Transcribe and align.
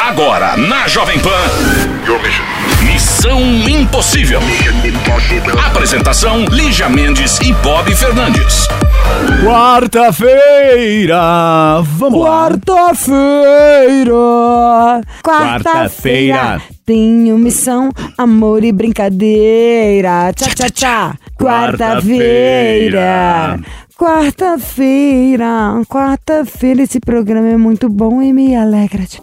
Agora 0.00 0.56
na 0.56 0.88
Jovem 0.88 1.18
Pan. 1.20 1.28
Missão 2.82 3.38
Impossível. 3.68 4.40
Apresentação: 5.66 6.46
Lígia 6.46 6.88
Mendes 6.88 7.38
e 7.40 7.52
Bob 7.52 7.94
Fernandes. 7.94 8.66
Quarta-feira, 9.44 11.20
vamos 11.82 12.20
lá. 12.22 12.48
Quarta-feira, 12.50 14.12
Quarta-feira. 15.22 15.22
quarta-feira, 15.22 16.62
tenho 16.86 17.36
missão, 17.36 17.90
amor 18.16 18.64
e 18.64 18.72
brincadeira. 18.72 20.32
Tchá, 20.34 20.46
tchá, 20.54 20.70
tchá. 20.70 21.14
Quarta-feira, 21.38 22.80
quarta-feira, 23.98 25.82
quarta-feira. 25.86 26.82
Esse 26.82 27.00
programa 27.00 27.48
é 27.48 27.56
muito 27.58 27.88
bom 27.90 28.22
e 28.22 28.32
me 28.32 28.56
alegra 28.56 29.02
de 29.02 29.20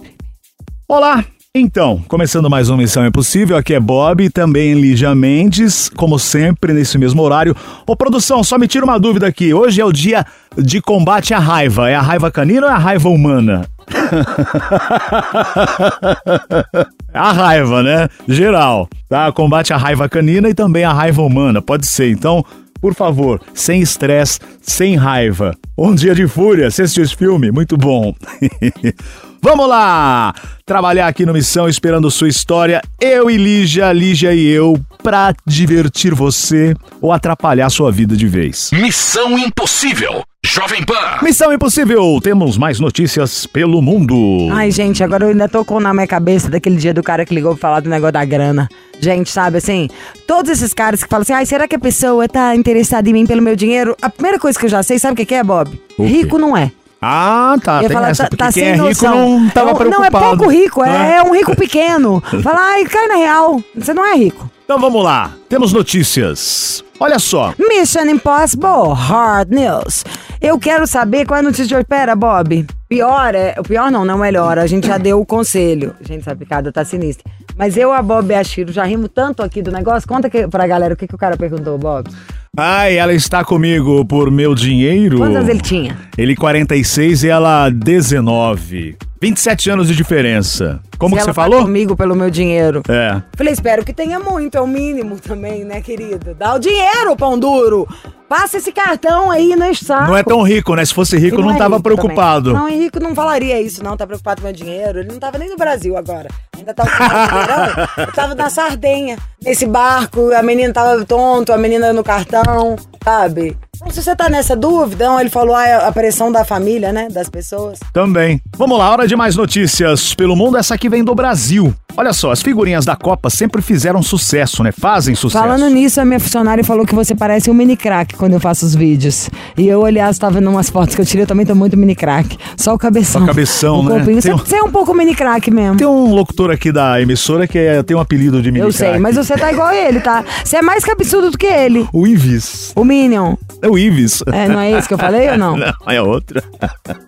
Olá! 0.90 1.26
Então, 1.54 2.02
começando 2.08 2.50
mais 2.50 2.70
uma 2.70 2.78
Missão 2.78 3.06
Impossível, 3.06 3.58
aqui 3.58 3.74
é 3.74 3.80
Bob 3.80 4.24
e 4.24 4.30
também 4.30 4.74
Lígia 4.74 5.14
Mendes, 5.14 5.90
como 5.90 6.18
sempre, 6.18 6.72
nesse 6.72 6.98
mesmo 6.98 7.22
horário. 7.22 7.54
Ô, 7.86 7.94
produção, 7.94 8.42
só 8.42 8.58
me 8.58 8.70
tira 8.70 8.86
uma 8.86 8.98
dúvida 8.98 9.28
aqui. 9.28 9.54
Hoje 9.54 9.82
é 9.82 9.86
o 9.86 9.92
dia 9.92 10.26
de 10.58 10.80
combate 10.80 11.34
à 11.34 11.40
raiva. 11.40 11.90
É 11.90 11.96
a 11.96 12.02
raiva 12.02 12.32
canina 12.32 12.68
ou 12.68 12.72
é 12.72 12.76
a 12.76 12.78
raiva 12.78 13.10
humana? 13.10 13.68
a 17.14 17.32
raiva, 17.34 17.84
né? 17.84 18.08
Geral, 18.26 18.88
tá? 19.10 19.30
Combate 19.34 19.74
à 19.74 19.78
raiva 19.78 20.08
canina 20.08 20.48
e 20.48 20.54
também 20.54 20.86
à 20.86 20.94
raiva 20.94 21.22
humana, 21.22 21.62
pode 21.62 21.86
ser. 21.86 22.10
Então, 22.10 22.46
por 22.80 22.94
favor, 22.94 23.42
sem 23.54 23.82
estresse, 23.82 24.40
sem 24.62 24.96
raiva. 24.96 25.54
Um 25.78 25.94
dia 25.94 26.16
de 26.16 26.26
fúria, 26.28 26.72
você 26.72 26.84
assistiu 26.84 27.04
esse 27.04 27.16
filme? 27.16 27.52
Muito 27.52 27.76
bom. 27.76 28.16
Vamos 29.42 29.68
lá! 29.68 30.34
Trabalhar 30.66 31.08
aqui 31.08 31.26
no 31.26 31.34
Missão 31.34 31.70
esperando 31.70 32.12
sua 32.12 32.28
história, 32.28 32.82
eu 33.00 33.30
e 33.30 33.38
Lígia, 33.38 33.94
Lígia 33.94 34.34
e 34.34 34.46
eu, 34.46 34.78
pra 35.02 35.34
divertir 35.46 36.14
você 36.14 36.74
ou 37.00 37.14
atrapalhar 37.14 37.70
sua 37.70 37.92
vida 37.92 38.16
de 38.18 38.28
vez. 38.28 38.70
Missão 38.74 39.38
Impossível. 39.38 40.24
Jovem 40.46 40.84
Pan. 40.84 41.20
Missão 41.22 41.54
Impossível, 41.54 42.20
temos 42.22 42.58
mais 42.58 42.80
notícias 42.80 43.46
pelo 43.46 43.82
mundo. 43.82 44.50
Ai, 44.52 44.72
gente, 44.72 45.04
agora 45.04 45.26
eu 45.26 45.30
ainda 45.30 45.48
tô 45.48 45.64
com 45.64 45.80
na 45.80 45.94
minha 45.94 46.08
cabeça 46.08 46.50
daquele 46.50 46.78
dia 46.78 46.94
do 46.94 47.04
cara 47.04 47.26
que 47.26 47.34
ligou 47.34 47.54
pra 47.54 47.62
falar 47.62 47.80
do 47.80 47.90
negócio 47.90 48.14
da 48.14 48.26
grana. 48.26 48.68
Gente, 49.00 49.30
sabe 49.30 49.58
assim? 49.58 49.88
Todos 50.26 50.52
esses 50.52 50.74
caras 50.74 51.04
que 51.04 51.10
falam 51.10 51.22
assim, 51.22 51.34
ai, 51.34 51.46
será 51.46 51.68
que 51.68 51.76
a 51.76 51.80
pessoa 51.80 52.28
tá 52.28 52.56
interessada 52.56 53.10
em 53.10 53.14
mim 53.14 53.26
pelo 53.26 53.42
meu 53.42 53.56
dinheiro? 53.56 53.96
A 54.02 54.10
primeira 54.10 54.40
coisa 54.40 54.58
que 54.58 54.66
eu 54.66 54.70
já 54.70 54.82
sei, 54.84 55.00
sabe 55.00 55.14
o 55.14 55.16
que 55.18 55.26
que 55.26 55.36
é, 55.36 55.44
Bob? 55.44 55.80
Rico 56.00 56.38
não 56.38 56.58
é. 56.58 56.72
Ah, 57.10 57.56
tá. 57.64 57.78
Eu 57.78 57.82
ia 57.84 57.88
tem 57.88 57.96
falar, 57.96 58.10
essa, 58.10 58.24
tá, 58.30 58.38
tá 58.38 58.46
quem 58.46 58.52
sem 58.52 58.64
é 58.66 58.72
rico 58.74 58.84
noção. 58.86 59.40
não 59.40 59.50
tava 59.50 59.70
é, 59.70 59.74
um- 59.74 59.78
não, 59.78 60.04
é 60.04 60.10
preocupado. 60.10 60.38
pouco 60.38 60.52
rico, 60.52 60.84
é, 60.84 60.90
né? 60.90 61.16
é 61.18 61.24
um 61.24 61.34
rico 61.34 61.56
pequeno. 61.56 62.22
Fala, 62.44 62.60
ai, 62.60 62.84
cai 62.86 63.08
na 63.08 63.16
real. 63.16 63.62
Você 63.76 63.94
não 63.94 64.06
é 64.06 64.16
rico. 64.16 64.50
Então 64.66 64.78
vamos 64.80 65.02
lá, 65.02 65.32
temos 65.48 65.72
notícias. 65.72 66.84
Olha 67.00 67.20
só, 67.20 67.54
Mission 67.58 68.02
Impossible 68.10 68.92
Hard 68.94 69.50
News. 69.52 70.04
Eu 70.42 70.60
quero 70.60 70.86
saber 70.86 71.26
qual 71.26 71.38
é 71.38 71.40
a 71.40 71.44
notícia 71.44 71.66
de 71.66 71.74
hoje. 71.76 71.86
Pera, 71.86 72.16
Bob. 72.16 72.68
Pior 72.90 73.34
é. 73.34 73.56
O 73.58 73.64
pior 73.64 73.90
não, 73.90 74.04
não 74.06 74.16
é 74.16 74.28
melhor. 74.28 74.60
A 74.60 74.68
gente 74.68 74.88
já 74.88 74.98
deu 75.00 75.20
o 75.22 75.26
conselho. 75.26 75.96
Gente, 76.02 76.22
essa 76.22 76.36
picada 76.36 76.72
tá 76.72 76.84
sinistra. 76.84 77.24
Mas 77.58 77.76
eu, 77.78 77.92
a 77.92 78.02
Bob 78.02 78.30
e 78.30 78.36
a 78.36 78.44
Chiro 78.44 78.72
já 78.72 78.84
rimos 78.84 79.10
tanto 79.14 79.42
aqui 79.42 79.62
do 79.64 79.72
negócio. 79.72 80.08
Conta 80.08 80.30
que, 80.30 80.48
pra 80.48 80.68
galera 80.68 80.94
o 80.94 80.98
que, 80.98 81.08
que 81.08 81.16
o 81.16 81.18
cara 81.18 81.36
perguntou, 81.38 81.78
Bob. 81.78 82.10
Ai, 82.58 82.98
ela 82.98 83.14
está 83.14 83.46
comigo 83.46 84.04
por 84.04 84.32
meu 84.32 84.56
dinheiro. 84.56 85.18
Quantos 85.18 85.36
anos 85.38 85.50
ele 85.50 85.62
tinha? 85.62 85.96
Ele 86.18 86.36
46 86.36 87.24
e 87.24 87.30
ela 87.30 87.70
19. 87.70 88.98
27 89.22 89.70
anos 89.72 89.88
de 89.88 89.96
diferença. 89.96 90.80
Como 90.98 91.16
Se 91.16 91.20
que 91.20 91.26
você 91.26 91.34
tá 91.34 91.34
falou? 91.34 91.62
comigo 91.64 91.96
pelo 91.96 92.16
meu 92.16 92.30
dinheiro. 92.30 92.82
É. 92.88 93.22
Falei, 93.36 93.54
espero 93.54 93.84
que 93.84 93.94
tenha 93.94 94.20
muito, 94.20 94.58
é 94.58 94.62
o 94.62 94.68
mínimo 94.68 95.20
também, 95.20 95.64
né, 95.64 95.82
querido? 95.82 96.36
Dá 96.36 96.54
o 96.56 96.60
dinheiro, 96.60 97.16
pão 97.16 97.38
duro. 97.38 97.88
Passa 98.30 98.58
esse 98.58 98.72
cartão 98.72 99.32
aí 99.32 99.56
no 99.56 99.74
saco. 99.74 100.08
Não 100.10 100.18
é 100.18 100.24
tão 100.24 100.42
rico, 100.44 100.76
né? 100.76 100.84
Se 100.86 100.94
fosse 100.94 101.18
rico, 101.18 101.38
Ele 101.38 101.44
não 101.48 101.56
é 101.56 101.58
tava 101.58 101.78
rico 101.78 101.84
preocupado. 101.84 102.52
também. 102.52 102.62
Não, 102.62 102.70
Henrique 102.70 103.00
não 103.00 103.16
falaria 103.16 103.60
isso, 103.62 103.84
não. 103.84 103.96
Tá 103.96 104.06
preocupado 104.06 104.42
com 104.42 104.48
meu 104.48 104.54
dinheiro. 104.56 105.00
Ele 105.00 105.08
não 105.10 105.18
tava 105.20 105.38
nem 105.38 105.50
no 105.50 105.56
Brasil 105.56 105.96
agora. 105.96 106.28
Ainda 106.58 106.74
tava 106.74 106.90
no 106.90 107.40
verão. 107.40 107.88
Eu 108.06 108.14
tava 108.14 108.36
na 108.36 108.50
Sardenha, 108.50 109.18
nesse 109.42 109.66
barco. 109.66 110.32
A 110.34 110.44
menina 110.44 110.74
tava 110.74 111.06
tonto, 111.06 111.54
a 111.54 111.58
menina 111.58 111.94
no 111.94 112.04
cartão, 112.04 112.76
sabe? 113.02 113.56
Se 113.94 114.02
você 114.02 114.16
tá 114.16 114.30
nessa 114.30 114.56
dúvida, 114.56 115.06
não, 115.08 115.20
ele 115.20 115.30
falou 115.30 115.56
ah, 115.56 115.88
a 115.88 115.92
pressão 115.92 116.32
da 116.32 116.44
família, 116.44 116.92
né? 116.92 117.08
Das 117.12 117.30
pessoas. 117.30 117.80
Também. 117.94 118.42
Vamos 118.58 118.78
lá, 118.78 118.90
hora 118.92 119.08
de 119.08 119.16
mais 119.16 119.36
notícias 119.36 120.14
pelo 120.14 120.36
mundo. 120.36 120.58
Essa 120.58 120.76
aqui 120.76 120.90
vem 120.90 121.04
do 121.04 121.14
Brasil. 121.16 121.74
Olha 121.96 122.14
só, 122.14 122.32
as 122.32 122.42
figurinhas 122.44 122.86
da 122.86 122.96
Copa 122.96 123.30
sempre 123.30 123.60
fizeram 123.62 124.04
sucesso, 124.04 124.62
né? 124.64 124.72
Fazem 124.72 125.16
sucesso. 125.16 125.44
Falando 125.44 125.68
nisso, 125.70 126.00
a 126.00 126.06
minha 126.06 126.20
funcionária 126.20 126.64
falou 126.64 126.86
que 126.86 126.94
você 126.94 127.16
parece 127.16 127.50
um 127.50 127.54
mini 127.56 127.76
crack 127.76 128.16
quando 128.16 128.34
eu 128.34 128.40
faço 128.40 128.66
os 128.66 128.76
vídeos. 128.76 129.30
E 129.58 129.68
eu, 129.68 129.84
aliás, 129.84 130.18
tava 130.20 130.34
vendo 130.40 130.50
umas 130.50 130.70
fotos 130.70 130.94
que 130.94 131.02
eu 131.02 131.06
tirei, 131.06 131.24
eu 131.24 131.28
também 131.28 131.46
tô 131.46 131.56
muito 131.56 131.76
mini 131.76 131.96
crack. 131.96 132.38
Só 132.56 132.74
o 132.76 132.78
cabeção. 132.78 133.22
Só 133.22 133.24
o 133.24 133.28
cabeção, 133.28 133.80
o 133.80 133.84
né? 133.84 133.90
corpinho. 133.96 134.22
Você, 134.22 134.34
um- 134.34 134.38
você 134.38 134.56
é 134.58 134.62
um 134.64 134.72
pouco 134.72 134.94
mini 134.94 135.16
crack 135.16 135.50
mesmo. 135.50 135.78
Tem 135.78 135.88
um 135.88 136.14
locutor 136.14 136.52
aqui 136.52 136.72
da 136.72 137.02
emissora 137.02 137.48
que 137.48 137.58
é- 137.58 137.82
tem 137.82 137.98
um 137.98 138.00
apelido 138.00 138.42
de 138.44 138.52
mini 138.52 138.64
Eu 138.64 138.72
sei, 138.72 138.90
crack. 138.90 139.02
mas 139.02 139.16
você 139.16 139.36
tá 139.36 139.52
igual 139.52 139.72
ele, 139.74 140.00
tá? 140.00 140.24
Você 140.44 140.58
é 140.58 140.62
mais 140.62 140.84
cabeçudo 140.86 141.32
do 141.32 141.38
que 141.38 141.48
ele. 141.48 141.88
O 141.92 142.06
Ives. 142.06 142.74
O 142.76 142.84
Minion. 142.84 143.36
É 143.68 143.70
o 143.70 143.78
Ives. 143.78 144.24
É, 144.32 144.48
não 144.48 144.60
é 144.60 144.72
esse 144.72 144.88
que 144.88 144.94
eu 144.94 144.98
falei 144.98 145.30
ou 145.32 145.38
não? 145.38 145.58
Não, 145.58 145.74
é 145.88 146.02
outra. 146.02 146.44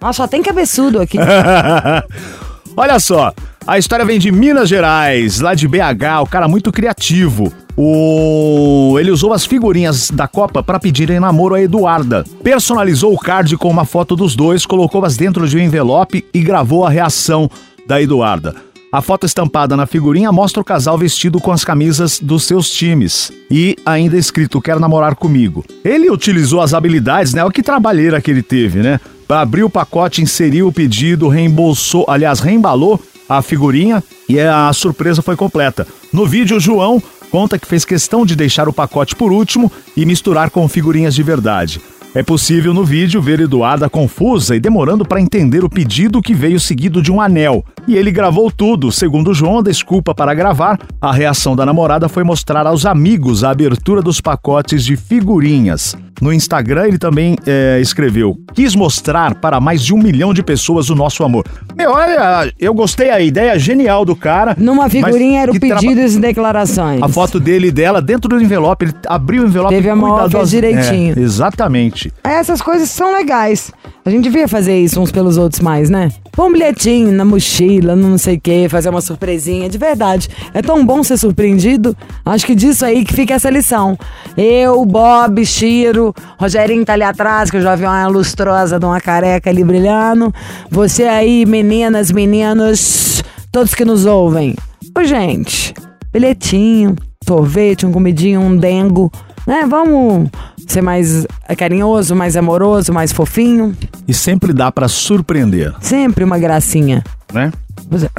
Nossa, 0.02 0.18
só 0.18 0.28
tem 0.28 0.44
cabeçudo 0.44 1.00
aqui. 1.00 1.18
Olha 2.76 3.00
só, 3.00 3.34
a 3.66 3.78
história 3.78 4.06
vem 4.06 4.20
de 4.20 4.32
Minas 4.32 4.68
Gerais, 4.68 5.40
lá 5.40 5.54
de 5.54 5.68
BH, 5.68 6.22
o 6.22 6.26
cara 6.26 6.48
muito 6.48 6.72
criativo. 6.72 7.52
O... 7.78 8.98
Ele 9.00 9.12
usou 9.12 9.32
as 9.32 9.46
figurinhas 9.46 10.10
da 10.12 10.28
Copa 10.28 10.62
para 10.62 10.80
pedirem 10.80 11.20
namoro 11.20 11.56
a 11.56 11.62
Eduarda. 11.62 12.26
Personalizou 12.44 13.14
o 13.14 13.18
card 13.18 13.56
com 13.58 13.70
uma 13.70 13.86
foto 13.86 14.16
dos 14.16 14.36
dois, 14.36 14.66
colocou-as 14.66 15.16
dentro 15.16 15.48
de 15.48 15.58
um 15.58 15.62
envelope 15.62 16.26
e 16.34 16.42
gravou 16.42 16.86
a 16.86 16.90
reação 16.90 17.50
da 17.88 18.02
Eduarda. 18.02 18.56
A 18.92 19.04
foto 19.04 19.24
estampada 19.28 19.78
na 19.78 19.86
figurinha 19.86 20.32
mostra 20.32 20.62
o 20.62 20.66
casal 20.66 20.98
vestido 20.98 21.40
com 21.40 21.52
as 21.52 21.64
camisas 21.64 22.20
dos 22.20 22.46
seus 22.46 22.72
times 22.72 23.32
e 23.52 23.76
ainda 23.86 24.18
escrito 24.18 24.60
quero 24.60 24.80
namorar 24.80 25.14
comigo. 25.14 25.64
Ele 25.86 26.10
utilizou 26.10 26.60
as 26.60 26.74
habilidades, 26.74 27.32
né? 27.32 27.44
Olha 27.44 27.54
que 27.54 27.62
trabalheira 27.62 28.20
que 28.20 28.32
ele 28.32 28.42
teve, 28.42 28.80
né? 28.80 29.00
Abriu 29.30 29.68
o 29.68 29.70
pacote, 29.70 30.24
inseriu 30.24 30.68
o 30.68 30.74
pedido, 30.74 31.28
reembolsou, 31.28 32.04
aliás, 32.08 32.40
reembalou 32.40 33.00
a 33.30 33.44
figurinha 33.44 34.04
e 34.28 34.40
a 34.40 34.74
surpresa 34.74 35.22
foi 35.22 35.36
completa. 35.36 35.86
No 36.12 36.26
vídeo, 36.26 36.58
o 36.58 36.60
João 36.60 37.00
conta 37.30 37.60
que 37.60 37.68
fez 37.68 37.86
questão 37.86 38.26
de 38.26 38.36
deixar 38.36 38.68
o 38.68 38.74
pacote 38.74 39.16
por 39.16 39.32
último 39.32 39.72
e 39.96 40.04
misturar 40.04 40.50
com 40.50 40.68
figurinhas 40.68 41.14
de 41.14 41.22
verdade. 41.22 41.80
É 42.16 42.24
possível 42.24 42.74
no 42.74 42.84
vídeo 42.84 43.22
ver 43.22 43.40
Eduarda 43.40 43.88
confusa 43.88 44.56
e 44.56 44.60
demorando 44.60 45.06
para 45.06 45.22
entender 45.22 45.64
o 45.64 45.70
pedido 45.70 46.24
que 46.24 46.34
veio 46.34 46.60
seguido 46.60 47.04
de 47.04 47.12
um 47.12 47.22
anel. 47.22 47.64
E 47.88 47.96
ele 47.96 48.12
gravou 48.12 48.52
tudo. 48.52 48.92
Segundo 48.92 49.32
João, 49.34 49.60
a 49.60 49.64
desculpa 49.64 50.14
para 50.16 50.34
gravar, 50.34 50.80
a 51.00 51.12
reação 51.14 51.56
da 51.56 51.66
namorada 51.66 52.10
foi 52.10 52.24
mostrar 52.24 52.66
aos 52.66 52.84
amigos 52.86 53.44
a 53.44 53.52
abertura 53.52 54.02
dos 54.02 54.20
pacotes 54.20 54.84
de 54.84 54.98
figurinhas. 54.98 55.96
No 56.20 56.34
Instagram, 56.34 56.88
ele 56.88 56.98
também 56.98 57.38
é, 57.46 57.80
escreveu: 57.80 58.38
Quis 58.54 58.76
mostrar 58.76 59.36
para 59.36 59.62
mais 59.62 59.82
de 59.82 59.94
um 59.94 59.98
milhão 59.98 60.34
de 60.34 60.44
pessoas 60.44 60.90
o 60.90 60.96
nosso 60.96 61.24
amor. 61.24 61.46
Meu, 61.78 61.92
olha, 61.92 62.52
eu 62.60 62.74
gostei 62.74 63.10
a 63.10 63.22
ideia 63.22 63.58
genial 63.58 64.04
do 64.04 64.18
cara. 64.18 64.54
Numa 64.60 64.90
figurinha 64.90 65.44
era 65.44 65.52
o 65.52 65.54
que 65.54 65.62
traba- 65.62 65.80
pedidos 65.80 66.16
e 66.16 66.20
declarações. 66.20 67.02
a 67.02 67.08
foto 67.08 67.40
dele 67.40 67.68
e 67.68 67.72
dela 67.72 68.02
dentro 68.02 68.28
do 68.28 68.42
envelope. 68.42 68.84
Ele 68.86 68.94
abriu 69.08 69.44
o 69.44 69.46
envelope 69.48 69.74
Teve 69.74 69.90
a 69.90 69.96
fez 69.96 70.04
cuidadosa- 70.10 70.50
direitinho. 70.50 71.14
É, 71.18 71.22
exatamente. 71.22 71.99
Gente. 72.00 72.14
Essas 72.24 72.62
coisas 72.62 72.90
são 72.90 73.14
legais. 73.14 73.72
A 74.06 74.10
gente 74.10 74.24
devia 74.24 74.48
fazer 74.48 74.80
isso 74.80 75.00
uns 75.00 75.12
pelos 75.12 75.38
outros 75.38 75.62
mais, 75.62 75.90
né? 75.90 76.10
Pôr 76.32 76.48
um 76.48 76.54
bilhetinho 76.54 77.12
na 77.12 77.26
mochila, 77.26 77.96
não 77.96 78.18
sei 78.18 78.38
o 78.38 78.42
quê, 78.42 78.68
fazer 78.70 78.90
uma 78.90 79.02
surpresinha. 79.02 79.70
De 79.70 79.78
verdade. 79.78 80.30
É 80.54 80.62
tão 80.62 80.86
bom 80.86 81.04
ser 81.04 81.18
surpreendido. 81.18 81.96
Acho 82.26 82.46
que 82.46 82.56
disso 82.56 82.86
aí 82.86 83.04
que 83.04 83.14
fica 83.14 83.34
essa 83.34 83.50
lição. 83.50 83.98
Eu, 84.38 84.86
Bob, 84.86 85.46
Chiro, 85.46 86.14
Rogerinho 86.40 86.86
tá 86.86 86.94
ali 86.94 87.04
atrás, 87.04 87.52
que 87.52 87.58
eu 87.58 87.62
já 87.62 87.76
vi 87.76 87.84
uma 87.84 88.08
lustrosa 88.08 88.80
de 88.80 88.86
uma 88.86 89.02
careca 89.02 89.50
ali 89.50 89.64
brilhando. 89.64 90.34
Você 90.72 91.04
aí, 91.04 91.46
meninas, 91.46 92.12
meninos, 92.12 93.22
todos 93.52 93.76
que 93.76 93.84
nos 93.84 94.06
ouvem. 94.06 94.56
Ô, 94.98 95.04
gente, 95.04 95.74
bilhetinho, 96.12 96.96
sorvete, 97.28 97.86
um 97.86 97.92
comidinho, 97.92 98.42
um 98.42 98.56
dengo. 98.56 99.12
Né? 99.50 99.66
Vamos 99.68 100.30
ser 100.68 100.80
mais 100.84 101.26
carinhoso, 101.58 102.16
mais 102.16 102.38
amoroso, 102.38 102.94
mais 102.94 103.12
fofinho. 103.12 103.76
E 104.08 104.14
sempre 104.14 104.54
dá 104.54 104.72
pra 104.72 104.88
surpreender, 104.88 105.74
Sempre 105.82 106.24
uma 106.24 106.38
gracinha. 106.38 107.04
né? 107.34 107.52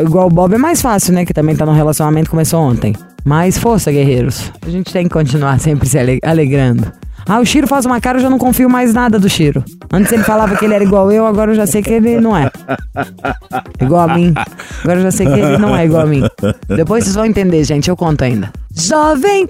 Igual 0.00 0.26
o 0.26 0.30
Bob 0.30 0.52
é 0.54 0.58
mais 0.58 0.82
fácil, 0.82 1.14
né? 1.14 1.24
Que 1.24 1.32
também 1.32 1.54
tá 1.54 1.64
no 1.64 1.70
relacionamento 1.72 2.28
começou 2.28 2.60
ontem. 2.60 2.96
Mais 3.24 3.56
força, 3.56 3.92
guerreiros. 3.92 4.50
A 4.66 4.68
gente 4.70 4.92
tem 4.92 5.04
que 5.04 5.10
continuar 5.10 5.60
sempre 5.60 5.88
se 5.88 5.96
ale- 6.00 6.18
alegrando. 6.24 6.90
Ah, 7.28 7.38
o 7.38 7.44
Chiro 7.46 7.68
faz 7.68 7.86
uma 7.86 8.00
cara, 8.00 8.18
eu 8.18 8.22
já 8.22 8.30
não 8.30 8.38
confio 8.38 8.68
mais 8.68 8.92
nada 8.92 9.16
do 9.16 9.28
Chiro. 9.28 9.62
Antes 9.92 10.10
ele 10.10 10.24
falava 10.24 10.56
que 10.56 10.64
ele 10.64 10.74
era 10.74 10.82
igual 10.82 11.12
eu, 11.12 11.24
agora 11.26 11.52
eu 11.52 11.54
já 11.54 11.66
sei 11.66 11.80
que 11.80 11.90
ele 11.90 12.18
não 12.20 12.36
é. 12.36 12.50
Igual 13.80 14.08
a 14.10 14.14
mim. 14.16 14.34
Agora 14.82 14.98
eu 14.98 15.02
já 15.04 15.10
sei 15.12 15.26
que 15.26 15.32
ele 15.34 15.58
não 15.58 15.76
é 15.76 15.84
igual 15.84 16.02
a 16.02 16.06
mim. 16.06 16.22
Depois 16.66 17.04
vocês 17.04 17.14
vão 17.14 17.24
entender, 17.26 17.62
gente, 17.62 17.88
eu 17.88 17.96
conto 17.96 18.24
ainda. 18.24 18.50
Jovem. 18.74 19.46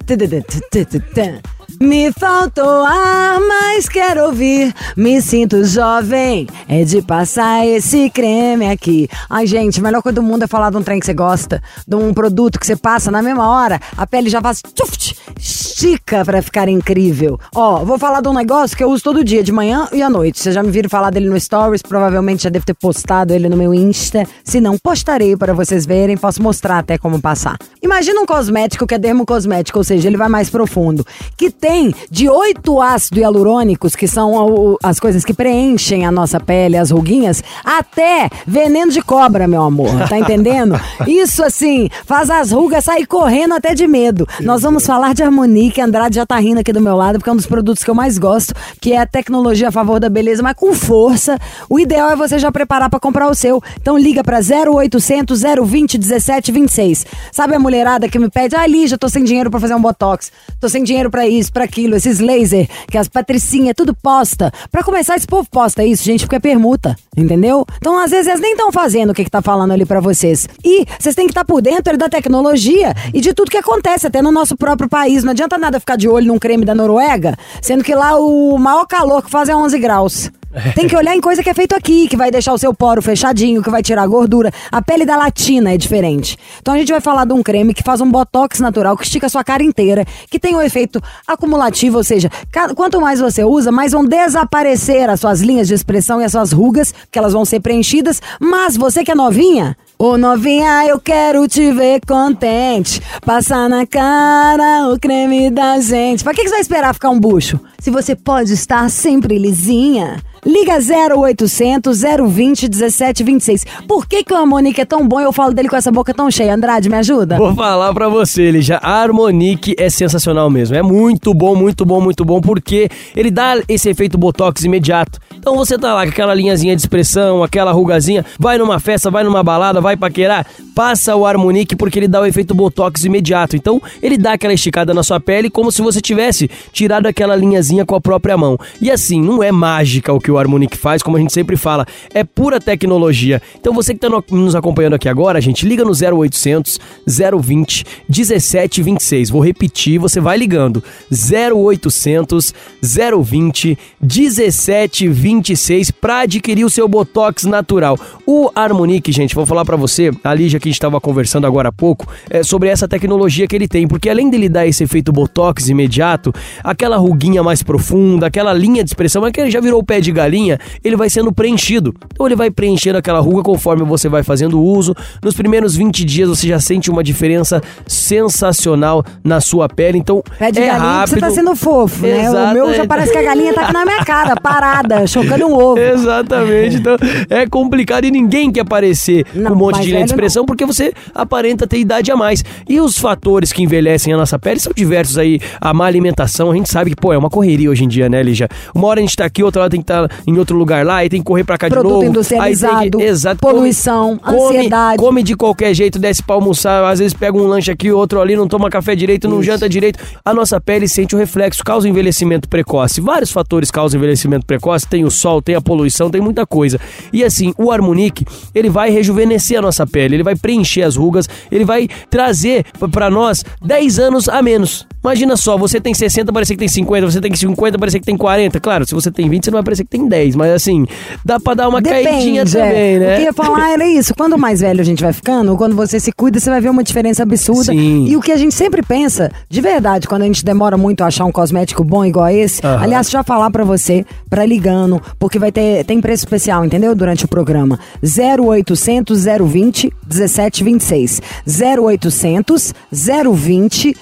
Me 1.78 2.10
faltou 2.12 2.84
ar, 2.84 3.38
mas 3.40 3.88
quero 3.88 4.24
ouvir. 4.26 4.74
Me 4.96 5.20
sinto 5.20 5.62
jovem, 5.64 6.46
é 6.66 6.84
de 6.84 7.02
passar 7.02 7.66
esse 7.66 8.08
creme 8.08 8.70
aqui. 8.70 9.08
Ai, 9.28 9.46
gente, 9.46 9.78
a 9.78 9.82
melhor 9.82 10.02
coisa 10.02 10.16
do 10.16 10.22
mundo 10.22 10.44
é 10.44 10.46
falar 10.46 10.70
de 10.70 10.76
um 10.78 10.82
trem 10.82 10.98
que 10.98 11.04
você 11.04 11.12
gosta, 11.12 11.62
de 11.86 11.96
um 11.96 12.14
produto 12.14 12.58
que 12.58 12.66
você 12.66 12.76
passa 12.76 13.10
na 13.10 13.22
mesma 13.22 13.46
hora, 13.46 13.78
a 13.96 14.06
pele 14.06 14.30
já 14.30 14.40
faz 14.40 14.62
tchuft, 14.74 15.16
estica 15.38 16.24
pra 16.24 16.40
ficar 16.40 16.68
incrível. 16.68 17.38
Ó, 17.54 17.84
vou 17.84 17.98
falar 17.98 18.20
de 18.20 18.28
um 18.28 18.34
negócio 18.34 18.76
que 18.76 18.82
eu 18.82 18.90
uso 18.90 19.02
todo 19.02 19.22
dia, 19.22 19.42
de 19.42 19.52
manhã 19.52 19.86
e 19.92 20.02
à 20.02 20.08
noite. 20.08 20.38
Vocês 20.38 20.54
já 20.54 20.62
me 20.62 20.70
viram 20.70 20.88
falar 20.88 21.10
dele 21.10 21.28
no 21.28 21.38
Stories, 21.38 21.82
provavelmente 21.82 22.44
já 22.44 22.50
devo 22.50 22.64
ter 22.64 22.74
postado 22.74 23.34
ele 23.34 23.48
no 23.48 23.56
meu 23.56 23.74
Insta. 23.74 24.26
Se 24.42 24.60
não, 24.60 24.78
postarei 24.78 25.36
para 25.36 25.52
vocês 25.52 25.84
verem, 25.84 26.16
posso 26.16 26.42
mostrar 26.42 26.78
até 26.78 26.96
como 26.96 27.20
passar. 27.20 27.56
Imagina 27.82 28.20
um 28.20 28.26
cosmético 28.26 28.86
que 28.86 28.94
é 28.94 28.98
dermocosmético, 28.98 29.78
ou 29.78 29.84
seja, 29.84 30.08
ele 30.08 30.16
vai 30.16 30.28
mais 30.28 30.48
profundo, 30.48 31.06
que 31.36 31.50
tem 31.60 31.94
de 32.10 32.28
oito 32.28 32.80
ácidos 32.80 33.20
hialurônicos, 33.20 33.94
que 33.94 34.08
são 34.08 34.76
as 34.82 34.98
coisas 34.98 35.24
que 35.24 35.34
preenchem 35.34 36.06
a 36.06 36.10
nossa 36.10 36.40
pele, 36.40 36.76
as 36.76 36.90
ruguinhas, 36.90 37.44
até 37.64 38.28
veneno 38.46 38.90
de 38.90 39.02
cobra, 39.02 39.46
meu 39.46 39.62
amor. 39.62 39.90
Tá 40.08 40.16
entendendo? 40.18 40.80
Isso 41.06 41.44
assim, 41.44 41.88
faz 42.06 42.30
as 42.30 42.50
rugas 42.50 42.84
sair 42.84 43.06
correndo 43.06 43.54
até 43.54 43.74
de 43.74 43.86
medo. 43.86 44.26
Nós 44.40 44.62
vamos 44.62 44.86
falar 44.86 45.14
de 45.14 45.22
Harmonique, 45.22 45.80
Andrade 45.80 46.16
já 46.16 46.26
tá 46.26 46.36
rindo 46.38 46.60
aqui 46.60 46.72
do 46.72 46.80
meu 46.80 46.96
lado, 46.96 47.18
porque 47.18 47.28
é 47.28 47.32
um 47.32 47.36
dos 47.36 47.46
produtos 47.46 47.84
que 47.84 47.90
eu 47.90 47.94
mais 47.94 48.16
gosto, 48.18 48.54
que 48.80 48.92
é 48.92 48.98
a 48.98 49.06
tecnologia 49.06 49.68
a 49.68 49.72
favor 49.72 50.00
da 50.00 50.08
beleza, 50.08 50.42
mas 50.42 50.54
com 50.54 50.72
força. 50.72 51.38
O 51.68 51.78
ideal 51.78 52.10
é 52.10 52.16
você 52.16 52.38
já 52.38 52.50
preparar 52.50 52.88
pra 52.88 52.98
comprar 52.98 53.28
o 53.28 53.34
seu. 53.34 53.62
Então 53.80 53.98
liga 53.98 54.24
pra 54.24 54.38
0800 54.38 55.42
020 55.42 55.98
1726. 55.98 57.06
Sabe 57.32 57.54
a 57.54 57.58
mulherada 57.58 58.08
que 58.08 58.18
me 58.18 58.30
pede, 58.30 58.56
ah, 58.56 58.66
Lígia, 58.66 58.96
tô 58.96 59.08
sem 59.08 59.24
dinheiro 59.24 59.50
pra 59.50 59.60
fazer 59.60 59.74
um 59.74 59.80
botox, 59.80 60.30
tô 60.60 60.68
sem 60.68 60.82
dinheiro 60.82 61.10
pra 61.10 61.26
isso, 61.26 61.49
pra 61.50 61.64
aquilo, 61.64 61.96
esses 61.96 62.18
laser, 62.18 62.68
que 62.90 62.96
as 62.98 63.08
patricinhas 63.08 63.74
tudo 63.76 63.94
posta. 63.94 64.52
Pra 64.70 64.82
começar, 64.82 65.16
esse 65.16 65.26
povo 65.26 65.48
posta 65.50 65.84
isso, 65.84 66.04
gente, 66.04 66.20
porque 66.20 66.36
é 66.36 66.40
permuta, 66.40 66.96
entendeu? 67.16 67.66
Então, 67.78 67.98
às 67.98 68.10
vezes, 68.10 68.26
eles 68.26 68.40
nem 68.40 68.52
estão 68.52 68.72
fazendo 68.72 69.10
o 69.10 69.14
que, 69.14 69.24
que 69.24 69.30
tá 69.30 69.42
falando 69.42 69.72
ali 69.72 69.84
pra 69.84 70.00
vocês. 70.00 70.48
E 70.64 70.84
vocês 70.98 71.14
têm 71.14 71.26
que 71.26 71.32
estar 71.32 71.44
por 71.44 71.60
dentro 71.60 71.96
da 71.96 72.08
tecnologia 72.08 72.94
e 73.12 73.20
de 73.20 73.34
tudo 73.34 73.50
que 73.50 73.58
acontece, 73.58 74.06
até 74.06 74.22
no 74.22 74.32
nosso 74.32 74.56
próprio 74.56 74.88
país. 74.88 75.24
Não 75.24 75.32
adianta 75.32 75.58
nada 75.58 75.80
ficar 75.80 75.96
de 75.96 76.08
olho 76.08 76.26
num 76.26 76.38
creme 76.38 76.64
da 76.64 76.74
Noruega, 76.74 77.36
sendo 77.60 77.84
que 77.84 77.94
lá 77.94 78.16
o 78.18 78.58
maior 78.58 78.86
calor 78.86 79.22
que 79.22 79.30
faz 79.30 79.48
é 79.48 79.56
11 79.56 79.78
graus. 79.78 80.30
Tem 80.74 80.88
que 80.88 80.96
olhar 80.96 81.14
em 81.14 81.20
coisa 81.20 81.42
que 81.42 81.50
é 81.50 81.54
feito 81.54 81.74
aqui, 81.76 82.08
que 82.08 82.16
vai 82.16 82.30
deixar 82.30 82.52
o 82.52 82.58
seu 82.58 82.74
poro 82.74 83.00
fechadinho, 83.00 83.62
que 83.62 83.70
vai 83.70 83.82
tirar 83.82 84.02
a 84.02 84.06
gordura. 84.06 84.52
A 84.70 84.82
pele 84.82 85.06
da 85.06 85.16
latina 85.16 85.72
é 85.72 85.76
diferente. 85.76 86.36
Então 86.60 86.74
a 86.74 86.78
gente 86.78 86.90
vai 86.90 87.00
falar 87.00 87.24
de 87.24 87.32
um 87.32 87.42
creme 87.42 87.72
que 87.72 87.82
faz 87.82 88.00
um 88.00 88.10
botox 88.10 88.58
natural, 88.58 88.96
que 88.96 89.04
estica 89.04 89.26
a 89.26 89.30
sua 89.30 89.44
cara 89.44 89.62
inteira, 89.62 90.04
que 90.28 90.38
tem 90.38 90.56
um 90.56 90.62
efeito 90.62 91.00
acumulativo, 91.26 91.98
ou 91.98 92.04
seja, 92.04 92.30
quanto 92.74 93.00
mais 93.00 93.20
você 93.20 93.44
usa, 93.44 93.70
mais 93.70 93.92
vão 93.92 94.04
desaparecer 94.04 95.08
as 95.08 95.20
suas 95.20 95.40
linhas 95.40 95.68
de 95.68 95.74
expressão 95.74 96.20
e 96.20 96.24
as 96.24 96.32
suas 96.32 96.52
rugas, 96.52 96.92
que 97.10 97.18
elas 97.18 97.32
vão 97.32 97.44
ser 97.44 97.60
preenchidas. 97.60 98.20
Mas 98.40 98.76
você 98.76 99.04
que 99.04 99.12
é 99.12 99.14
novinha, 99.14 99.76
Ô 99.98 100.16
novinha, 100.16 100.86
eu 100.86 100.98
quero 100.98 101.46
te 101.46 101.70
ver 101.72 102.00
contente. 102.08 103.02
Passar 103.20 103.68
na 103.68 103.86
cara 103.86 104.88
o 104.88 104.98
creme 104.98 105.50
da 105.50 105.78
gente. 105.78 106.24
Pra 106.24 106.32
que 106.32 106.40
que 106.40 106.48
você 106.48 106.54
vai 106.54 106.60
esperar 106.62 106.94
ficar 106.94 107.10
um 107.10 107.20
bucho? 107.20 107.60
Se 107.78 107.90
você 107.90 108.16
pode 108.16 108.54
estar 108.54 108.88
sempre 108.88 109.36
lisinha. 109.36 110.16
Liga 110.44 110.78
0800 110.78 112.00
020 112.00 112.68
1726. 112.68 113.66
Por 113.86 114.06
que, 114.06 114.24
que 114.24 114.32
o 114.32 114.36
Harmonique 114.36 114.80
é 114.80 114.84
tão 114.84 115.06
bom 115.06 115.20
e 115.20 115.24
eu 115.24 115.32
falo 115.32 115.52
dele 115.52 115.68
com 115.68 115.76
essa 115.76 115.92
boca 115.92 116.14
tão 116.14 116.30
cheia? 116.30 116.54
Andrade, 116.54 116.88
me 116.88 116.96
ajuda? 116.96 117.36
Vou 117.36 117.54
falar 117.54 117.92
pra 117.92 118.08
você, 118.08 118.50
Lígia. 118.50 118.78
A 118.82 119.02
Harmonique 119.02 119.74
é 119.78 119.90
sensacional 119.90 120.48
mesmo. 120.48 120.74
É 120.76 120.82
muito 120.82 121.34
bom, 121.34 121.54
muito 121.54 121.84
bom, 121.84 122.00
muito 122.00 122.24
bom, 122.24 122.40
porque 122.40 122.88
ele 123.14 123.30
dá 123.30 123.60
esse 123.68 123.88
efeito 123.90 124.16
botox 124.16 124.64
imediato. 124.64 125.18
Então 125.36 125.56
você 125.56 125.78
tá 125.78 125.94
lá 125.94 126.04
com 126.04 126.10
aquela 126.10 126.34
linhazinha 126.34 126.74
de 126.74 126.82
expressão, 126.82 127.42
aquela 127.42 127.72
rugazinha, 127.72 128.24
vai 128.38 128.58
numa 128.58 128.78
festa, 128.78 129.10
vai 129.10 129.24
numa 129.24 129.42
balada, 129.42 129.80
vai 129.80 129.96
paquerar, 129.96 130.46
passa 130.74 131.16
o 131.16 131.24
Harmonique 131.24 131.76
porque 131.76 131.98
ele 131.98 132.08
dá 132.08 132.20
o 132.20 132.26
efeito 132.26 132.54
botox 132.54 133.04
imediato. 133.04 133.56
Então 133.56 133.80
ele 134.02 134.16
dá 134.16 134.32
aquela 134.32 134.52
esticada 134.52 134.94
na 134.94 135.02
sua 135.02 135.20
pele 135.20 135.50
como 135.50 135.70
se 135.70 135.82
você 135.82 136.00
tivesse 136.00 136.50
tirado 136.72 137.06
aquela 137.06 137.36
linhazinha 137.36 137.84
com 137.84 137.94
a 137.94 138.00
própria 138.00 138.36
mão. 138.36 138.58
E 138.80 138.90
assim, 138.90 139.20
não 139.20 139.42
é 139.42 139.52
mágica 139.52 140.12
o 140.12 140.20
que 140.20 140.29
o 140.30 140.38
Harmonique 140.38 140.76
faz, 140.76 141.02
como 141.02 141.16
a 141.16 141.20
gente 141.20 141.32
sempre 141.32 141.56
fala, 141.56 141.86
é 142.14 142.22
pura 142.24 142.60
tecnologia. 142.60 143.40
Então 143.58 143.72
você 143.72 143.92
que 143.94 144.00
tá 144.00 144.08
no- 144.08 144.24
nos 144.30 144.54
acompanhando 144.54 144.94
aqui 144.94 145.08
agora, 145.08 145.40
gente, 145.40 145.66
liga 145.66 145.84
no 145.84 145.92
0800 145.92 146.78
020 147.06 147.84
1726. 148.08 149.30
Vou 149.30 149.40
repetir, 149.44 149.98
você 149.98 150.20
vai 150.20 150.36
ligando. 150.38 150.82
0800 151.10 152.54
020 152.82 153.78
1726 154.00 155.90
para 155.90 156.20
adquirir 156.20 156.64
o 156.64 156.70
seu 156.70 156.86
botox 156.88 157.44
natural. 157.44 157.98
O 158.26 158.50
Harmonique, 158.54 159.12
gente, 159.12 159.34
vou 159.34 159.46
falar 159.46 159.64
para 159.64 159.76
você, 159.76 160.10
a 160.22 160.34
Lígia 160.34 160.58
que 160.60 160.68
a 160.68 160.70
gente 160.70 160.76
estava 160.76 161.00
conversando 161.00 161.46
agora 161.46 161.68
há 161.68 161.72
pouco, 161.72 162.06
é, 162.28 162.42
sobre 162.42 162.68
essa 162.68 162.86
tecnologia 162.88 163.46
que 163.46 163.54
ele 163.56 163.68
tem, 163.68 163.86
porque 163.86 164.08
além 164.08 164.30
dele 164.30 164.48
dar 164.48 164.66
esse 164.66 164.84
efeito 164.84 165.12
botox 165.12 165.68
imediato, 165.68 166.32
aquela 166.62 166.96
ruguinha 166.96 167.42
mais 167.42 167.62
profunda, 167.62 168.26
aquela 168.26 168.52
linha 168.52 168.82
de 168.84 168.90
expressão, 168.90 169.26
é 169.26 169.32
que 169.32 169.40
ele 169.40 169.50
já 169.50 169.60
virou 169.60 169.80
o 169.80 169.84
pé 169.84 170.00
de 170.00 170.12
galinha, 170.20 170.58
ele 170.84 170.96
vai 170.96 171.08
sendo 171.08 171.32
preenchido. 171.32 171.94
Então 172.12 172.26
ele 172.26 172.36
vai 172.36 172.50
preenchendo 172.50 172.98
aquela 172.98 173.20
ruga 173.20 173.42
conforme 173.42 173.84
você 173.84 174.08
vai 174.08 174.22
fazendo 174.22 174.58
o 174.60 174.62
uso. 174.62 174.94
Nos 175.22 175.34
primeiros 175.34 175.74
20 175.74 176.04
dias 176.04 176.28
você 176.28 176.48
já 176.48 176.60
sente 176.60 176.90
uma 176.90 177.02
diferença 177.02 177.62
sensacional 177.86 179.04
na 179.24 179.40
sua 179.40 179.68
pele. 179.68 179.98
Então 179.98 180.22
Pé 180.38 180.50
de 180.50 180.60
é 180.60 180.66
galinha 180.66 180.80
que 180.80 180.86
rápido. 180.86 181.14
você 181.14 181.20
tá 181.20 181.30
sendo 181.30 181.56
fofo, 181.56 182.06
né? 182.06 182.24
Exato, 182.26 182.50
o 182.50 182.54
meu 182.54 182.74
já 182.74 182.86
parece 182.86 183.12
que 183.12 183.18
a 183.18 183.22
galinha 183.22 183.54
tá 183.54 183.62
aqui 183.62 183.72
na 183.72 183.84
minha 183.84 184.04
cara, 184.04 184.34
parada, 184.40 185.06
chocando 185.06 185.46
um 185.46 185.54
ovo. 185.54 185.78
Exatamente. 185.80 186.76
Então 186.76 186.96
é 187.28 187.46
complicado 187.46 188.04
e 188.04 188.10
ninguém 188.10 188.50
quer 188.52 188.60
aparecer 188.60 189.24
Não, 189.34 189.50
com 189.50 189.54
um 189.54 189.58
monte 189.58 189.80
de 189.80 189.90
linha 189.90 190.04
de 190.04 190.10
expressão 190.10 190.44
porque 190.44 190.66
você 190.66 190.92
aparenta 191.14 191.66
ter 191.66 191.78
idade 191.78 192.10
a 192.10 192.16
mais. 192.16 192.44
E 192.68 192.80
os 192.80 192.98
fatores 192.98 193.52
que 193.52 193.62
envelhecem 193.62 194.12
a 194.12 194.16
nossa 194.16 194.38
pele 194.38 194.60
são 194.60 194.72
diversos 194.74 195.16
aí. 195.18 195.40
A 195.60 195.72
má 195.72 195.86
alimentação, 195.86 196.50
a 196.50 196.54
gente 196.54 196.70
sabe 196.70 196.90
que, 196.90 196.96
pô, 196.96 197.12
é 197.12 197.18
uma 197.18 197.30
correria 197.30 197.70
hoje 197.70 197.84
em 197.84 197.88
dia, 197.88 198.08
né, 198.08 198.22
Lígia? 198.22 198.48
Uma 198.74 198.88
hora 198.88 199.00
a 199.00 199.02
gente 199.02 199.16
tá 199.16 199.24
aqui, 199.24 199.42
outra 199.42 199.62
hora 199.62 199.70
tem 199.70 199.80
que 199.80 199.84
estar 199.84 200.09
em 200.26 200.38
outro 200.38 200.56
lugar 200.56 200.84
lá, 200.84 200.96
aí 200.96 201.08
tem 201.08 201.20
que 201.20 201.26
correr 201.26 201.44
pra 201.44 201.56
cá 201.58 201.68
Produto 201.68 201.88
de 201.88 201.94
novo. 201.94 202.06
industrializado, 202.06 202.76
aí 202.78 202.90
tem 202.90 203.00
que, 203.00 203.06
exato, 203.06 203.40
poluição, 203.40 204.18
come, 204.18 204.36
ansiedade. 204.58 204.96
Come 204.98 205.22
de 205.22 205.36
qualquer 205.36 205.74
jeito, 205.74 205.98
desce 205.98 206.22
pra 206.22 206.34
almoçar, 206.34 206.84
às 206.90 206.98
vezes 206.98 207.14
pega 207.14 207.36
um 207.36 207.46
lanche 207.46 207.70
aqui, 207.70 207.90
outro 207.90 208.20
ali, 208.20 208.36
não 208.36 208.48
toma 208.48 208.68
café 208.70 208.94
direito, 208.94 209.28
não 209.28 209.42
janta 209.42 209.68
direito. 209.68 209.98
A 210.24 210.32
nossa 210.34 210.60
pele 210.60 210.86
sente 210.88 211.14
o 211.14 211.18
reflexo, 211.18 211.62
causa 211.64 211.88
envelhecimento 211.88 212.48
precoce. 212.48 213.00
Vários 213.00 213.30
fatores 213.30 213.70
causam 213.70 213.98
envelhecimento 213.98 214.46
precoce, 214.46 214.86
tem 214.86 215.04
o 215.04 215.10
sol, 215.10 215.40
tem 215.42 215.54
a 215.54 215.60
poluição, 215.60 216.10
tem 216.10 216.20
muita 216.20 216.46
coisa. 216.46 216.78
E 217.12 217.24
assim, 217.24 217.52
o 217.58 217.70
Harmonique, 217.70 218.24
ele 218.54 218.68
vai 218.70 218.90
rejuvenescer 218.90 219.58
a 219.58 219.62
nossa 219.62 219.86
pele, 219.86 220.16
ele 220.16 220.22
vai 220.22 220.36
preencher 220.36 220.82
as 220.82 220.96
rugas, 220.96 221.28
ele 221.50 221.64
vai 221.64 221.88
trazer 222.08 222.64
p- 222.78 222.88
pra 222.88 223.10
nós 223.10 223.44
10 223.62 223.98
anos 223.98 224.28
a 224.28 224.42
menos. 224.42 224.86
Imagina 225.02 225.36
só, 225.36 225.56
você 225.56 225.80
tem 225.80 225.94
60, 225.94 226.32
parecer 226.32 226.54
que 226.54 226.58
tem 226.58 226.68
50, 226.68 227.10
você 227.10 227.20
tem 227.20 227.34
50, 227.34 227.78
parecer 227.78 228.00
que 228.00 228.06
tem 228.06 228.16
40. 228.16 228.60
Claro, 228.60 228.86
se 228.86 228.94
você 228.94 229.10
tem 229.10 229.28
20, 229.28 229.44
você 229.44 229.50
não 229.50 229.56
vai 229.56 229.64
parecer 229.64 229.84
que 229.84 229.90
tem 229.90 230.06
10, 230.06 230.36
mas 230.36 230.52
assim, 230.52 230.84
dá 231.24 231.40
pra 231.40 231.54
dar 231.54 231.68
uma 231.68 231.80
caidinha 231.80 232.44
Depende, 232.44 232.58
é. 232.58 232.68
também, 232.68 232.96
O 232.96 232.98
que 233.00 233.04
eu 233.04 233.08
né? 233.08 233.22
ia 233.22 233.32
falar 233.32 233.70
era 233.72 233.86
isso. 233.86 234.14
Quando 234.14 234.36
mais 234.36 234.60
velho 234.60 234.80
a 234.80 234.84
gente 234.84 235.02
vai 235.02 235.12
ficando, 235.12 235.56
quando 235.56 235.74
você 235.74 235.98
se 235.98 236.12
cuida, 236.12 236.38
você 236.38 236.50
vai 236.50 236.60
ver 236.60 236.68
uma 236.68 236.84
diferença 236.84 237.22
absurda. 237.22 237.72
Sim. 237.72 238.06
E 238.08 238.16
o 238.16 238.20
que 238.20 238.30
a 238.30 238.36
gente 238.36 238.54
sempre 238.54 238.82
pensa, 238.82 239.30
de 239.48 239.60
verdade, 239.60 240.06
quando 240.06 240.22
a 240.22 240.26
gente 240.26 240.44
demora 240.44 240.76
muito 240.76 241.02
a 241.02 241.06
achar 241.06 241.24
um 241.24 241.32
cosmético 241.32 241.82
bom 241.82 242.04
igual 242.04 242.26
a 242.26 242.32
esse, 242.32 242.60
Aham. 242.64 242.82
aliás, 242.82 243.08
já 243.10 243.22
falar 243.22 243.50
pra 243.50 243.64
você, 243.64 244.04
pra 244.28 244.44
ligando, 244.44 245.00
porque 245.18 245.38
vai 245.38 245.50
ter 245.50 245.84
tem 245.84 246.00
preço 246.00 246.24
especial, 246.24 246.64
entendeu? 246.64 246.94
Durante 246.94 247.24
o 247.24 247.28
programa. 247.28 247.78
0800 248.02 249.24
020 249.24 249.90
1726. 250.06 251.22
0800 251.46 252.74
020 252.92 253.96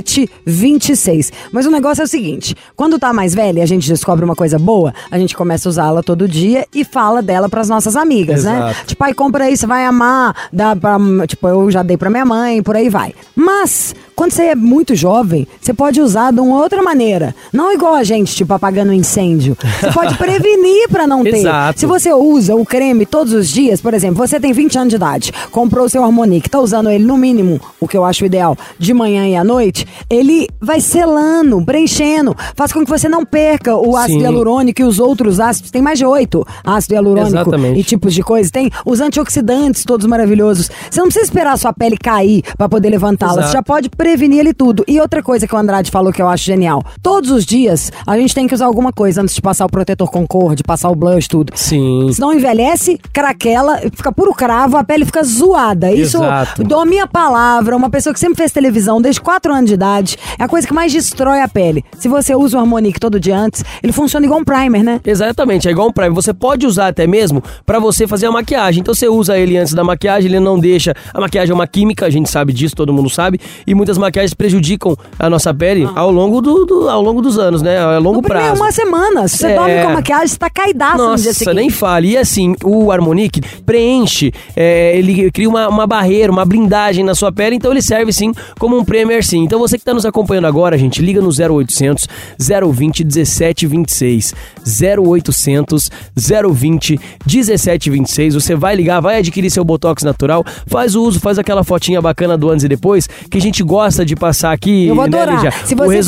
1726. 0.00 1.32
Mas 1.52 1.66
o 1.66 1.70
negócio 1.70 2.02
é 2.02 2.04
o 2.04 2.08
seguinte: 2.08 2.54
quando 2.76 2.98
tá 2.98 3.12
mais 3.12 3.34
velha 3.34 3.62
a 3.62 3.66
gente 3.66 3.88
descobre 3.88 4.24
uma 4.24 4.34
coisa 4.34 4.58
boa, 4.58 4.92
a 5.10 5.18
gente 5.18 5.36
começa 5.36 5.68
a 5.68 5.70
usá-la 5.70 6.02
todo 6.02 6.28
dia 6.28 6.66
e 6.74 6.84
fala 6.84 7.22
dela 7.22 7.48
pras 7.48 7.68
nossas 7.68 7.96
amigas, 7.96 8.44
né? 8.44 8.56
Exato. 8.56 8.86
Tipo, 8.86 9.04
ai, 9.04 9.14
compra 9.14 9.44
aí, 9.44 9.56
você 9.56 9.66
vai 9.66 9.84
amar. 9.84 10.34
Dá 10.52 10.74
pra, 10.74 10.98
tipo, 11.26 11.48
eu 11.48 11.70
já 11.70 11.82
dei 11.82 11.96
pra 11.96 12.10
minha 12.10 12.24
mãe, 12.24 12.62
por 12.62 12.76
aí 12.76 12.88
vai. 12.88 13.14
Mas, 13.34 13.94
quando 14.20 14.32
você 14.32 14.42
é 14.48 14.54
muito 14.54 14.94
jovem, 14.94 15.48
você 15.58 15.72
pode 15.72 15.98
usar 15.98 16.30
de 16.30 16.40
uma 16.40 16.60
outra 16.60 16.82
maneira. 16.82 17.34
Não 17.50 17.72
igual 17.72 17.94
a 17.94 18.04
gente, 18.04 18.36
tipo, 18.36 18.52
apagando 18.52 18.90
um 18.90 18.92
incêndio. 18.92 19.56
Você 19.80 19.90
pode 19.92 20.14
prevenir 20.18 20.90
pra 20.90 21.06
não 21.06 21.24
ter. 21.24 21.36
Exato. 21.36 21.80
Se 21.80 21.86
você 21.86 22.12
usa 22.12 22.54
o 22.54 22.62
creme 22.62 23.06
todos 23.06 23.32
os 23.32 23.48
dias, 23.48 23.80
por 23.80 23.94
exemplo, 23.94 24.16
você 24.16 24.38
tem 24.38 24.52
20 24.52 24.76
anos 24.76 24.90
de 24.90 24.96
idade, 24.96 25.32
comprou 25.50 25.86
o 25.86 25.88
seu 25.88 26.04
Harmonique, 26.04 26.50
tá 26.50 26.60
usando 26.60 26.90
ele 26.90 27.02
no 27.02 27.16
mínimo, 27.16 27.58
o 27.80 27.88
que 27.88 27.96
eu 27.96 28.04
acho 28.04 28.26
ideal, 28.26 28.58
de 28.78 28.92
manhã 28.92 29.26
e 29.26 29.34
à 29.34 29.42
noite, 29.42 29.86
ele 30.10 30.50
vai 30.60 30.82
selando, 30.82 31.64
preenchendo, 31.64 32.36
faz 32.54 32.74
com 32.74 32.84
que 32.84 32.90
você 32.90 33.08
não 33.08 33.24
perca 33.24 33.74
o 33.74 33.96
ácido 33.96 34.18
Sim. 34.18 34.24
hialurônico 34.24 34.82
e 34.82 34.84
os 34.84 34.98
outros 34.98 35.40
ácidos. 35.40 35.70
Tem 35.70 35.80
mais 35.80 35.98
de 35.98 36.04
oito 36.04 36.46
ácido 36.62 36.92
hialurônico 36.92 37.38
Exatamente. 37.38 37.80
e 37.80 37.84
tipos 37.84 38.12
de 38.12 38.22
coisa. 38.22 38.50
Tem 38.52 38.70
os 38.84 39.00
antioxidantes 39.00 39.82
todos 39.82 40.04
maravilhosos. 40.06 40.70
Você 40.90 41.00
não 41.00 41.06
precisa 41.06 41.24
esperar 41.24 41.54
a 41.54 41.56
sua 41.56 41.72
pele 41.72 41.96
cair 41.96 42.42
pra 42.58 42.68
poder 42.68 42.90
levantá-la. 42.90 43.46
Você 43.46 43.52
já 43.54 43.62
pode 43.62 43.88
prevenir 43.88 44.09
ele 44.40 44.54
tudo. 44.54 44.84
E 44.86 45.00
outra 45.00 45.22
coisa 45.22 45.46
que 45.46 45.54
o 45.54 45.58
Andrade 45.58 45.90
falou 45.90 46.12
que 46.12 46.20
eu 46.20 46.28
acho 46.28 46.44
genial. 46.44 46.82
Todos 47.02 47.30
os 47.30 47.44
dias 47.44 47.90
a 48.06 48.16
gente 48.16 48.34
tem 48.34 48.46
que 48.46 48.54
usar 48.54 48.66
alguma 48.66 48.92
coisa 48.92 49.22
antes 49.22 49.34
de 49.34 49.42
passar 49.42 49.66
o 49.66 49.68
protetor 49.68 50.10
Concorde, 50.10 50.62
passar 50.62 50.90
o 50.90 50.94
blush, 50.94 51.28
tudo. 51.28 51.52
Sim. 51.54 52.10
Senão 52.12 52.32
envelhece, 52.32 52.98
craquela, 53.12 53.78
fica 53.94 54.12
puro 54.12 54.32
cravo, 54.34 54.76
a 54.76 54.84
pele 54.84 55.04
fica 55.04 55.22
zoada. 55.22 55.92
Isso, 55.92 56.18
Exato. 56.18 56.64
dou 56.64 56.80
a 56.80 56.86
minha 56.86 57.06
palavra, 57.06 57.76
uma 57.76 57.90
pessoa 57.90 58.12
que 58.12 58.20
sempre 58.20 58.36
fez 58.36 58.52
televisão 58.52 59.00
desde 59.00 59.20
4 59.20 59.52
anos 59.52 59.68
de 59.68 59.74
idade, 59.74 60.16
é 60.38 60.44
a 60.44 60.48
coisa 60.48 60.66
que 60.66 60.74
mais 60.74 60.92
destrói 60.92 61.40
a 61.40 61.48
pele. 61.48 61.84
Se 61.98 62.08
você 62.08 62.34
usa 62.34 62.56
o 62.56 62.60
Harmonique 62.60 62.98
todo 62.98 63.20
dia 63.20 63.38
antes, 63.38 63.64
ele 63.82 63.92
funciona 63.92 64.24
igual 64.26 64.40
um 64.40 64.44
primer, 64.44 64.82
né? 64.82 65.00
Exatamente, 65.04 65.68
é 65.68 65.70
igual 65.70 65.88
um 65.88 65.92
Prime. 65.92 66.14
Você 66.14 66.32
pode 66.32 66.66
usar 66.66 66.88
até 66.88 67.06
mesmo 67.06 67.42
pra 67.66 67.78
você 67.78 68.06
fazer 68.06 68.26
a 68.26 68.32
maquiagem. 68.32 68.80
Então 68.80 68.94
você 68.94 69.08
usa 69.08 69.38
ele 69.38 69.56
antes 69.56 69.74
da 69.74 69.84
maquiagem, 69.84 70.30
ele 70.30 70.40
não 70.40 70.58
deixa. 70.58 70.94
A 71.12 71.20
maquiagem 71.20 71.52
é 71.52 71.54
uma 71.54 71.66
química, 71.66 72.06
a 72.06 72.10
gente 72.10 72.30
sabe 72.30 72.52
disso, 72.52 72.74
todo 72.74 72.92
mundo 72.92 73.10
sabe. 73.10 73.40
E 73.66 73.74
muitas 73.74 73.98
maquiagens 74.00 74.34
prejudicam 74.34 74.96
a 75.18 75.30
nossa 75.30 75.52
pele 75.54 75.88
ao 75.94 76.10
longo, 76.10 76.40
do, 76.40 76.64
do- 76.64 76.88
ao 76.88 77.02
longo 77.02 77.20
dos 77.22 77.38
anos, 77.38 77.62
né? 77.62 77.78
A 77.78 77.98
longo 77.98 78.16
No 78.16 78.22
primeiro 78.22 78.46
prazo. 78.48 78.62
uma 78.62 78.72
semana. 78.72 79.28
Se 79.28 79.38
você 79.38 79.46
É. 79.48 79.54
dorme 79.54 79.82
com 79.82 79.88
a 79.88 79.92
maquiagem, 79.94 80.28
você 80.28 80.38
tá 80.38 80.50
caidaço 80.50 80.92
no 80.98 81.02
dia 81.16 81.26
Nossa, 81.26 81.32
seguinte. 81.34 81.54
nem 81.56 81.70
fale. 81.70 82.08
E 82.12 82.16
assim, 82.18 82.54
o 82.64 82.90
Harmonique 82.90 83.40
preenche, 83.64 84.32
é, 84.56 84.96
ele 84.96 85.30
cria 85.30 85.48
uma, 85.48 85.68
uma 85.68 85.86
barreira, 85.86 86.32
uma 86.32 86.44
blindagem 86.44 87.04
na 87.04 87.14
sua 87.14 87.30
pele, 87.30 87.56
então 87.56 87.70
ele 87.70 87.82
serve 87.82 88.12
sim 88.12 88.32
como 88.58 88.76
um 88.78 88.84
Premier 88.84 89.24
sim. 89.24 89.44
Então 89.44 89.58
você 89.58 89.76
que 89.76 89.82
está 89.82 89.92
nos 89.94 90.06
acompanhando 90.06 90.46
agora, 90.46 90.76
gente, 90.78 91.00
liga 91.02 91.20
no 91.20 91.28
0800 91.30 92.08
020 92.38 93.04
1726. 93.04 94.34
0800 94.64 95.90
020 96.16 97.00
1726. 97.26 98.34
Você 98.34 98.54
vai 98.54 98.74
ligar, 98.76 99.00
vai 99.00 99.18
adquirir 99.18 99.50
seu 99.50 99.64
Botox 99.64 100.02
natural, 100.02 100.44
faz 100.66 100.94
o 100.94 101.02
uso, 101.02 101.20
faz 101.20 101.38
aquela 101.38 101.64
fotinha 101.64 102.00
bacana 102.00 102.36
do 102.36 102.50
antes 102.50 102.64
e 102.64 102.68
depois, 102.68 103.08
que 103.30 103.38
a 103.38 103.40
gente 103.40 103.62
gosta 103.62 103.79
de 104.04 104.14
passar 104.14 104.52
aqui, 104.52 104.86
Eu 104.86 104.94
vou 104.94 105.08
né, 105.08 105.18
adorar. 105.18 105.42
Lígia? 105.42 105.66
Se 105.66 105.74
você 105.74 106.02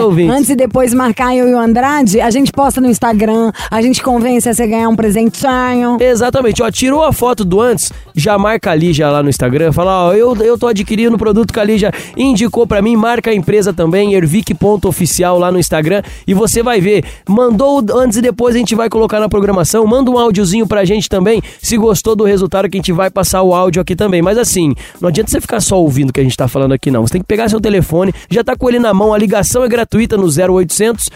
ouvintes. 0.00 0.36
antes 0.36 0.50
e 0.50 0.56
depois 0.56 0.92
marcar 0.92 1.34
eu 1.36 1.48
e 1.48 1.54
o 1.54 1.58
Andrade, 1.58 2.20
a 2.20 2.30
gente 2.30 2.50
posta 2.50 2.80
no 2.80 2.88
Instagram, 2.88 3.52
a 3.70 3.80
gente 3.80 4.02
convence 4.02 4.48
a 4.48 4.54
você 4.54 4.66
ganhar 4.66 4.88
um 4.88 4.96
presentinho. 4.96 5.98
Exatamente, 6.00 6.62
ó, 6.62 6.70
tirou 6.70 7.04
a 7.04 7.12
foto 7.12 7.44
do 7.44 7.60
antes, 7.60 7.92
já 8.14 8.36
marca 8.36 8.72
a 8.72 8.74
Lígia 8.74 9.08
lá 9.08 9.22
no 9.22 9.28
Instagram, 9.28 9.72
fala, 9.72 10.08
ó, 10.08 10.12
eu, 10.12 10.34
eu 10.36 10.58
tô 10.58 10.66
adquirindo 10.66 11.14
o 11.14 11.18
produto 11.18 11.52
que 11.52 11.60
a 11.60 11.64
Lígia 11.64 11.92
indicou 12.16 12.66
pra 12.66 12.82
mim, 12.82 12.96
marca 12.96 13.30
a 13.30 13.34
empresa 13.34 13.72
também, 13.72 14.14
ervic.oficial 14.14 15.38
lá 15.38 15.52
no 15.52 15.58
Instagram, 15.58 16.02
e 16.26 16.34
você 16.34 16.62
vai 16.62 16.80
ver, 16.80 17.04
mandou 17.28 17.84
antes 17.94 18.18
e 18.18 18.20
depois 18.20 18.56
a 18.56 18.58
gente 18.58 18.74
vai 18.74 18.88
colocar 18.88 19.20
na 19.20 19.28
programação, 19.28 19.86
manda 19.86 20.10
um 20.10 20.18
áudiozinho 20.18 20.66
pra 20.66 20.84
gente 20.84 21.08
também, 21.08 21.40
se 21.60 21.76
gostou 21.76 22.16
do 22.16 22.24
resultado 22.24 22.68
que 22.68 22.76
a 22.76 22.80
gente 22.80 22.92
vai 22.92 23.10
passar 23.10 23.42
o 23.42 23.54
áudio 23.54 23.80
aqui 23.80 23.94
também, 23.94 24.20
mas 24.20 24.36
assim, 24.36 24.74
não 25.00 25.08
adianta 25.08 25.30
você 25.30 25.40
ficar 25.40 25.60
só 25.60 25.80
ouvindo 25.80 26.10
o 26.10 26.12
que 26.12 26.20
a 26.20 26.24
gente 26.24 26.36
tá 26.36 26.48
falando 26.48 26.72
aqui 26.72 26.90
não, 26.90 27.02
tem 27.12 27.20
que 27.20 27.26
pegar 27.26 27.48
seu 27.48 27.60
telefone, 27.60 28.12
já 28.30 28.42
tá 28.42 28.56
com 28.56 28.68
ele 28.68 28.78
na 28.78 28.92
mão, 28.92 29.12
a 29.14 29.18
ligação 29.18 29.62
é 29.62 29.68
gratuita 29.68 30.16
no 30.16 30.24
0800 30.26 31.10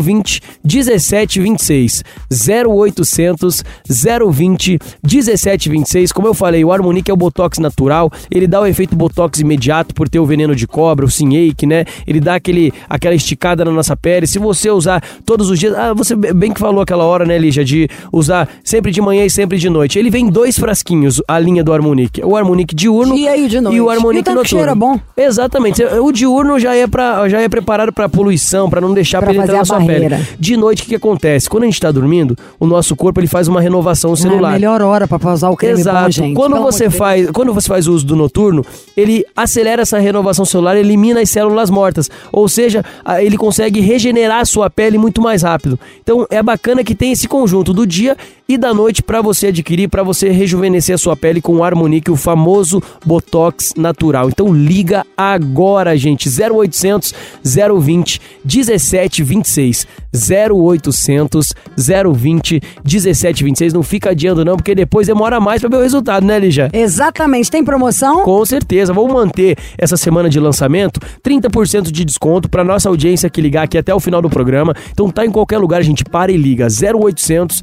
020 0.00 0.42
1726, 0.64 2.02
0800 2.30 3.62
020 3.88 4.78
1726, 5.02 6.12
como 6.12 6.26
eu 6.28 6.34
falei, 6.34 6.64
o 6.64 6.72
Harmonique 6.72 7.10
é 7.10 7.14
o 7.14 7.16
Botox 7.16 7.58
natural, 7.58 8.10
ele 8.30 8.46
dá 8.46 8.60
o 8.60 8.66
efeito 8.66 8.96
Botox 8.96 9.40
imediato 9.40 9.94
por 9.94 10.08
ter 10.08 10.18
o 10.18 10.26
veneno 10.26 10.54
de 10.54 10.66
cobra, 10.66 11.04
o 11.06 11.10
Sinhake, 11.10 11.66
né? 11.66 11.84
Ele 12.06 12.20
dá 12.20 12.34
aquele, 12.34 12.72
aquela 12.88 13.14
esticada 13.14 13.64
na 13.64 13.70
nossa 13.70 13.96
pele. 13.96 14.26
Se 14.26 14.38
você 14.38 14.70
usar 14.70 15.02
todos 15.24 15.48
os 15.50 15.58
dias, 15.58 15.74
ah, 15.74 15.94
você 15.94 16.14
bem 16.16 16.52
que 16.52 16.60
falou 16.60 16.80
aquela 16.82 17.04
hora, 17.04 17.24
né, 17.24 17.38
Lígia, 17.38 17.64
de 17.64 17.88
usar 18.12 18.48
sempre 18.64 18.90
de 18.90 19.00
manhã 19.00 19.24
e 19.24 19.30
sempre 19.30 19.58
de 19.58 19.68
noite. 19.70 19.98
Ele 19.98 20.10
vem 20.10 20.26
em 20.26 20.30
dois 20.30 20.58
frasquinhos, 20.58 21.22
a 21.28 21.38
linha 21.38 21.62
do 21.62 21.72
Harmonique. 21.72 22.22
O 22.24 22.36
Harmonique 22.36 22.74
diurno 22.74 23.16
e 23.16 23.48
de 23.48 23.60
noite. 23.60 23.76
e 23.76 23.80
o 23.80 23.86
E 23.86 23.94
Harmonique 23.94 24.22
o 24.22 24.24
tanto 24.34 24.44
que 24.44 24.54
noturno. 24.54 24.58
cheiro 24.58 24.70
é 24.70 24.74
bom. 24.74 25.00
Exatamente. 25.36 25.84
O 25.84 26.10
diurno 26.12 26.58
já 26.58 26.74
é 26.74 26.86
para 26.86 27.28
já 27.28 27.40
é 27.40 27.48
preparado 27.48 27.92
para 27.92 28.08
poluição, 28.08 28.70
para 28.70 28.80
não 28.80 28.92
deixar 28.94 29.18
Pra 29.20 29.28
penetrar 29.32 29.46
fazer 29.48 29.56
na 29.56 29.62
a 29.62 29.64
sua 29.64 29.78
barreira. 29.78 30.16
pele. 30.16 30.28
De 30.38 30.56
noite 30.56 30.80
o 30.80 30.82
que, 30.84 30.88
que 30.90 30.94
acontece? 30.96 31.48
Quando 31.48 31.64
a 31.64 31.66
gente 31.66 31.80
tá 31.80 31.90
dormindo, 31.92 32.36
o 32.58 32.66
nosso 32.66 32.96
corpo 32.96 33.20
ele 33.20 33.26
faz 33.26 33.46
uma 33.48 33.60
renovação 33.60 34.12
É 34.14 34.16
celular. 34.16 34.48
a 34.50 34.52
melhor 34.52 34.80
hora 34.82 35.06
pra 35.06 35.18
usar 35.32 35.50
o 35.50 35.56
creme 35.56 35.78
Exato. 35.80 36.04
bom, 36.04 36.10
gente. 36.10 36.34
quando 36.34 36.52
Pelo 36.54 36.64
você 36.64 36.84
de 36.84 36.90
Deus. 36.90 36.96
faz, 36.98 37.30
quando 37.30 37.52
você 37.54 37.68
faz 37.68 37.86
o 37.86 37.92
uso 37.92 38.06
do 38.06 38.16
noturno, 38.16 38.64
ele 38.96 39.24
acelera 39.36 39.82
essa 39.82 39.98
renovação 39.98 40.44
celular, 40.44 40.76
elimina 40.76 41.20
as 41.20 41.28
células 41.30 41.68
mortas, 41.70 42.10
ou 42.32 42.48
seja, 42.48 42.84
ele 43.20 43.36
consegue 43.36 43.80
regenerar 43.80 44.40
a 44.40 44.44
sua 44.44 44.70
pele 44.70 44.96
muito 44.98 45.20
mais 45.20 45.42
rápido. 45.42 45.78
Então 46.02 46.26
é 46.30 46.42
bacana 46.42 46.82
que 46.82 46.94
tem 46.94 47.12
esse 47.12 47.28
conjunto 47.28 47.72
do 47.72 47.86
dia 47.86 48.16
e 48.48 48.56
da 48.56 48.72
noite 48.72 49.02
para 49.02 49.20
você 49.20 49.48
adquirir, 49.48 49.88
para 49.88 50.02
você 50.02 50.30
rejuvenescer 50.30 50.94
a 50.94 50.98
sua 50.98 51.16
pele 51.16 51.40
com 51.40 51.56
o 51.56 51.64
Harmonique, 51.64 52.10
o 52.10 52.16
famoso 52.16 52.82
Botox 53.04 53.74
natural. 53.76 54.28
Então 54.28 54.52
liga 54.52 55.04
agora, 55.16 55.96
gente, 55.96 56.28
0800 56.28 57.14
020 57.44 58.20
1726. 58.44 59.86
0800 60.16 61.54
020 61.76 62.60
1726. 62.84 63.72
Não 63.72 63.82
fica 63.82 64.10
adiando 64.10 64.44
não, 64.44 64.56
porque 64.56 64.74
depois 64.74 65.06
demora 65.06 65.40
mais 65.40 65.60
para 65.60 65.70
ver 65.70 65.76
o 65.76 65.82
resultado, 65.82 66.24
né, 66.24 66.38
Lígia? 66.38 66.70
Exatamente. 66.72 67.50
Tem 67.50 67.64
promoção? 67.64 68.24
Com 68.24 68.44
certeza, 68.44 68.92
vamos 68.92 69.12
manter 69.12 69.56
essa 69.78 69.96
semana 69.96 70.28
de 70.28 70.40
lançamento 70.40 71.00
30% 71.24 71.90
de 71.90 72.04
desconto 72.04 72.48
para 72.48 72.64
nossa 72.64 72.88
audiência 72.88 73.28
que 73.30 73.40
ligar 73.40 73.64
aqui 73.64 73.78
até 73.78 73.94
o 73.94 74.00
final 74.00 74.22
do 74.22 74.30
programa. 74.30 74.74
Então 74.90 75.10
tá 75.10 75.24
em 75.24 75.30
qualquer 75.30 75.58
lugar, 75.58 75.80
a 75.80 75.84
gente 75.84 76.04
para 76.04 76.32
e 76.32 76.36
liga 76.36 76.66
0800 76.66 77.62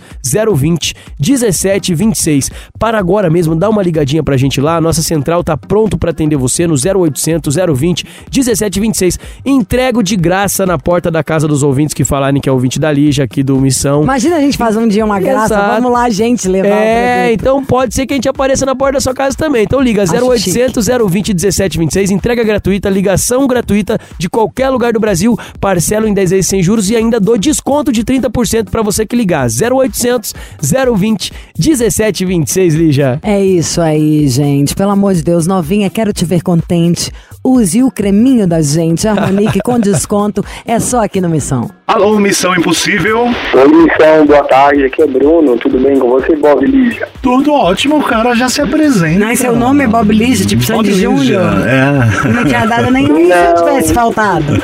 020 0.56 0.96
1726. 1.20 2.50
Para 2.84 3.00
agora 3.00 3.30
mesmo, 3.30 3.56
dá 3.56 3.70
uma 3.70 3.82
ligadinha 3.82 4.22
pra 4.22 4.36
gente 4.36 4.60
lá. 4.60 4.76
A 4.76 4.82
nossa 4.82 5.02
central 5.02 5.42
tá 5.42 5.56
pronto 5.56 5.98
para 5.98 6.12
atender 6.12 6.36
você 6.36 6.68
no 6.68 6.74
0800 6.74 7.56
020 7.56 8.06
1726. 8.30 9.18
Entrego 9.46 10.04
de 10.04 10.18
graça 10.18 10.66
na 10.66 10.78
porta 10.78 11.10
da 11.10 11.24
casa 11.24 11.48
dos 11.48 11.64
ouvintes 11.64 11.94
que 11.94 12.04
falarem 12.04 12.42
que 12.42 12.50
é 12.50 12.52
ouvinte 12.52 12.82
da 12.82 12.92
Lígia 12.92 13.24
aqui 13.24 13.42
do 13.42 13.58
Missão. 13.58 14.04
Imagina 14.04 14.36
a 14.36 14.42
gente 14.42 14.58
fazer 14.58 14.80
um 14.80 14.88
dia 14.90 15.06
uma 15.06 15.18
graça. 15.18 15.54
Exato. 15.54 15.76
Vamos 15.76 15.94
lá, 15.94 16.10
gente, 16.10 16.46
levar 16.46 16.68
É, 16.68 17.32
então 17.32 17.64
pode 17.64 17.96
ser 17.96 18.06
que 18.06 18.16
a 18.16 18.18
gente 18.18 18.28
apareça 18.28 18.66
na 18.66 18.76
porta 18.76 18.96
da 18.96 19.00
sua 19.00 19.14
casa 19.14 19.38
também. 19.38 19.64
Então 19.64 19.80
liga 19.80 20.04
Acho 20.04 20.16
0800 20.16 20.86
020 20.86 21.30
1726, 21.30 22.12
entrega 22.12 22.44
gratuita, 22.44 22.90
ligação 22.90 23.48
gratuita 23.48 23.98
de 24.18 24.30
qualquer 24.30 24.68
lugar 24.68 24.92
do 24.92 25.00
Brasil, 25.00 25.40
parcelo 25.58 26.06
em 26.06 26.14
10 26.14 26.32
vezes 26.32 26.48
sem 26.48 26.62
juros 26.62 26.90
e 26.90 26.98
ainda 26.98 27.18
dou 27.18 27.38
desconto 27.38 27.94
de 27.94 28.04
30% 28.04 28.70
para 28.70 28.82
você 28.82 29.06
que 29.06 29.16
ligar. 29.16 29.48
0800 29.48 30.34
020 30.60 31.32
1726. 31.58 32.73
Lígia. 32.76 33.20
É 33.24 33.44
isso 33.44 33.82
aí, 33.82 34.28
gente. 34.28 34.76
Pelo 34.76 34.92
amor 34.92 35.14
de 35.14 35.24
Deus, 35.24 35.48
novinha, 35.48 35.90
quero 35.90 36.12
te 36.14 36.26
ver 36.26 36.42
contente. 36.42 37.12
Use 37.44 37.84
o 37.84 37.92
creminho 37.92 38.48
da 38.48 38.62
gente, 38.62 39.08
Harmonique 39.08 39.60
com 39.62 39.78
desconto. 39.80 40.44
É 40.66 40.80
só 40.80 41.04
aqui 41.04 41.20
no 41.20 41.28
Missão. 41.30 41.70
Alô, 41.86 42.18
Missão 42.20 42.56
Impossível. 42.56 43.26
Oi, 43.26 43.68
Missão, 43.68 44.26
boa 44.26 44.44
tarde. 44.46 44.86
Aqui 44.86 45.02
é 45.02 45.08
Bruno. 45.08 45.58
Tudo 45.58 45.78
bem 45.80 46.00
com 46.00 46.10
você, 46.10 46.36
Bob 46.36 46.66
Lígia? 46.66 47.08
Tudo 47.22 47.54
ótimo, 47.54 47.98
o 47.98 48.04
cara 48.04 48.34
já 48.34 48.48
se 48.50 48.62
apresenta. 48.62 49.20
Não, 49.26 49.36
seu 49.36 49.56
nome 49.56 49.84
é 49.84 49.88
Bob 49.88 50.14
Lígia, 50.14 50.46
tipo 50.46 50.62
Bob 50.66 50.88
Sandy 50.88 50.94
Júnior. 50.94 51.44
É. 51.68 52.30
Não 52.30 52.46
tinha 52.46 52.66
dado 52.66 52.90
nenhum 52.90 53.28
se 53.28 53.34
eu 53.34 53.56
tivesse 53.56 53.94
faltado. 53.94 54.46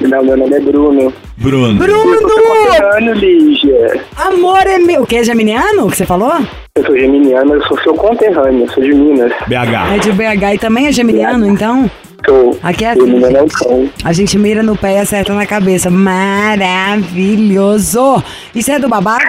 Não, 0.00 0.24
meu 0.24 0.36
nome 0.36 0.54
é 0.56 0.60
Bruno. 0.60 1.12
Bruno. 1.36 1.78
Bruno! 1.78 3.12
Lígia. 3.14 4.02
Amor 4.16 4.66
é 4.66 4.78
meu. 4.78 5.02
O 5.02 5.06
que? 5.06 5.19
É 5.20 5.22
geminiano 5.22 5.90
que 5.90 5.98
você 5.98 6.06
falou? 6.06 6.32
Eu 6.74 6.86
sou 6.86 6.98
geminiano, 6.98 7.52
eu 7.52 7.62
sou 7.66 7.78
seu 7.82 7.92
conterrâneo, 7.94 8.66
sou 8.70 8.82
de 8.82 8.94
Minas. 8.94 9.30
BH. 9.46 9.92
É 9.94 9.98
de 9.98 10.12
BH 10.12 10.54
e 10.54 10.58
também 10.58 10.86
é 10.86 10.92
geminiano, 10.92 11.46
então? 11.46 11.90
Sou. 12.26 12.58
Aqui 12.62 12.86
é 12.86 12.92
assim, 12.92 13.20
gente. 13.20 13.52
cão. 13.52 13.90
A 14.02 14.14
gente 14.14 14.38
mira 14.38 14.62
no 14.62 14.78
pé 14.78 14.94
e 14.94 14.98
acerta 14.98 15.34
na 15.34 15.44
cabeça. 15.44 15.90
Maravilhoso! 15.90 17.04
Isso 18.54 18.72
é 18.72 18.78
do 18.78 18.88
babado? 18.88 19.26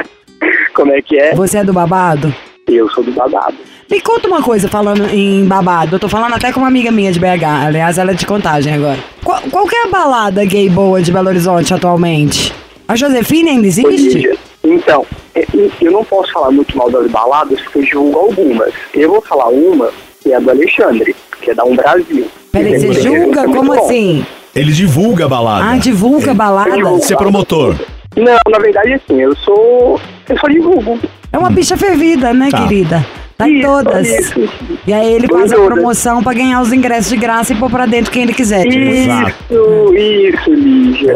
Como 0.72 0.94
é 0.94 1.02
que 1.02 1.20
é? 1.20 1.34
Você 1.34 1.58
é 1.58 1.64
do 1.64 1.74
babado? 1.74 2.34
Eu 2.66 2.88
sou 2.88 3.04
do 3.04 3.12
babado. 3.12 3.58
Me 3.90 4.00
conta 4.00 4.28
uma 4.28 4.42
coisa 4.42 4.66
falando 4.66 5.10
em 5.12 5.44
babado. 5.44 5.96
Eu 5.96 6.00
tô 6.00 6.08
falando 6.08 6.32
até 6.32 6.54
com 6.54 6.60
uma 6.60 6.68
amiga 6.68 6.90
minha 6.90 7.12
de 7.12 7.20
BH. 7.20 7.66
Aliás, 7.66 7.98
ela 7.98 8.12
é 8.12 8.14
de 8.14 8.24
contagem 8.24 8.72
agora. 8.72 8.96
Qual, 9.22 9.42
qual 9.50 9.66
que 9.66 9.76
é 9.76 9.82
a 9.84 9.90
balada 9.90 10.42
gay 10.46 10.70
boa 10.70 11.02
de 11.02 11.12
Belo 11.12 11.28
Horizonte 11.28 11.74
atualmente? 11.74 12.50
A 12.88 12.96
Josefine 12.96 13.50
ainda 13.50 13.66
existe? 13.66 13.90
Lígia. 13.90 14.47
Então, 14.74 15.06
é, 15.34 15.44
eu 15.80 15.92
não 15.92 16.04
posso 16.04 16.32
falar 16.32 16.50
muito 16.50 16.76
mal 16.76 16.90
das 16.90 17.10
baladas, 17.10 17.60
porque 17.60 17.78
eu 17.78 17.82
divulgo 17.82 18.18
algumas. 18.18 18.72
Eu 18.94 19.10
vou 19.10 19.22
falar 19.22 19.48
uma, 19.48 19.90
que 20.22 20.32
é 20.32 20.36
a 20.36 20.40
do 20.40 20.50
Alexandre, 20.50 21.14
que 21.40 21.50
é 21.50 21.54
da 21.54 21.64
Um 21.64 21.74
Brasil. 21.76 22.26
Peraí, 22.52 22.78
você 22.78 22.88
é 22.88 22.92
julga? 22.92 23.44
Como 23.44 23.74
bom. 23.74 23.84
assim? 23.84 24.24
Ele 24.54 24.72
divulga 24.72 25.26
a 25.26 25.28
balada. 25.28 25.70
Ah, 25.70 25.76
divulga 25.76 26.34
balada? 26.34 26.76
Você 26.76 27.14
é 27.14 27.16
promotor. 27.16 27.74
Não, 28.16 28.36
na 28.50 28.58
verdade, 28.58 28.94
assim, 28.94 29.20
eu 29.20 29.34
sou. 29.36 30.00
Eu 30.28 30.38
só 30.38 30.48
divulgo. 30.48 30.98
É 31.32 31.38
uma 31.38 31.50
bicha 31.50 31.76
fervida, 31.76 32.32
né, 32.32 32.48
Tá. 32.50 32.62
querida? 32.62 33.06
Tá 33.38 33.48
em 33.48 33.58
Isso, 33.60 33.68
todas. 33.68 34.06
isso. 34.08 34.48
E 34.84 34.92
aí 34.92 35.12
ele 35.14 35.28
faz 35.28 35.52
a 35.52 35.56
promoção 35.56 36.20
pra 36.24 36.34
ganhar 36.34 36.60
os 36.60 36.72
ingressos 36.72 37.08
de 37.08 37.16
graça 37.16 37.52
e 37.52 37.56
pôr 37.56 37.70
pra 37.70 37.86
dentro 37.86 38.10
quem 38.10 38.24
ele 38.24 38.34
quiser. 38.34 38.64
tipo. 38.64 38.74
Isso, 38.76 39.94
isso, 39.94 40.50
Lígia. 40.54 41.14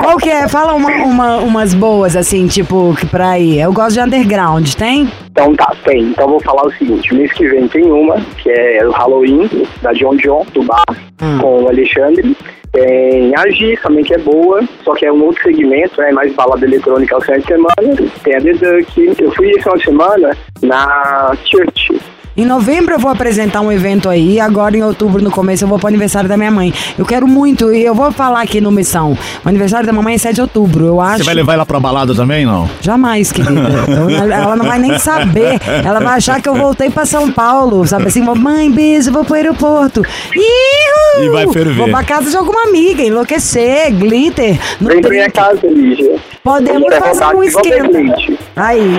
Qual 0.00 0.16
que 0.18 0.30
é? 0.30 0.46
Fala 0.46 0.74
uma, 0.74 0.88
uma- 1.04 1.36
umas 1.38 1.74
boas, 1.74 2.14
assim, 2.14 2.46
tipo, 2.46 2.94
que 2.98 3.06
pra 3.06 3.38
ir. 3.40 3.58
Eu 3.58 3.72
gosto 3.72 3.94
de 3.94 4.00
underground, 4.00 4.72
tem? 4.74 5.10
Então 5.32 5.52
tá, 5.56 5.74
tem. 5.84 6.02
Então 6.02 6.28
vou 6.28 6.40
falar 6.40 6.64
o 6.64 6.72
seguinte, 6.74 7.12
mês 7.12 7.32
que 7.32 7.48
vem 7.48 7.66
tem 7.66 7.90
uma, 7.90 8.20
que 8.38 8.48
é 8.48 8.86
o 8.86 8.92
Halloween, 8.92 9.50
da 9.82 9.92
John 9.92 10.14
John, 10.16 10.46
do 10.54 10.62
bar, 10.62 10.84
Hum. 11.20 11.38
com 11.40 11.62
o 11.64 11.68
Alexandre. 11.68 12.36
Tem 12.76 13.34
a 13.34 13.48
Giz 13.48 13.80
também, 13.80 14.04
que 14.04 14.12
é 14.12 14.18
boa, 14.18 14.60
só 14.84 14.92
que 14.92 15.06
é 15.06 15.10
um 15.10 15.24
outro 15.24 15.42
segmento, 15.42 15.98
né? 15.98 16.12
Mais 16.12 16.34
balada 16.34 16.66
eletrônica 16.66 17.14
ao 17.14 17.22
final 17.22 17.40
de 17.40 17.46
semana. 17.46 18.10
Tem 18.22 18.36
a 18.36 18.40
The 18.42 18.52
Duck. 18.52 19.22
Eu 19.22 19.30
fui 19.32 19.48
esse 19.48 19.60
final 19.60 19.78
de 19.78 19.84
semana 19.84 20.36
na 20.60 21.32
Church. 21.46 21.98
Em 22.36 22.44
novembro 22.44 22.94
eu 22.94 22.98
vou 22.98 23.10
apresentar 23.10 23.60
um 23.62 23.72
evento 23.72 24.08
aí, 24.10 24.38
agora 24.38 24.76
em 24.76 24.82
outubro, 24.82 25.22
no 25.22 25.30
começo, 25.30 25.64
eu 25.64 25.68
vou 25.68 25.78
pro 25.78 25.88
aniversário 25.88 26.28
da 26.28 26.36
minha 26.36 26.50
mãe. 26.50 26.72
Eu 26.98 27.04
quero 27.06 27.26
muito, 27.26 27.72
e 27.72 27.82
eu 27.82 27.94
vou 27.94 28.12
falar 28.12 28.42
aqui 28.42 28.60
no 28.60 28.70
Missão. 28.70 29.16
O 29.44 29.48
aniversário 29.48 29.86
da 29.86 29.92
mamãe 29.92 30.14
é 30.16 30.18
7 30.18 30.34
de 30.34 30.40
outubro, 30.42 30.84
eu 30.86 31.00
acho. 31.00 31.18
Você 31.18 31.24
vai 31.24 31.34
levar 31.34 31.54
ela 31.54 31.64
pra 31.64 31.80
balada 31.80 32.14
também, 32.14 32.44
não? 32.44 32.68
Jamais, 32.82 33.32
querida. 33.32 33.84
Eu- 33.88 34.10
ela 34.32 34.54
não 34.54 34.66
vai 34.66 34.78
nem 34.78 34.98
saber. 34.98 35.58
Ela 35.84 35.98
vai 36.00 36.16
achar 36.18 36.40
que 36.42 36.48
eu 36.48 36.54
voltei 36.54 36.90
pra 36.90 37.06
São 37.06 37.30
Paulo, 37.32 37.86
sabe 37.86 38.08
assim? 38.08 38.20
Mãe, 38.20 38.70
beijo, 38.70 39.10
vou 39.10 39.24
pro 39.24 39.34
aeroporto. 39.34 40.02
Ihu! 40.34 41.24
E 41.24 41.28
vai 41.30 41.48
ferver. 41.48 41.74
Vou 41.74 41.88
pra 41.88 42.02
casa 42.04 42.28
de 42.30 42.36
alguma 42.36 42.64
amiga, 42.64 43.02
enlouquecer, 43.02 43.92
glitter. 43.94 44.58
Vem 44.80 45.00
pra 45.00 45.10
minha 45.10 45.30
casa, 45.30 45.60
Lígia. 45.66 46.16
Podemos 46.44 46.94
fazer 46.96 47.24
um. 47.34 47.62
Berlinde. 47.62 48.38
Aí. 48.54 48.98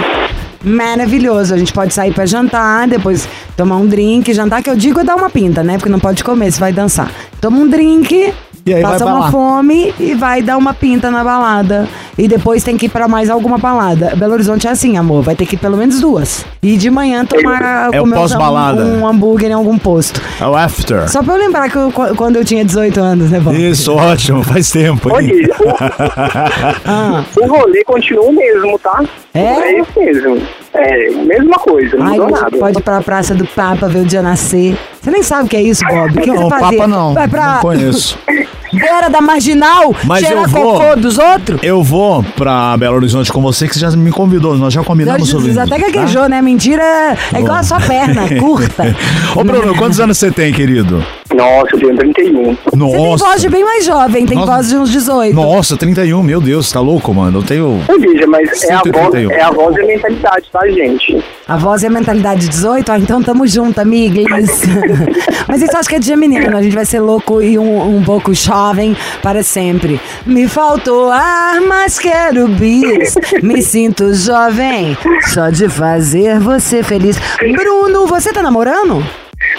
Maravilhoso. 0.67 1.53
A 1.53 1.57
gente 1.57 1.71
pode 1.73 1.93
sair 1.93 2.13
pra 2.13 2.25
jantar, 2.25 2.87
depois 2.87 3.27
tomar 3.55 3.77
um 3.77 3.87
drink. 3.87 4.33
Jantar 4.33 4.61
que 4.61 4.69
eu 4.69 4.75
digo 4.75 4.99
é 4.99 5.03
dar 5.03 5.15
uma 5.15 5.29
pinta, 5.29 5.63
né? 5.63 5.77
Porque 5.77 5.89
não 5.89 5.99
pode 5.99 6.23
comer, 6.23 6.51
você 6.51 6.59
vai 6.59 6.71
dançar. 6.73 7.11
Toma 7.41 7.57
um 7.57 7.67
drink. 7.67 8.33
E 8.65 8.73
aí 8.73 8.81
passa 8.81 9.05
vai 9.05 9.13
uma 9.13 9.31
fome 9.31 9.93
e 9.97 10.13
vai 10.13 10.41
dar 10.41 10.57
uma 10.57 10.73
pinta 10.73 11.09
na 11.09 11.23
balada. 11.23 11.87
E 12.17 12.27
depois 12.27 12.65
tem 12.65 12.75
que 12.75 12.87
ir 12.87 12.89
pra 12.89 13.07
mais 13.07 13.29
alguma 13.29 13.57
balada. 13.57 14.13
Belo 14.17 14.33
Horizonte 14.33 14.67
é 14.67 14.71
assim, 14.71 14.97
amor. 14.97 15.23
Vai 15.23 15.35
ter 15.37 15.45
que 15.45 15.55
ir 15.55 15.57
pelo 15.57 15.77
menos 15.77 16.01
duas. 16.01 16.45
E 16.61 16.75
de 16.75 16.89
manhã 16.89 17.23
tomar 17.23 17.87
É 17.93 17.99
comer 18.01 18.15
um- 18.83 18.99
um 19.03 19.07
hambúrguer 19.07 19.51
em 19.51 19.53
algum 19.53 19.77
posto. 19.77 20.21
É 20.41 20.45
o 20.45 20.53
after. 20.53 21.09
Só 21.09 21.23
pra 21.23 21.35
eu 21.35 21.39
lembrar 21.39 21.69
que 21.69 21.77
eu- 21.77 21.93
quando 22.17 22.35
eu 22.35 22.43
tinha 22.43 22.65
18 22.65 22.99
anos, 22.99 23.31
né, 23.31 23.39
Bob? 23.39 23.55
Isso, 23.55 23.93
ótimo, 23.93 24.43
faz 24.43 24.69
tempo. 24.69 25.17
Lígia, 25.17 25.55
Ah, 26.85 27.23
o, 27.37 27.45
o 27.45 27.47
rolê 27.47 27.85
continua 27.85 28.25
o 28.25 28.33
mesmo, 28.33 28.77
tá? 28.79 29.01
É? 29.37 29.71
É 29.71 29.79
isso 29.81 29.91
mesmo. 29.97 30.41
É, 30.73 31.09
mesma 31.25 31.55
coisa, 31.55 31.97
não 31.97 32.05
Ai, 32.05 32.11
mudou 32.19 32.29
nada. 32.29 32.57
pode 32.57 32.77
ir 32.77 32.81
pra 32.83 33.01
Praça 33.01 33.33
do 33.33 33.45
Papa 33.45 33.87
ver 33.87 33.99
o 33.99 34.05
dia 34.05 34.21
nascer. 34.21 34.77
Você 35.01 35.09
nem 35.09 35.23
sabe 35.23 35.45
o 35.45 35.47
que 35.47 35.55
é 35.57 35.61
isso, 35.61 35.83
Bob. 35.87 36.17
O 36.17 36.21
que 36.21 36.27
Não, 36.27 36.35
você 36.43 36.49
fazer? 36.49 36.75
Papa 36.77 36.87
não. 36.87 37.13
Vai 37.13 37.27
pra 37.27 37.53
Não 37.55 37.59
conheço. 37.61 38.17
beira 38.73 39.09
da 39.09 39.21
marginal, 39.21 39.95
Mas 40.03 40.29
eu 40.29 40.47
vou. 40.47 40.73
cocô 40.79 40.95
dos 40.97 41.17
outros? 41.17 41.59
Eu 41.63 41.81
vou 41.81 42.23
pra 42.35 42.77
Belo 42.77 42.95
Horizonte 42.97 43.31
com 43.31 43.41
você, 43.41 43.67
que 43.67 43.73
você 43.73 43.79
já 43.79 43.91
me 43.91 44.11
convidou. 44.11 44.55
Nós 44.57 44.73
já 44.73 44.83
combinamos 44.83 45.29
sobre 45.29 45.45
Você 45.45 45.51
isso. 45.51 45.59
até 45.61 45.79
tá? 45.83 45.91
gaguejou, 45.91 46.27
né? 46.29 46.41
Mentira 46.41 46.83
é 47.33 47.39
igual 47.39 47.57
a 47.57 47.63
sua 47.63 47.79
perna, 47.79 48.27
curta. 48.39 48.95
Ô, 49.35 49.43
Bruno, 49.43 49.73
quantos 49.75 49.99
anos 49.99 50.17
você 50.17 50.29
tem, 50.29 50.53
querido? 50.53 51.03
Nossa, 51.37 51.75
eu 51.75 51.79
tenho 51.79 51.95
31. 51.95 52.55
Você 52.55 52.71
tem 52.71 52.79
Nossa. 52.79 53.25
voz 53.25 53.41
de 53.41 53.49
bem 53.49 53.63
mais 53.63 53.85
jovem, 53.85 54.25
tem 54.25 54.37
Nossa. 54.37 54.51
voz 54.51 54.69
de 54.69 54.77
uns 54.77 54.89
18. 54.89 55.35
Nossa, 55.35 55.77
31, 55.77 56.23
meu 56.23 56.41
Deus, 56.41 56.71
tá 56.71 56.79
louco, 56.79 57.13
mano? 57.13 57.39
Eu 57.39 57.43
tenho. 57.43 57.79
Ô, 57.87 57.93
Lígia, 57.95 58.25
mas 58.25 58.63
é 58.63 58.73
a, 58.73 58.77
voz, 58.77 58.95
131. 58.95 59.31
é 59.31 59.41
a 59.41 59.51
voz 59.51 59.75
e 59.75 59.81
a 59.81 59.85
mentalidade, 59.85 60.45
tá, 60.51 60.67
gente? 60.67 61.23
A 61.47 61.57
voz 61.57 61.83
é 61.83 61.87
a 61.87 61.89
mentalidade 61.91 62.41
de 62.41 62.49
18? 62.49 62.91
Ah, 62.91 62.97
então 62.97 63.21
tamo 63.21 63.45
junto, 63.45 63.79
amigas. 63.79 64.63
Mas 65.47 65.61
isso 65.61 65.71
eu 65.71 65.79
acho 65.79 65.87
que 65.87 65.95
é 65.95 65.99
de 65.99 66.13
menino. 66.15 66.57
A 66.57 66.61
gente 66.61 66.75
vai 66.75 66.85
ser 66.85 66.99
louco 66.99 67.41
e 67.41 67.57
um, 67.57 67.97
um 67.97 68.03
pouco 68.03 68.33
jovem 68.33 68.97
para 69.21 69.43
sempre. 69.43 69.99
Me 70.25 70.47
faltou 70.47 71.09
ar, 71.09 71.61
mas 71.61 71.97
quero 71.97 72.47
bis. 72.49 73.15
Me 73.41 73.61
sinto 73.61 74.13
jovem 74.13 74.97
só 75.33 75.49
de 75.49 75.69
fazer 75.69 76.39
você 76.39 76.83
feliz. 76.83 77.17
Bruno, 77.39 78.07
você 78.07 78.33
tá 78.33 78.41
namorando? 78.41 79.05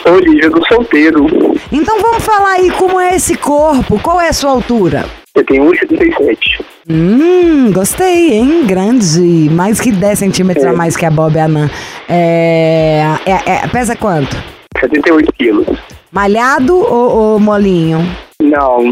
Eu 0.05 0.51
tô 0.51 0.67
solteiro. 0.67 1.27
Então 1.71 2.01
vamos 2.01 2.25
falar 2.25 2.55
aí 2.55 2.71
como 2.71 2.99
é 3.01 3.15
esse 3.15 3.37
corpo. 3.37 4.01
Qual 4.01 4.21
é 4.21 4.29
a 4.29 4.33
sua 4.33 4.51
altura? 4.51 5.05
Eu 5.35 5.45
tenho 5.45 5.65
1,77. 5.71 6.65
Hum, 6.91 7.71
gostei, 7.73 8.33
hein? 8.33 8.65
Grande. 8.67 9.49
Mais 9.51 9.81
que 9.81 9.93
10 9.93 10.19
centímetros 10.19 10.65
a 10.65 10.73
mais 10.73 10.97
que 10.97 11.07
a 11.07 11.11
Bob 11.11 11.39
Anã. 11.39 11.71
É, 12.09 13.03
é, 13.27 13.51
é, 13.53 13.69
pesa 13.69 13.95
quanto? 13.95 14.37
78 14.81 15.33
quilos. 15.35 15.67
Malhado 16.11 16.77
ou, 16.77 17.17
ou 17.35 17.39
molinho? 17.39 18.05
Não, 18.41 18.85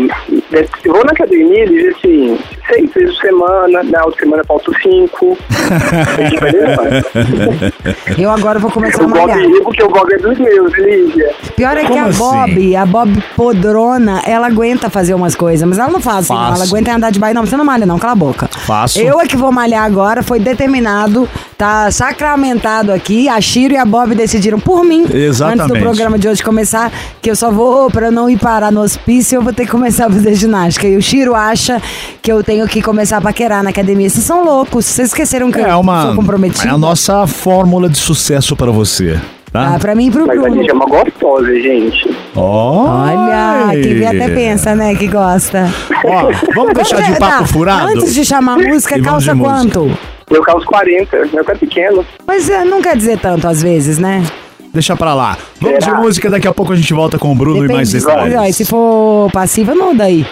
eu 0.85 0.93
vou 0.93 1.05
na 1.05 1.13
academia, 1.13 1.65
Lígia, 1.67 1.93
assim, 1.97 2.37
seis 2.69 2.91
vezes 2.93 3.15
por 3.15 3.29
semana, 3.29 3.81
na 3.85 4.05
outra 4.05 4.19
semana 4.19 4.43
falta 4.45 4.73
cinco. 4.83 5.39
A 5.71 6.45
levando. 6.45 7.73
Eu 8.19 8.29
agora 8.33 8.59
vou 8.59 8.73
começar 8.73 9.05
a 9.05 9.07
O 9.07 9.09
Bob 9.09 9.21
malhar. 9.21 9.39
rico, 9.39 9.63
porque 9.63 9.85
o 9.85 9.89
Bob 9.89 10.13
é 10.13 10.19
dos 10.19 10.37
meus, 10.37 10.77
Lígia. 10.77 11.33
Pior 11.55 11.77
é 11.77 11.83
que 11.83 11.87
Como 11.87 12.01
a 12.01 12.09
assim? 12.09 12.19
Bob, 12.19 12.77
a 12.77 12.87
Bob 12.87 13.23
podrona, 13.37 14.21
ela 14.27 14.49
aguenta 14.49 14.91
fazer 14.91 15.15
umas 15.15 15.37
coisas, 15.37 15.67
mas 15.69 15.79
ela 15.79 15.93
não 15.93 16.01
faz 16.01 16.29
assim, 16.29 16.35
não. 16.35 16.55
Ela 16.57 16.65
aguenta 16.65 16.93
andar 16.93 17.11
de 17.13 17.21
bike. 17.21 17.35
Não, 17.35 17.47
você 17.47 17.57
não 17.57 17.65
malha, 17.65 17.87
não, 17.87 18.01
cala 18.01 18.15
a 18.15 18.17
boca. 18.17 18.49
Faço. 18.49 18.99
Eu 18.99 19.21
é 19.21 19.29
que 19.29 19.37
vou 19.37 19.53
malhar 19.53 19.85
agora, 19.85 20.25
foi 20.25 20.41
determinado, 20.41 21.29
tá 21.57 21.89
sacramentado 21.93 22.91
aqui. 22.93 23.29
A 23.29 23.41
Shiro 23.41 23.75
e 23.75 23.77
a 23.77 23.85
Bob 23.85 24.13
decidiram 24.13 24.59
por 24.59 24.85
mim, 24.85 25.07
Exatamente. 25.09 25.63
antes 25.63 25.73
do 25.73 25.81
programa 25.81 26.19
de 26.19 26.27
hoje 26.27 26.43
começar, 26.43 26.91
que 27.23 27.31
eu 27.31 27.37
só 27.37 27.49
vou, 27.53 27.89
pra 27.93 28.11
não 28.11 28.29
ir 28.29 28.39
parar 28.41 28.73
no 28.73 28.81
hospício, 28.81 29.36
eu 29.37 29.43
vou 29.43 29.53
ter 29.53 29.65
que 29.65 29.71
começar 29.71 30.07
a 30.07 30.11
fazer 30.11 30.35
ginástica. 30.35 30.87
E 30.89 30.97
o 30.97 31.03
Shiro 31.03 31.35
acha 31.35 31.81
que 32.23 32.31
eu 32.33 32.43
tenho 32.43 32.67
que 32.67 32.81
começar 32.83 33.19
a 33.19 33.21
paquerar 33.21 33.63
na 33.63 33.71
academia. 33.71 34.09
Vocês 34.11 34.25
são 34.25 34.45
loucos, 34.45 34.85
vocês 34.87 35.09
esqueceram 35.09 35.51
que 35.51 35.61
É 35.61 35.71
eu 35.71 35.81
uma. 35.81 36.03
sou 36.03 36.15
comprometida? 36.17 36.69
É 36.69 36.71
a 36.73 36.79
nossa 36.79 37.27
fórmula 37.27 37.89
de 37.89 37.99
sucesso 37.99 38.57
pra 38.57 38.71
você. 38.71 39.21
Tá? 39.53 39.75
Ah, 39.75 39.79
pra 39.79 39.95
mim 39.95 40.09
e 40.09 40.11
pro 40.11 40.27
Mas 40.27 40.39
a 40.39 40.43
Bruno. 40.43 40.57
Lígia 40.57 40.73
é 40.73 40.75
uma 40.75 40.87
gostosa, 40.87 41.47
gente. 41.61 42.17
Olha, 42.35 43.71
quem 43.81 43.95
vê 43.95 44.07
até 44.07 44.29
pensa, 44.29 44.75
né, 44.75 44.95
que 44.95 45.07
gosta. 45.07 45.69
Ó, 46.05 46.31
vamos 46.55 46.75
deixar 46.75 47.01
de 47.01 47.19
papo 47.19 47.39
Tá, 47.39 47.47
furado? 47.47 47.89
Antes 47.89 48.15
de 48.15 48.25
chamar 48.25 48.55
a 48.55 48.59
música, 48.59 48.99
E 48.99 49.03
calça 49.03 49.33
de 49.33 49.39
música. 49.39 49.55
quanto? 49.81 49.99
Eu 50.31 50.43
calço 50.43 50.67
40, 50.67 51.17
meu 51.33 51.45
pé 51.45 51.53
é 51.53 51.57
pequeno. 51.57 52.05
Mas 52.27 52.51
é, 52.51 52.65
não 52.65 52.83
quer 52.83 52.97
dizer 52.97 53.19
tanto 53.19 53.47
às 53.47 53.63
vezes, 53.63 53.99
né? 53.99 54.25
Deixa 54.77 54.95
pra 54.95 55.15
lá. 55.15 55.39
Vamos 55.59 55.83
Será? 55.83 55.97
de 55.97 56.03
música, 56.03 56.29
daqui 56.29 56.47
a 56.47 56.53
pouco 56.53 56.71
a 56.71 56.77
gente 56.77 56.93
volta 56.93 57.19
com 57.19 57.33
o 57.33 57.35
Bruno 57.35 57.65
e 57.65 57.73
mais 57.73 57.91
Depende. 57.91 58.15
detalhes. 58.27 58.57
Se 58.57 58.67
for 58.67 59.31
passiva, 59.33 59.75
não 59.75 59.97
daí. 59.97 60.27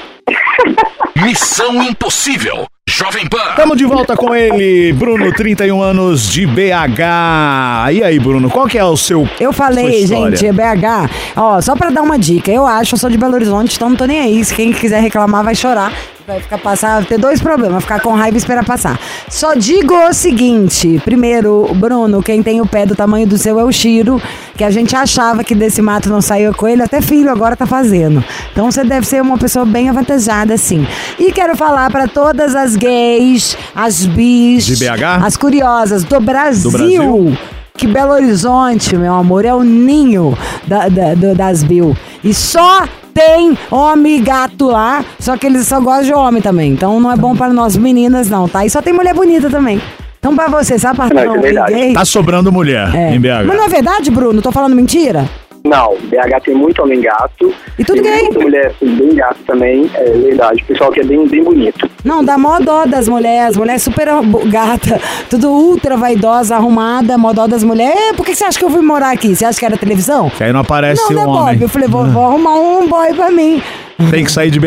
Missão 1.16 1.82
Impossível. 1.82 2.66
Jovem 2.88 3.26
Pan. 3.26 3.38
Estamos 3.50 3.78
de 3.78 3.86
volta 3.86 4.14
com 4.14 4.34
ele, 4.34 4.92
Bruno, 4.92 5.32
31 5.32 5.82
anos 5.82 6.28
de 6.28 6.46
BH. 6.46 7.90
E 7.92 8.04
aí, 8.04 8.18
Bruno, 8.18 8.50
qual 8.50 8.66
que 8.66 8.76
é 8.76 8.84
o 8.84 8.96
seu 8.96 9.26
Eu 9.40 9.54
falei, 9.54 10.06
gente, 10.06 10.52
BH, 10.52 11.10
ó, 11.34 11.60
só 11.62 11.74
pra 11.74 11.88
dar 11.88 12.02
uma 12.02 12.18
dica, 12.18 12.50
eu 12.50 12.66
acho, 12.66 12.94
eu 12.94 12.98
sou 12.98 13.08
de 13.08 13.16
Belo 13.16 13.34
Horizonte, 13.34 13.76
então 13.76 13.88
não 13.88 13.96
tô 13.96 14.04
nem 14.04 14.20
aí. 14.20 14.44
Se 14.44 14.54
quem 14.54 14.70
quiser 14.70 15.00
reclamar 15.00 15.42
vai 15.42 15.54
chorar. 15.54 15.92
Vai 16.26 16.40
ficar 16.40 16.56
passar, 16.56 17.00
vai 17.00 17.04
ter 17.04 17.18
dois 17.18 17.38
problemas, 17.38 17.82
ficar 17.82 18.00
com 18.00 18.14
raiva 18.14 18.34
e 18.34 18.38
esperar 18.38 18.64
passar. 18.64 18.98
Só 19.28 19.52
digo 19.52 19.94
o 19.94 20.14
seguinte: 20.14 20.98
primeiro, 21.04 21.70
Bruno, 21.74 22.22
quem 22.22 22.42
tem 22.42 22.62
o 22.62 22.66
pé 22.66 22.86
do 22.86 22.96
tamanho 22.96 23.26
do 23.26 23.36
seu 23.36 23.60
é 23.60 23.64
o 23.64 23.70
Chiro, 23.70 24.18
que 24.56 24.64
a 24.64 24.70
gente 24.70 24.96
achava 24.96 25.44
que 25.44 25.54
desse 25.54 25.82
mato 25.82 26.08
não 26.08 26.22
saiu 26.22 26.54
coelho, 26.54 26.82
até 26.82 27.02
filho 27.02 27.30
agora 27.30 27.54
tá 27.54 27.66
fazendo. 27.66 28.24
Então 28.50 28.72
você 28.72 28.82
deve 28.82 29.06
ser 29.06 29.20
uma 29.20 29.36
pessoa 29.36 29.66
bem 29.66 29.90
avantajada, 29.90 30.54
assim. 30.54 30.86
E 31.18 31.30
quero 31.30 31.54
falar 31.58 31.90
pra 31.90 32.06
todas 32.08 32.54
as 32.54 32.73
gays, 32.76 33.56
as 33.74 34.04
bis, 34.06 34.66
De 34.66 34.76
BH? 34.76 35.24
as 35.24 35.36
curiosas 35.36 36.04
do 36.04 36.20
Brasil. 36.20 36.70
Brasil? 36.70 37.38
Que 37.76 37.86
Belo 37.88 38.12
Horizonte, 38.12 38.96
meu 38.96 39.12
amor, 39.14 39.44
é 39.44 39.52
o 39.54 39.62
ninho 39.64 40.36
da- 40.66 40.88
da- 40.88 41.14
do- 41.14 41.34
das 41.34 41.62
Bill. 41.64 41.96
E 42.22 42.32
só 42.32 42.84
tem 43.12 43.58
homem 43.70 44.16
e 44.16 44.20
gato 44.20 44.66
lá, 44.66 45.04
só 45.18 45.36
que 45.36 45.46
eles 45.46 45.66
só 45.66 45.80
gostam 45.80 46.04
de 46.04 46.14
homem 46.14 46.40
também. 46.40 46.70
Então 46.72 47.00
não 47.00 47.10
é 47.10 47.16
bom 47.16 47.34
para 47.34 47.52
nós 47.52 47.76
meninas, 47.76 48.30
não, 48.30 48.48
tá? 48.48 48.64
E 48.64 48.70
só 48.70 48.80
tem 48.80 48.92
mulher 48.92 49.12
bonita 49.14 49.50
também. 49.50 49.80
Então 50.20 50.34
pra 50.34 50.48
você, 50.48 50.78
sabe, 50.78 51.00
Não, 51.00 51.08
patrão, 51.08 51.36
isso 51.44 51.58
é 51.58 51.66
gay? 51.66 51.92
Tá 51.92 52.04
sobrando 52.04 52.50
mulher 52.52 52.94
É. 52.94 53.14
em 53.14 53.20
BH. 53.20 53.44
Mas 53.46 53.56
não 53.58 53.64
é 53.64 53.68
verdade, 53.68 54.10
Bruno? 54.10 54.40
Tô 54.40 54.50
falando 54.52 54.74
mentira? 54.74 55.28
Não, 55.66 55.96
BH 55.96 56.42
tem 56.44 56.54
muito 56.54 56.82
homem 56.82 57.00
gato. 57.00 57.54
E 57.78 57.84
tudo 57.84 58.02
tem 58.02 58.12
gay. 58.12 58.22
muita 58.24 58.38
mulher 58.38 58.66
assim, 58.66 58.86
bem 58.96 59.14
gato 59.14 59.38
também, 59.46 59.90
é 59.94 60.10
verdade. 60.10 60.62
O 60.62 60.66
pessoal 60.66 60.92
que 60.92 61.00
é 61.00 61.04
bem, 61.04 61.26
bem 61.26 61.42
bonito. 61.42 61.90
Não, 62.04 62.22
dá 62.22 62.36
mó 62.36 62.60
dó 62.60 62.84
das 62.84 63.08
mulheres, 63.08 63.50
as 63.52 63.56
mulheres 63.56 63.82
super 63.82 64.08
gata, 64.46 65.00
tudo 65.30 65.48
ultra 65.50 65.96
vaidosa, 65.96 66.56
arrumada, 66.56 67.16
mó 67.16 67.32
dó 67.32 67.46
das 67.46 67.64
mulheres. 67.64 67.98
É, 67.98 68.12
por 68.12 68.26
que 68.26 68.34
você 68.34 68.44
acha 68.44 68.58
que 68.58 68.64
eu 68.64 68.68
fui 68.68 68.82
morar 68.82 69.12
aqui? 69.12 69.34
Você 69.34 69.46
acha 69.46 69.58
que 69.58 69.64
era 69.64 69.78
televisão? 69.78 70.28
Que 70.28 70.44
aí 70.44 70.52
não 70.52 70.60
aparece 70.60 71.00
não, 71.02 71.08
o 71.08 71.12
não 71.14 71.22
é 71.22 71.26
homem. 71.26 71.54
Bob. 71.54 71.62
Eu 71.62 71.68
falei, 71.70 71.88
vou, 71.88 72.04
vou 72.08 72.24
arrumar 72.26 72.54
um 72.56 72.86
boy 72.86 73.14
pra 73.14 73.30
mim. 73.30 73.62
Tem 74.10 74.22
que 74.22 74.30
sair 74.30 74.50
de 74.50 74.60
BH. 74.60 74.66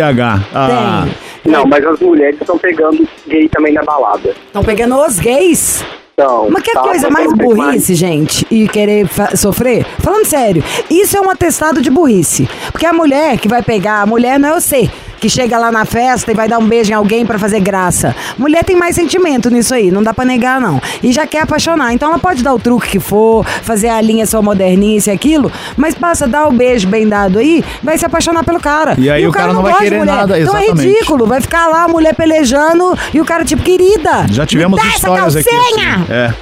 Ah, 0.51 1.05
Tem. 1.43 1.51
Não, 1.53 1.63
mas 1.65 1.85
as 1.85 1.99
mulheres 1.99 2.41
estão 2.41 2.57
pegando 2.57 3.07
gay 3.27 3.47
também 3.49 3.71
na 3.71 3.83
balada. 3.83 4.29
Estão 4.47 4.63
pegando 4.63 4.95
os 4.95 5.19
gays. 5.19 5.85
Então, 6.19 6.49
Mas 6.49 6.63
que 6.63 6.73
tá, 6.73 6.81
coisa 6.81 7.11
mais 7.11 7.31
burrice, 7.31 7.93
gente, 7.93 8.43
e 8.49 8.67
querer 8.67 9.07
sofrer? 9.35 9.85
Falando 9.99 10.25
sério, 10.25 10.63
isso 10.89 11.15
é 11.15 11.21
um 11.21 11.29
atestado 11.29 11.79
de 11.79 11.91
burrice. 11.91 12.49
Porque 12.71 12.87
a 12.87 12.91
mulher 12.91 13.37
que 13.37 13.47
vai 13.47 13.61
pegar, 13.61 14.01
a 14.01 14.05
mulher 14.07 14.39
não 14.39 14.49
é 14.49 14.53
você, 14.59 14.89
que 15.19 15.29
chega 15.29 15.57
lá 15.57 15.71
na 15.71 15.85
festa 15.85 16.31
e 16.31 16.35
vai 16.35 16.47
dar 16.47 16.57
um 16.59 16.67
beijo 16.67 16.91
em 16.91 16.93
alguém 16.93 17.25
pra 17.25 17.37
fazer 17.39 17.59
graça. 17.59 18.15
Mulher 18.37 18.63
tem 18.63 18.75
mais 18.75 18.95
sentimento 18.95 19.49
nisso 19.49 19.73
aí, 19.73 19.91
não 19.91 20.03
dá 20.03 20.13
pra 20.13 20.23
negar, 20.25 20.59
não. 20.61 20.81
E 21.01 21.11
já 21.11 21.25
quer 21.27 21.41
apaixonar. 21.43 21.93
Então 21.93 22.09
ela 22.09 22.19
pode 22.19 22.43
dar 22.43 22.53
o 22.53 22.59
truque 22.59 22.87
que 22.89 22.99
for, 22.99 23.45
fazer 23.45 23.89
a 23.89 23.99
linha 24.01 24.25
sua 24.25 24.41
modernice 24.41 25.09
e 25.09 25.13
aquilo, 25.13 25.51
mas 25.75 25.95
passa 25.95 26.27
dar 26.27 26.47
o 26.47 26.51
beijo 26.51 26.87
bem 26.87 27.07
dado 27.07 27.39
aí, 27.39 27.63
vai 27.83 27.97
se 27.97 28.05
apaixonar 28.05 28.43
pelo 28.43 28.59
cara. 28.59 28.95
E 28.97 29.09
aí 29.09 29.27
o 29.27 29.31
cara 29.31 29.53
não 29.53 29.61
vai 29.61 29.71
gosta 29.71 29.85
de 29.85 29.89
querer 29.89 29.99
mulher. 29.99 30.15
nada, 30.15 30.39
Então 30.39 30.55
é 30.55 30.63
exatamente. 30.65 30.87
ridículo, 30.87 31.25
vai 31.25 31.41
ficar 31.41 31.67
lá 31.67 31.83
a 31.83 31.87
mulher 31.87 32.15
pelejando 32.15 32.97
e 33.13 33.19
o 33.21 33.25
cara 33.25 33.43
tipo, 33.45 33.63
querida, 33.63 34.25
já 34.29 34.45
tivemos 34.45 34.77
me 34.79 34.83
dá 34.87 34.93
essa 34.95 35.07
histórias 35.07 35.35
aqui. 35.35 35.49
calcinha! 35.49 35.93
assim. 35.95 36.05
É. 36.11 36.33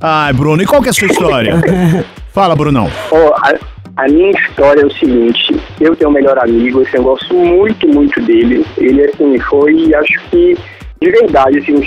Ai, 0.00 0.32
Bruno, 0.32 0.62
e 0.62 0.66
qual 0.66 0.80
que 0.80 0.88
é 0.88 0.90
a 0.90 0.94
sua 0.94 1.06
história? 1.08 1.54
Fala, 2.32 2.54
Brunão. 2.54 2.90
Ó, 3.10 3.34
a, 3.36 3.54
a 3.98 4.06
minha 4.06 4.30
história 4.30 4.82
é 4.82 4.86
o 4.86 4.92
seguinte, 4.92 5.60
eu 5.80 5.96
tenho 5.96 6.08
um 6.08 6.12
melhor 6.12 6.38
amigo, 6.38 6.82
assim, 6.82 6.98
eu 6.98 7.02
gosto 7.02 7.34
muito, 7.34 7.88
muito 7.88 8.20
dele. 8.22 8.64
Ele, 8.76 9.04
assim, 9.04 9.38
foi, 9.40 9.92
acho 9.92 10.20
que, 10.30 10.56
de 11.02 11.10
verdade, 11.10 11.58
assim, 11.58 11.82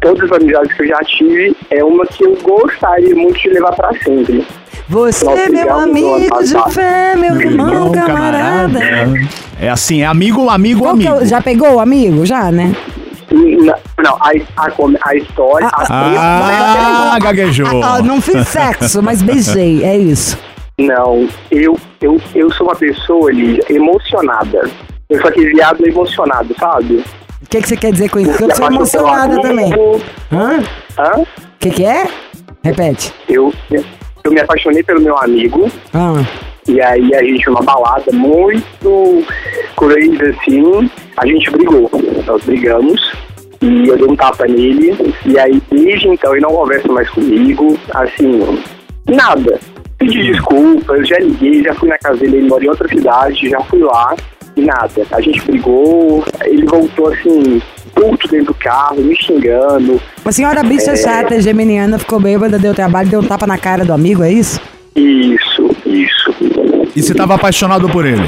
todas 0.00 0.30
as 0.30 0.40
amizades 0.40 0.72
que 0.74 0.84
eu 0.84 0.86
já 0.86 0.98
tive, 0.98 1.56
é 1.70 1.82
uma 1.82 2.06
que 2.06 2.24
eu 2.24 2.38
gostaria 2.40 3.16
muito 3.16 3.36
de 3.40 3.48
levar 3.48 3.74
pra 3.74 3.90
sempre. 4.04 4.46
Você 4.88 5.26
é 5.26 5.48
meu 5.48 5.74
amigo 5.74 6.44
de 6.44 6.72
fé, 6.72 7.16
meu 7.16 7.40
irmão, 7.40 7.90
camarada. 7.90 8.78
É 9.60 9.68
assim, 9.68 10.02
é 10.02 10.06
amigo, 10.06 10.48
amigo, 10.48 10.82
Qual 10.82 10.90
é 10.90 11.06
amigo. 11.08 11.26
já 11.26 11.42
pegou 11.42 11.74
o 11.74 11.80
amigo? 11.80 12.24
Já, 12.24 12.52
né? 12.52 12.76
Não, 13.32 14.16
a, 14.20 14.30
a, 14.56 14.70
a 15.02 15.16
história... 15.16 15.66
a 15.66 17.14
Ah, 17.16 17.18
gaguejou. 17.18 17.66
Ah, 17.82 18.00
não 18.00 18.20
fiz 18.20 18.46
sexo, 18.46 19.02
mas 19.02 19.20
beijei, 19.20 19.82
é 19.82 19.96
isso. 19.96 20.38
Não, 20.78 21.26
eu, 21.50 21.78
eu, 22.02 22.20
eu 22.34 22.52
sou 22.52 22.66
uma 22.66 22.76
pessoa 22.76 23.30
ali 23.30 23.60
emocionada. 23.68 24.68
Eu 25.08 25.20
sou 25.20 25.30
aquele 25.30 25.54
viado 25.54 25.86
emocionado, 25.86 26.54
sabe? 26.58 27.02
O 27.42 27.48
que, 27.48 27.62
que 27.62 27.68
você 27.68 27.76
quer 27.76 27.92
dizer 27.92 28.10
com 28.10 28.18
isso? 28.18 28.30
Porque 28.32 28.44
eu 28.44 28.56
sou 28.56 28.66
emocionada 28.66 29.40
também. 29.40 29.72
Hã? 30.30 30.62
Hã? 30.98 31.20
O 31.20 31.26
que, 31.58 31.70
que 31.70 31.84
é? 31.84 32.06
Repete. 32.62 33.14
Eu, 33.26 33.54
eu 33.70 34.32
me 34.32 34.40
apaixonei 34.40 34.82
pelo 34.82 35.00
meu 35.00 35.16
amigo. 35.16 35.70
Ah. 35.94 36.22
E 36.68 36.80
aí 36.82 37.14
a 37.14 37.22
gente 37.22 37.46
numa 37.46 37.62
balada 37.62 38.12
muito 38.12 39.24
crazy 39.76 40.18
assim, 40.22 40.90
a 41.16 41.26
gente 41.26 41.50
brigou. 41.52 41.90
Nós 42.26 42.42
brigamos. 42.44 43.00
E 43.62 43.88
eu 43.88 43.96
dei 43.96 44.08
um 44.08 44.16
tapa 44.16 44.46
nele. 44.46 45.14
E 45.24 45.38
aí 45.38 45.62
desde 45.70 46.08
então 46.08 46.32
ele 46.32 46.42
não 46.42 46.50
conversa 46.50 46.92
mais 46.92 47.08
comigo. 47.08 47.78
Assim, 47.94 48.60
nada. 49.06 49.58
Pedi 49.98 50.30
desculpas, 50.32 51.08
já 51.08 51.18
liguei, 51.18 51.62
já 51.62 51.74
fui 51.74 51.88
na 51.88 51.98
casa 51.98 52.18
dele, 52.18 52.38
ele 52.38 52.48
mora 52.48 52.64
em 52.64 52.68
outra 52.68 52.86
cidade, 52.88 53.48
já 53.48 53.60
fui 53.62 53.80
lá 53.80 54.14
e 54.56 54.60
nada. 54.62 54.90
A 55.12 55.20
gente 55.20 55.40
brigou, 55.42 56.22
ele 56.44 56.66
voltou 56.66 57.08
assim, 57.08 57.62
puto 57.94 58.28
dentro 58.28 58.48
do 58.48 58.54
carro, 58.54 58.96
me 59.02 59.16
xingando. 59.16 60.00
A 60.24 60.32
senhora 60.32 60.62
bicha 60.62 60.92
É. 60.92 60.96
chata, 60.96 61.40
geminiana, 61.40 61.98
ficou 61.98 62.20
bêbada, 62.20 62.58
deu 62.58 62.74
trabalho, 62.74 63.08
deu 63.08 63.20
um 63.20 63.24
tapa 63.24 63.46
na 63.46 63.56
cara 63.56 63.84
do 63.84 63.92
amigo, 63.92 64.22
é 64.22 64.30
isso? 64.32 64.60
Isso, 64.94 65.70
isso. 65.86 66.34
E 66.94 67.02
você 67.02 67.14
tava 67.14 67.34
apaixonado 67.34 67.88
por 67.88 68.04
ele? 68.04 68.22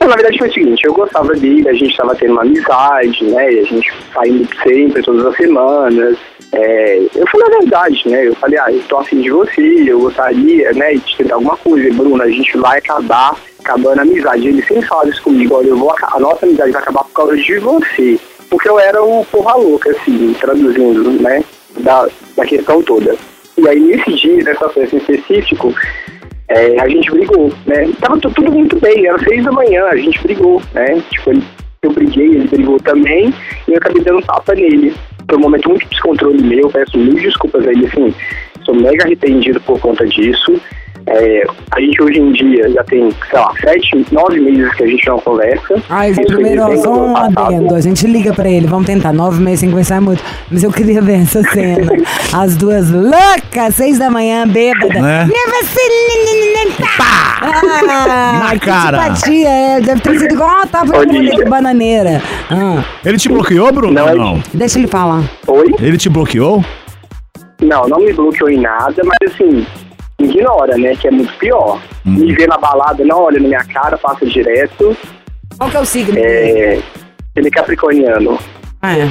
Na 0.00 0.16
verdade 0.16 0.38
foi 0.38 0.48
o 0.48 0.52
seguinte, 0.52 0.82
eu 0.84 0.92
gostava 0.92 1.32
dele, 1.34 1.66
a 1.68 1.72
gente 1.72 1.96
tava 1.96 2.14
tendo 2.14 2.32
uma 2.32 2.42
amizade, 2.42 3.24
né? 3.24 3.52
E 3.54 3.60
a 3.60 3.64
gente 3.64 3.92
saindo 4.12 4.48
sempre, 4.62 5.02
todas 5.02 5.24
as 5.26 5.36
semanas. 5.36 6.16
É, 6.56 6.98
eu 7.16 7.26
falei 7.26 7.46
a 7.48 7.58
verdade, 7.58 8.02
né? 8.08 8.28
Eu 8.28 8.34
falei, 8.36 8.58
ah, 8.60 8.70
eu 8.70 8.80
tô 8.88 8.98
afim 8.98 9.20
de 9.20 9.30
você, 9.30 9.84
eu 9.88 9.98
gostaria, 10.00 10.72
né, 10.72 10.94
de 10.94 11.16
tentar 11.16 11.34
alguma 11.34 11.56
coisa. 11.56 11.88
E, 11.88 11.92
Bruno, 11.92 12.22
a 12.22 12.28
gente 12.30 12.56
vai 12.58 12.78
acabar 12.78 13.34
acabando 13.58 13.98
a 13.98 14.02
amizade. 14.02 14.46
Ele 14.48 14.62
sempre 14.62 14.86
fala 14.86 15.08
isso 15.08 15.22
comigo, 15.22 15.56
olha, 15.56 15.68
eu 15.68 15.76
vou, 15.76 15.92
a 16.00 16.20
nossa 16.20 16.46
amizade 16.46 16.70
vai 16.70 16.80
acabar 16.80 17.02
por 17.04 17.12
causa 17.12 17.36
de 17.36 17.58
você. 17.58 18.18
Porque 18.48 18.68
eu 18.68 18.78
era 18.78 19.02
o 19.02 19.24
porra 19.24 19.56
louca, 19.56 19.90
assim, 19.90 20.32
traduzindo, 20.38 21.10
né? 21.20 21.42
Da, 21.80 22.06
da 22.36 22.44
questão 22.44 22.80
toda. 22.82 23.16
E 23.58 23.68
aí, 23.68 23.80
nesse 23.80 24.12
dia, 24.12 24.44
nessa 24.44 24.68
festa 24.68 24.94
em 24.94 24.98
específico, 24.98 25.74
é, 26.48 26.80
a 26.80 26.88
gente 26.88 27.10
brigou, 27.10 27.52
né? 27.66 27.90
Tava 28.00 28.18
tu- 28.20 28.30
tudo 28.30 28.52
muito 28.52 28.78
bem, 28.78 29.06
era 29.06 29.18
seis 29.18 29.42
da 29.42 29.50
manhã, 29.50 29.86
a 29.86 29.96
gente 29.96 30.22
brigou, 30.22 30.62
né? 30.72 31.02
Tipo, 31.10 31.32
eu 31.82 31.90
briguei, 31.90 32.26
ele 32.26 32.48
brigou 32.48 32.78
também, 32.78 33.34
e 33.66 33.72
eu 33.72 33.76
acabei 33.78 34.02
dando 34.04 34.18
um 34.18 34.22
tapa 34.22 34.54
nele. 34.54 34.94
Foi 35.28 35.38
um 35.38 35.40
momento 35.40 35.68
muito 35.68 35.88
descontrole 35.88 36.42
meu, 36.42 36.68
peço 36.68 36.98
mil 36.98 37.14
desculpas 37.14 37.66
a 37.66 37.70
ele, 37.70 37.86
assim, 37.86 38.14
sou 38.64 38.74
mega 38.74 39.04
arrependido 39.04 39.60
por 39.60 39.78
conta 39.80 40.06
disso. 40.06 40.60
É, 41.06 41.42
a 41.72 41.80
gente 41.80 42.02
hoje 42.02 42.18
em 42.18 42.32
dia 42.32 42.70
já 42.70 42.82
tem, 42.84 43.10
sei 43.30 43.38
lá, 43.38 43.52
sete, 43.60 44.06
nove 44.10 44.40
meses 44.40 44.72
que 44.74 44.84
a 44.84 44.86
gente 44.86 45.06
não 45.06 45.18
conversa. 45.18 45.74
Ai, 45.90 46.10
Isso 46.12 46.22
primeiro, 46.22 46.62
ó, 46.62 46.76
só 46.76 46.92
um 46.92 47.16
adendo. 47.16 47.74
A 47.74 47.80
gente 47.80 48.06
liga 48.06 48.32
pra 48.32 48.48
ele, 48.48 48.66
vamos 48.66 48.86
tentar. 48.86 49.12
Nove 49.12 49.40
meses 49.42 49.60
sem 49.60 49.68
conversar 49.70 50.00
muito. 50.00 50.22
Mas 50.50 50.62
eu 50.62 50.72
queria 50.72 51.02
ver 51.02 51.20
essa 51.22 51.42
cena. 51.42 51.92
As 52.32 52.56
duas 52.56 52.90
loucas, 52.90 53.74
seis 53.74 53.98
da 53.98 54.10
manhã, 54.10 54.46
bêbada. 54.48 54.98
Né? 55.00 55.28
Esse... 55.60 55.84
Ah, 57.00 58.40
Na 58.52 58.58
cara. 58.58 59.02
simpatia, 59.02 59.48
é. 59.48 59.80
Deve 59.80 60.00
ter 60.00 60.18
sido 60.18 60.32
igual 60.34 60.48
uma 60.48 60.66
tapa 60.66 61.06
de 61.06 61.44
bananeira. 61.44 62.22
Ah, 62.50 62.82
Ele 63.04 63.18
te 63.18 63.28
bloqueou, 63.28 63.70
Bruno? 63.72 63.92
Não, 63.92 64.14
Não. 64.14 64.42
deixa 64.54 64.78
ele 64.78 64.88
falar. 64.88 65.22
Oi? 65.46 65.74
Ele 65.80 65.96
te 65.98 66.08
bloqueou? 66.08 66.64
Não, 67.60 67.86
não 67.88 67.98
me 68.00 68.12
bloqueou 68.12 68.50
em 68.50 68.60
nada, 68.60 68.94
mas 69.04 69.32
assim, 69.32 69.66
ignora, 70.18 70.76
né? 70.78 70.94
Que 70.96 71.08
é 71.08 71.10
muito 71.10 71.32
pior. 71.38 71.80
Me 72.04 72.34
vê 72.34 72.46
na 72.46 72.56
balada, 72.58 73.04
não 73.04 73.22
olha 73.22 73.40
na 73.40 73.48
minha 73.48 73.64
cara, 73.64 73.96
passa 73.98 74.24
direto. 74.26 74.96
Qual 75.58 75.70
que 75.70 75.76
é 75.76 75.80
o 75.80 75.84
signo? 75.84 76.18
É, 76.18 76.78
ele 77.36 77.48
é 77.48 77.50
capricorniano. 77.50 78.38
Ah, 78.82 78.96
é. 78.98 79.08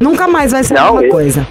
Nunca 0.00 0.28
mais 0.28 0.52
vai 0.52 0.62
ser 0.62 0.76
a 0.76 0.82
Não, 0.82 0.86
mesma 0.94 1.02
ele- 1.04 1.10
coisa. 1.12 1.46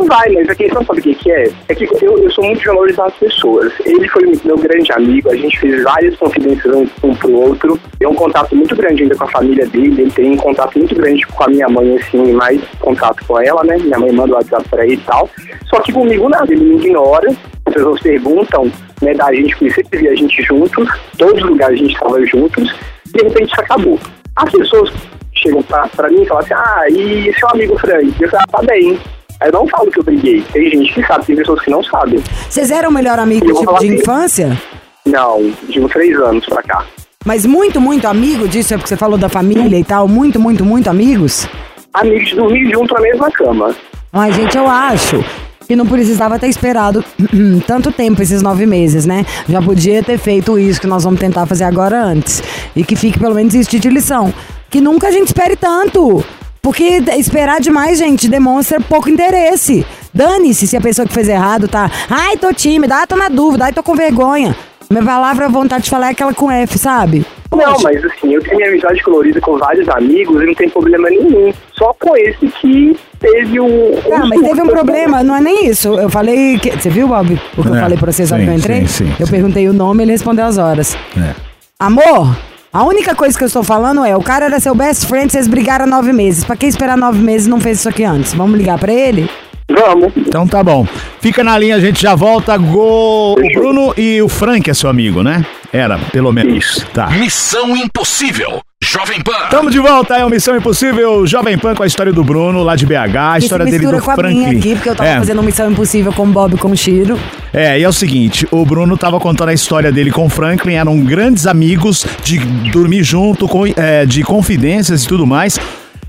Não 0.00 0.06
vai, 0.06 0.30
mas 0.30 0.48
a 0.48 0.54
questão 0.54 0.82
sabe 0.82 1.00
o 1.00 1.02
que, 1.02 1.14
que 1.14 1.30
é? 1.30 1.52
É 1.68 1.74
que 1.74 1.84
eu, 1.84 2.18
eu 2.18 2.30
sou 2.30 2.42
muito 2.42 2.60
de 2.60 2.66
valorizar 2.66 3.04
as 3.04 3.14
pessoas. 3.16 3.70
Ele 3.84 4.08
foi 4.08 4.32
meu 4.46 4.56
grande 4.56 4.90
amigo, 4.92 5.30
a 5.30 5.36
gente 5.36 5.60
fez 5.60 5.82
várias 5.82 6.16
confidências 6.16 6.74
um, 6.74 6.88
um 7.02 7.14
pro 7.14 7.34
outro. 7.34 7.78
Tem 7.98 8.08
um 8.08 8.14
contato 8.14 8.56
muito 8.56 8.74
grande 8.74 9.02
ainda 9.02 9.14
com 9.14 9.24
a 9.24 9.30
família 9.30 9.66
dele, 9.66 10.00
ele 10.00 10.10
tem 10.10 10.32
um 10.32 10.38
contato 10.38 10.78
muito 10.78 10.94
grande 10.94 11.26
com 11.26 11.44
a 11.44 11.48
minha 11.48 11.68
mãe, 11.68 11.96
assim, 11.98 12.32
mais 12.32 12.62
contato 12.80 13.22
com 13.26 13.38
ela, 13.42 13.62
né? 13.62 13.76
Minha 13.76 13.98
mãe 13.98 14.10
manda 14.10 14.32
o 14.32 14.36
WhatsApp 14.36 14.66
pra 14.70 14.86
ele 14.86 14.94
e 14.94 15.04
tal. 15.04 15.28
Só 15.66 15.80
que 15.80 15.92
comigo 15.92 16.30
nada, 16.30 16.50
ele 16.50 16.64
me 16.64 16.76
ignora. 16.76 17.30
As 17.66 17.74
pessoas 17.74 18.00
perguntam, 18.00 18.72
né, 19.02 19.12
da 19.12 19.30
gente, 19.34 19.54
porque 19.54 19.70
sempre 19.70 19.98
via 19.98 20.12
a 20.12 20.16
gente 20.16 20.42
juntos, 20.42 20.88
todos 21.18 21.42
os 21.42 21.50
lugares 21.50 21.78
a 21.78 21.82
gente 21.82 21.92
estava 21.92 22.24
juntos, 22.24 22.74
e 23.06 23.18
de 23.18 23.24
repente 23.24 23.52
isso 23.52 23.60
acabou. 23.60 23.98
As 24.36 24.50
pessoas 24.50 24.90
chegam 25.34 25.62
pra, 25.62 25.86
pra 25.88 26.08
mim 26.08 26.22
e 26.22 26.26
falam 26.26 26.42
assim, 26.42 26.54
ah, 26.54 26.84
e 26.88 27.34
seu 27.38 27.48
amigo 27.50 27.78
Frank? 27.78 28.14
Eu 28.18 28.30
falo, 28.30 28.42
ah, 28.48 28.56
tá 28.56 28.62
bem. 28.62 28.98
Aí 29.40 29.48
eu 29.48 29.52
não 29.52 29.66
falo 29.66 29.90
que 29.90 29.98
eu 29.98 30.04
briguei. 30.04 30.42
Tem 30.52 30.70
gente 30.70 30.92
que 30.92 31.06
sabe, 31.06 31.24
tem 31.24 31.36
pessoas 31.36 31.60
que 31.62 31.70
não 31.70 31.82
sabem. 31.82 32.22
Vocês 32.48 32.70
eram 32.70 32.90
o 32.90 32.92
melhor 32.92 33.18
amigo 33.18 33.46
tipo, 33.46 33.66
de 33.66 33.74
assim. 33.74 33.94
infância? 33.94 34.60
Não, 35.06 35.50
de 35.68 35.80
uns 35.80 35.90
três 35.92 36.14
anos 36.20 36.44
pra 36.44 36.62
cá. 36.62 36.84
Mas 37.24 37.46
muito, 37.46 37.80
muito 37.80 38.06
amigo 38.06 38.46
disso, 38.46 38.74
é 38.74 38.76
porque 38.76 38.88
você 38.88 38.96
falou 38.96 39.16
da 39.16 39.28
família 39.30 39.78
e 39.78 39.84
tal. 39.84 40.06
Muito, 40.06 40.38
muito, 40.38 40.64
muito 40.64 40.90
amigos? 40.90 41.48
Amigos 41.94 42.28
de 42.28 42.36
dormir 42.36 42.70
junto 42.70 42.94
na 42.94 43.00
mesma 43.00 43.30
cama. 43.30 43.74
Ai, 44.12 44.32
gente, 44.32 44.56
eu 44.56 44.68
acho 44.68 45.24
que 45.66 45.74
não 45.74 45.86
precisava 45.86 46.38
ter 46.38 46.48
esperado 46.48 47.02
tanto 47.66 47.92
tempo, 47.92 48.20
esses 48.20 48.42
nove 48.42 48.66
meses, 48.66 49.06
né? 49.06 49.24
Já 49.48 49.62
podia 49.62 50.02
ter 50.02 50.18
feito 50.18 50.58
isso 50.58 50.80
que 50.80 50.86
nós 50.86 51.04
vamos 51.04 51.18
tentar 51.18 51.46
fazer 51.46 51.64
agora 51.64 52.02
antes. 52.02 52.42
E 52.76 52.84
que 52.84 52.94
fique 52.94 53.18
pelo 53.18 53.34
menos 53.34 53.54
isso 53.54 53.70
de 53.70 53.88
lição. 53.88 54.34
Que 54.68 54.80
nunca 54.80 55.08
a 55.08 55.10
gente 55.10 55.28
espere 55.28 55.56
tanto. 55.56 56.22
Porque 56.62 57.02
esperar 57.16 57.60
demais, 57.60 57.98
gente, 57.98 58.28
demonstra 58.28 58.80
pouco 58.80 59.08
interesse. 59.08 59.84
Dane-se 60.12 60.66
se 60.66 60.76
a 60.76 60.80
pessoa 60.80 61.06
que 61.06 61.14
fez 61.14 61.28
errado 61.28 61.66
tá. 61.68 61.90
Ai, 62.08 62.36
tô 62.36 62.52
tímida, 62.52 62.96
ai, 62.96 63.06
tô 63.06 63.16
na 63.16 63.28
dúvida, 63.28 63.64
ai, 63.64 63.72
tô 63.72 63.82
com 63.82 63.94
vergonha. 63.94 64.54
Minha 64.90 65.04
palavra, 65.04 65.48
vontade 65.48 65.84
de 65.84 65.90
falar 65.90 66.08
é 66.08 66.10
aquela 66.10 66.34
com 66.34 66.50
F, 66.50 66.76
sabe? 66.76 67.24
Não, 67.52 67.76
mas 67.82 68.04
assim, 68.04 68.32
eu 68.34 68.42
tenho 68.42 68.56
minha 68.56 68.68
amizade 68.68 69.02
colorida 69.02 69.40
com 69.40 69.56
vários 69.56 69.88
amigos 69.88 70.42
e 70.42 70.46
não 70.46 70.54
tem 70.54 70.68
problema 70.68 71.08
nenhum. 71.08 71.52
Só 71.72 71.94
com 71.98 72.16
esse 72.16 72.46
que 72.60 72.96
teve 73.18 73.60
um. 73.60 73.66
um 73.66 74.18
Não, 74.18 74.28
mas 74.28 74.40
teve 74.40 74.62
um 74.62 74.66
problema, 74.68 75.22
não 75.22 75.36
é 75.36 75.40
nem 75.40 75.66
isso. 75.66 75.88
Eu 75.94 76.10
falei. 76.10 76.58
Que, 76.58 76.72
você 76.72 76.90
viu, 76.90 77.06
Bob? 77.08 77.40
O 77.56 77.62
que 77.62 77.68
eu 77.68 77.74
É, 77.76 77.80
falei 77.80 77.98
pra 77.98 78.10
vocês 78.12 78.30
na 78.30 78.36
hora 78.36 78.44
que 78.44 78.50
eu 78.50 78.56
entrei? 78.56 78.80
sim, 78.86 79.06
sim, 79.06 79.12
eu 79.18 79.26
sim. 79.26 79.32
perguntei 79.32 79.68
o 79.68 79.72
nome 79.72 80.02
ele 80.02 80.12
respondeu 80.12 80.44
as 80.44 80.58
horas. 80.58 80.96
É. 81.16 81.34
Amor, 81.78 82.36
a 82.72 82.84
única 82.84 83.14
coisa 83.14 83.36
que 83.36 83.42
eu 83.42 83.46
estou 83.46 83.62
falando 83.62 84.04
é: 84.04 84.16
o 84.16 84.22
cara 84.22 84.46
era 84.46 84.60
seu 84.60 84.74
best 84.74 85.06
friend, 85.06 85.30
vocês 85.30 85.48
brigaram 85.48 85.84
há 85.84 85.88
nove 85.88 86.12
meses. 86.12 86.44
Pra 86.44 86.56
que 86.56 86.66
esperar 86.66 86.96
nove 86.96 87.18
meses 87.18 87.46
e 87.46 87.50
não 87.50 87.60
fez 87.60 87.80
isso 87.80 87.88
aqui 87.88 88.04
antes? 88.04 88.32
Vamos 88.34 88.58
ligar 88.58 88.78
pra 88.78 88.92
ele? 88.92 89.28
Vamos. 89.70 90.12
Então 90.16 90.46
tá 90.46 90.62
bom. 90.62 90.86
Fica 91.20 91.44
na 91.44 91.56
linha, 91.58 91.76
a 91.76 91.80
gente 91.80 92.02
já 92.02 92.14
volta. 92.14 92.56
Gol. 92.56 93.38
O 93.38 93.52
Bruno 93.54 93.94
e 93.96 94.20
o 94.20 94.28
Frank 94.28 94.68
é 94.68 94.74
seu 94.74 94.90
amigo, 94.90 95.22
né? 95.22 95.44
Era, 95.72 95.98
pelo 95.98 96.32
menos. 96.32 96.84
Tá. 96.92 97.08
Missão 97.10 97.76
Impossível. 97.76 98.60
Jovem 98.82 99.20
Pan. 99.20 99.48
Tamo 99.50 99.70
de 99.70 99.78
volta, 99.78 100.16
é 100.16 100.24
o 100.24 100.30
Missão 100.30 100.56
Impossível 100.56 101.26
Jovem 101.26 101.56
Pan 101.58 101.74
com 101.74 101.82
a 101.82 101.86
história 101.86 102.12
do 102.12 102.24
Bruno, 102.24 102.62
lá 102.62 102.74
de 102.74 102.86
BH, 102.86 102.94
a 103.16 103.32
Que 103.38 103.44
história 103.44 103.66
se 103.66 103.72
dele 103.72 103.86
do 103.86 104.00
com 104.02 104.10
a 104.10 104.14
Franklin. 104.14 104.34
minha 104.38 104.58
aqui, 104.58 104.74
porque 104.74 104.88
eu 104.88 104.96
tava 104.96 105.08
é, 105.10 105.18
fazendo 105.18 105.42
Missão 105.42 105.70
Impossível 105.70 106.12
com 106.14 106.22
o 106.22 106.26
Bob 106.26 106.54
e 106.54 106.58
com 106.58 106.70
o 106.70 106.76
Chiro. 106.76 107.18
É, 107.52 107.78
e 107.78 107.82
é 107.82 107.88
o 107.88 107.92
seguinte, 107.92 108.48
o 108.50 108.64
Bruno 108.64 108.96
tava 108.96 109.20
contando 109.20 109.50
a 109.50 109.54
história 109.54 109.92
dele 109.92 110.10
com 110.10 110.24
o 110.24 110.28
Franklin, 110.30 110.74
eram 110.74 110.98
grandes 111.04 111.46
amigos 111.46 112.06
de 112.24 112.38
dormir 112.72 113.04
junto, 113.04 113.46
com, 113.46 113.66
é, 113.66 114.06
de 114.06 114.24
confidências 114.24 115.04
e 115.04 115.06
tudo 115.06 115.26
mais. 115.26 115.60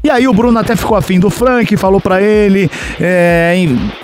E 0.03 0.09
aí 0.09 0.27
o 0.27 0.33
Bruno 0.33 0.57
até 0.57 0.75
ficou 0.75 0.97
afim 0.97 1.19
do 1.19 1.29
Frank, 1.29 1.77
falou 1.77 2.01
pra 2.01 2.19
ele, 2.21 2.71
é, 2.99 3.53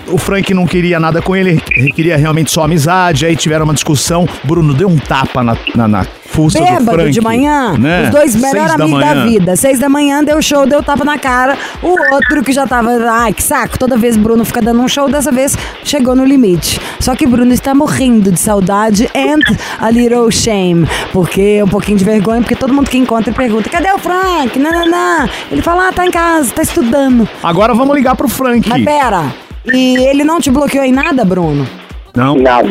o 0.06 0.16
Frank 0.16 0.54
não 0.54 0.64
queria 0.64 1.00
nada 1.00 1.20
com 1.20 1.34
ele, 1.34 1.60
ele 1.72 1.90
queria 1.90 2.16
realmente 2.16 2.52
só 2.52 2.62
amizade, 2.62 3.26
aí 3.26 3.34
tiveram 3.34 3.64
uma 3.64 3.74
discussão, 3.74 4.28
Bruno 4.44 4.72
deu 4.74 4.88
um 4.88 4.96
tapa 4.96 5.42
na, 5.42 5.56
na, 5.74 5.88
na 5.88 6.06
fuça 6.28 6.58
do 6.58 6.64
Bêbado 6.64 6.92
Frank. 6.92 7.10
de 7.10 7.20
manhã, 7.20 7.74
né? 7.78 8.04
os 8.04 8.10
dois 8.10 8.36
melhores 8.36 8.76
da 8.76 8.84
amigos 8.84 9.00
da, 9.00 9.14
manhã. 9.14 9.26
vida. 9.26 9.56
Seis 9.56 9.78
da 9.78 9.88
manhã 9.88 10.22
deu 10.22 10.40
show, 10.40 10.66
deu 10.66 10.82
tapa 10.82 11.04
na 11.04 11.18
cara. 11.18 11.56
O 11.82 12.14
outro 12.14 12.42
que 12.44 12.52
já 12.52 12.66
tava, 12.66 12.90
ai 13.10 13.32
que 13.32 13.42
saco, 13.42 13.78
toda 13.78 13.96
vez 13.96 14.16
Bruno 14.16 14.44
fica 14.44 14.60
dando 14.60 14.80
um 14.80 14.88
show, 14.88 15.08
dessa 15.10 15.32
vez 15.32 15.56
chegou 15.82 16.14
no 16.14 16.24
limite. 16.24 16.80
Só 17.00 17.16
que 17.16 17.26
Bruno 17.26 17.52
está 17.52 17.74
morrendo 17.74 18.30
de 18.30 18.38
saudade 18.38 19.08
and 19.14 19.40
a 19.80 19.90
little 19.90 20.30
shame. 20.30 20.86
Porque 21.12 21.62
um 21.62 21.68
pouquinho 21.68 21.98
de 21.98 22.04
vergonha, 22.04 22.40
porque 22.40 22.54
todo 22.56 22.72
mundo 22.72 22.88
que 22.90 22.98
encontra 22.98 23.32
pergunta: 23.32 23.68
cadê 23.68 23.90
o 23.90 23.98
Frank? 23.98 24.58
Não, 24.58 24.70
não, 24.70 24.86
não. 24.86 25.28
Ele 25.50 25.62
fala: 25.62 25.88
ah, 25.88 25.92
tá 25.92 26.06
em 26.06 26.10
casa, 26.10 26.52
tá 26.52 26.62
estudando. 26.62 27.28
Agora 27.42 27.74
vamos 27.74 27.96
ligar 27.96 28.14
pro 28.14 28.28
Frank. 28.28 28.68
Mas 28.68 28.84
pera, 28.84 29.32
e 29.72 29.96
ele 29.96 30.24
não 30.24 30.40
te 30.40 30.50
bloqueou 30.50 30.84
em 30.84 30.92
nada, 30.92 31.24
Bruno? 31.24 31.66
Não? 32.14 32.36
Nada. 32.36 32.70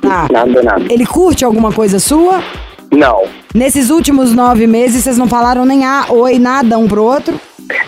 Tá. 0.00 0.26
Nada, 0.30 0.62
nada. 0.62 0.84
Ele 0.88 1.04
curte 1.04 1.44
alguma 1.44 1.72
coisa 1.72 1.98
sua? 1.98 2.42
Não. 2.90 3.24
Nesses 3.54 3.90
últimos 3.90 4.34
nove 4.34 4.66
meses, 4.66 5.04
vocês 5.04 5.18
não 5.18 5.28
falaram 5.28 5.64
nem 5.64 5.84
ah, 5.84 6.06
oi, 6.08 6.38
nada 6.38 6.78
um 6.78 6.88
pro 6.88 7.02
outro? 7.02 7.38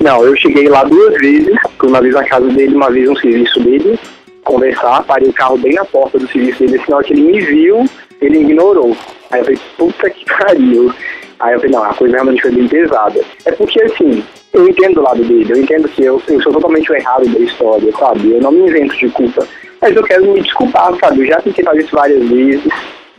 Não, 0.01 0.25
eu 0.25 0.37
cheguei 0.37 0.69
lá 0.69 0.85
duas 0.85 1.17
vezes, 1.19 1.57
uma 1.83 2.01
vez 2.01 2.15
na 2.15 2.25
casa 2.25 2.49
dele, 2.49 2.75
uma 2.75 2.91
vez 2.91 3.09
no 3.09 3.19
serviço 3.19 3.61
dele, 3.61 3.99
conversar, 4.45 5.03
parei 5.05 5.29
o 5.29 5.33
carro 5.33 5.57
bem 5.57 5.75
na 5.75 5.85
porta 5.85 6.19
do 6.19 6.29
serviço 6.29 6.61
dele, 6.61 6.77
assim, 6.77 6.91
na 6.91 6.97
hora 6.99 7.07
que 7.07 7.13
ele 7.15 7.23
me 7.23 7.41
viu, 7.41 7.85
ele 8.21 8.41
ignorou. 8.41 8.97
Aí 9.31 9.41
eu 9.41 9.45
falei, 9.45 9.61
puta 9.79 10.11
que 10.11 10.25
pariu. 10.39 10.93
Aí 11.39 11.55
eu 11.55 11.61
falei, 11.61 11.75
não, 11.75 11.85
a 11.85 11.95
coisa 11.95 12.15
realmente 12.15 12.43
foi 12.43 12.51
bem 12.51 12.69
pesada. 12.69 13.21
É 13.47 13.53
porque, 13.53 13.83
assim, 13.83 14.23
eu 14.53 14.69
entendo 14.69 15.01
o 15.01 15.03
lado 15.03 15.25
dele, 15.25 15.51
eu 15.51 15.57
entendo 15.57 15.89
que 15.89 16.05
eu, 16.05 16.23
eu 16.29 16.43
sou 16.43 16.53
totalmente 16.53 16.91
o 16.93 16.95
errado 16.95 17.27
da 17.27 17.39
história, 17.39 17.91
sabe? 17.99 18.33
Eu 18.33 18.41
não 18.43 18.53
me 18.53 18.69
invento 18.69 18.95
de 18.97 19.09
culpa. 19.09 19.47
Mas 19.81 19.97
eu 19.97 20.03
quero 20.03 20.31
me 20.31 20.43
desculpar, 20.43 20.93
sabe? 21.01 21.21
Eu 21.21 21.27
já 21.27 21.41
tentei 21.41 21.65
fazer 21.65 21.81
isso 21.81 21.97
várias 21.97 22.29
vezes. 22.29 22.69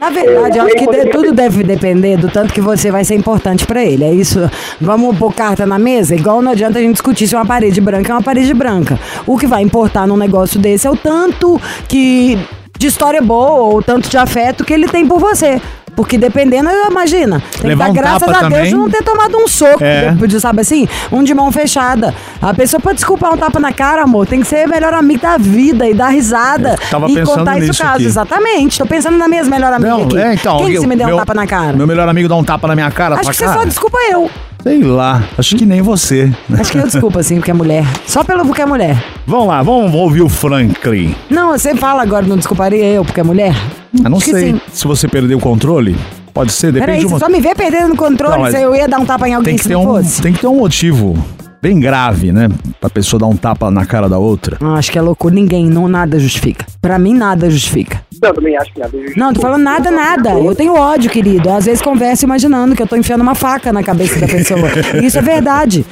Na 0.01 0.09
verdade, 0.09 0.57
eu 0.57 0.63
acho 0.65 0.73
que 0.75 0.87
de- 0.87 1.09
tudo 1.11 1.31
deve 1.31 1.63
depender 1.63 2.17
do 2.17 2.27
tanto 2.27 2.51
que 2.51 2.59
você 2.59 2.89
vai 2.89 3.05
ser 3.05 3.13
importante 3.13 3.67
pra 3.67 3.83
ele. 3.85 4.03
É 4.03 4.11
isso. 4.11 4.39
Vamos 4.79 5.15
pôr 5.15 5.31
carta 5.31 5.63
na 5.63 5.77
mesa? 5.77 6.15
Igual 6.15 6.41
não 6.41 6.51
adianta 6.51 6.79
a 6.79 6.81
gente 6.81 6.93
discutir 6.93 7.27
se 7.27 7.35
uma 7.35 7.45
parede 7.45 7.79
branca 7.79 8.11
é 8.11 8.15
uma 8.15 8.21
parede 8.23 8.51
branca. 8.51 8.99
O 9.27 9.37
que 9.37 9.45
vai 9.45 9.61
importar 9.61 10.07
num 10.07 10.17
negócio 10.17 10.59
desse 10.59 10.87
é 10.87 10.89
o 10.89 10.97
tanto 10.97 11.61
que 11.87 12.35
de 12.79 12.87
história 12.87 13.21
boa 13.21 13.51
ou 13.61 13.77
o 13.77 13.83
tanto 13.83 14.09
de 14.09 14.17
afeto 14.17 14.65
que 14.65 14.73
ele 14.73 14.87
tem 14.87 15.05
por 15.05 15.19
você. 15.19 15.61
Porque 15.95 16.17
dependendo, 16.17 16.69
imagina, 16.89 17.41
tem 17.59 17.69
Levar 17.69 17.85
que 17.85 17.91
um 17.91 17.93
dar 17.93 18.01
graças 18.01 18.19
tapa 18.27 18.31
a 18.31 18.41
Deus 18.49 18.53
também. 18.53 18.69
de 18.71 18.75
não 18.77 18.89
ter 18.89 19.03
tomado 19.03 19.37
um 19.37 19.47
soco, 19.47 19.83
É. 19.83 20.11
de- 20.13 20.39
sabe 20.39 20.61
assim? 20.61 20.87
Um 21.11 21.21
de 21.23 21.33
mão 21.33 21.51
fechada. 21.51 22.13
A 22.41 22.53
pessoa 22.53 22.79
pode 22.79 22.95
desculpar 22.95 23.33
um 23.33 23.37
tapa 23.37 23.59
na 23.59 23.71
cara, 23.73 24.03
amor. 24.03 24.25
Tem 24.25 24.39
que 24.39 24.47
ser 24.47 24.67
melhor 24.67 24.93
amigo 24.93 25.21
da 25.21 25.37
vida 25.37 25.87
e 25.87 25.93
dar 25.93 26.07
risada. 26.09 26.71
Eu 26.81 26.89
tava 26.89 27.09
e 27.09 27.15
pensando 27.15 27.37
contar 27.39 27.57
isso 27.57 27.67
nisso 27.67 27.81
caso. 27.83 27.95
aqui. 27.95 28.05
Exatamente. 28.05 28.77
Tô 28.79 28.85
pensando 28.85 29.17
na 29.17 29.27
minha 29.27 29.43
melhor 29.43 29.73
amiga 29.73 29.89
Não, 29.89 30.03
aqui. 30.03 30.17
é, 30.17 30.33
então. 30.33 30.57
Quem 30.57 30.67
que 30.67 30.73
eu- 30.75 30.81
se 30.81 30.87
me 30.87 30.95
deu 30.95 31.05
meu- 31.07 31.15
um 31.15 31.19
tapa 31.19 31.33
na 31.33 31.45
cara? 31.45 31.73
Meu 31.73 31.85
melhor 31.85 32.07
amigo 32.07 32.27
dá 32.29 32.35
um 32.35 32.43
tapa 32.43 32.67
na 32.67 32.73
minha 32.75 32.89
cara, 32.89 33.15
Acho 33.15 33.29
que 33.29 33.35
você 33.37 33.45
cara. 33.45 33.59
só 33.59 33.65
desculpa 33.65 33.97
eu. 34.11 34.29
Sei 34.63 34.81
lá, 34.83 35.23
acho 35.37 35.55
que 35.55 35.65
nem 35.65 35.81
você. 35.81 36.31
Acho 36.59 36.71
que 36.71 36.77
eu 36.77 36.83
desculpa, 36.83 37.19
assim, 37.19 37.35
porque 37.37 37.49
é 37.51 37.53
mulher. 37.53 37.83
Só 38.05 38.23
pelo 38.23 38.45
porque 38.45 38.61
é 38.61 38.65
mulher. 38.65 39.03
Vamos 39.25 39.47
lá, 39.47 39.61
vamos 39.63 39.93
ouvir 39.93 40.21
o 40.21 40.29
Franklin. 40.29 41.15
Não, 41.29 41.49
você 41.49 41.75
fala 41.75 42.01
agora, 42.03 42.25
não 42.27 42.37
desculparia 42.37 42.85
eu 42.85 43.03
porque 43.03 43.19
é 43.19 43.23
mulher? 43.23 43.55
Eu 44.03 44.09
não 44.09 44.19
que 44.19 44.31
sei 44.31 44.61
se 44.71 44.87
você 44.87 45.07
perdeu 45.07 45.37
o 45.37 45.41
controle. 45.41 45.95
Pode 46.33 46.51
ser, 46.53 46.71
depende 46.71 46.85
Peraí, 46.85 46.99
de 47.01 47.05
você 47.07 47.13
uma... 47.13 47.19
só 47.19 47.29
me 47.29 47.41
vê 47.41 47.53
perdendo 47.53 47.93
o 47.93 47.97
controle, 47.97 48.43
Não, 48.43 48.51
se 48.51 48.61
eu 48.61 48.73
ia 48.73 48.87
dar 48.87 48.99
um 48.99 49.05
tapa 49.05 49.27
em 49.27 49.33
alguém 49.33 49.55
tem 49.55 49.61
que 49.61 49.67
ter 49.67 49.73
não 49.73 49.83
um, 49.83 49.95
fosse. 49.97 50.21
tem 50.21 50.31
que 50.31 50.39
ter 50.39 50.47
um 50.47 50.55
motivo 50.55 51.17
bem 51.61 51.77
grave, 51.77 52.31
né? 52.31 52.49
Pra 52.79 52.89
pessoa 52.89 53.19
dar 53.19 53.27
um 53.27 53.35
tapa 53.35 53.69
na 53.69 53.85
cara 53.85 54.07
da 54.07 54.17
outra. 54.17 54.57
Ah, 54.61 54.75
Acho 54.75 54.91
que 54.91 54.97
é 54.97 55.01
loucura. 55.01 55.35
Ninguém, 55.35 55.67
não, 55.67 55.89
nada 55.89 56.17
justifica. 56.17 56.65
Pra 56.81 56.97
mim, 56.97 57.13
nada 57.13 57.49
justifica. 57.49 58.01
Não, 58.21 58.29
eu 58.29 58.35
também 58.35 58.55
acho 58.57 58.73
que 58.73 58.79
nada. 58.79 58.97
Não, 59.17 59.33
tô 59.33 59.41
falando 59.41 59.61
nada, 59.61 59.91
nada. 59.91 60.29
Eu 60.31 60.55
tenho 60.55 60.73
ódio, 60.73 61.09
querido. 61.09 61.49
Às 61.49 61.65
vezes 61.65 61.81
converso 61.81 62.23
imaginando 62.23 62.75
que 62.75 62.81
eu 62.81 62.87
tô 62.87 62.95
enfiando 62.95 63.21
uma 63.21 63.35
faca 63.35 63.73
na 63.73 63.83
cabeça 63.83 64.19
da 64.19 64.27
pessoa. 64.27 64.69
Isso 65.03 65.17
é 65.19 65.21
verdade. 65.21 65.85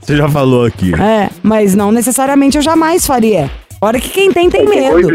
Você 0.00 0.16
já 0.16 0.28
falou 0.28 0.64
aqui. 0.64 0.94
É, 0.94 1.28
mas 1.42 1.74
não 1.74 1.90
necessariamente 1.90 2.56
eu 2.56 2.62
jamais 2.62 3.06
faria. 3.06 3.50
Fora 3.80 3.98
que 3.98 4.10
quem 4.10 4.30
tem, 4.30 4.50
tem 4.50 4.68
medo. 4.68 5.08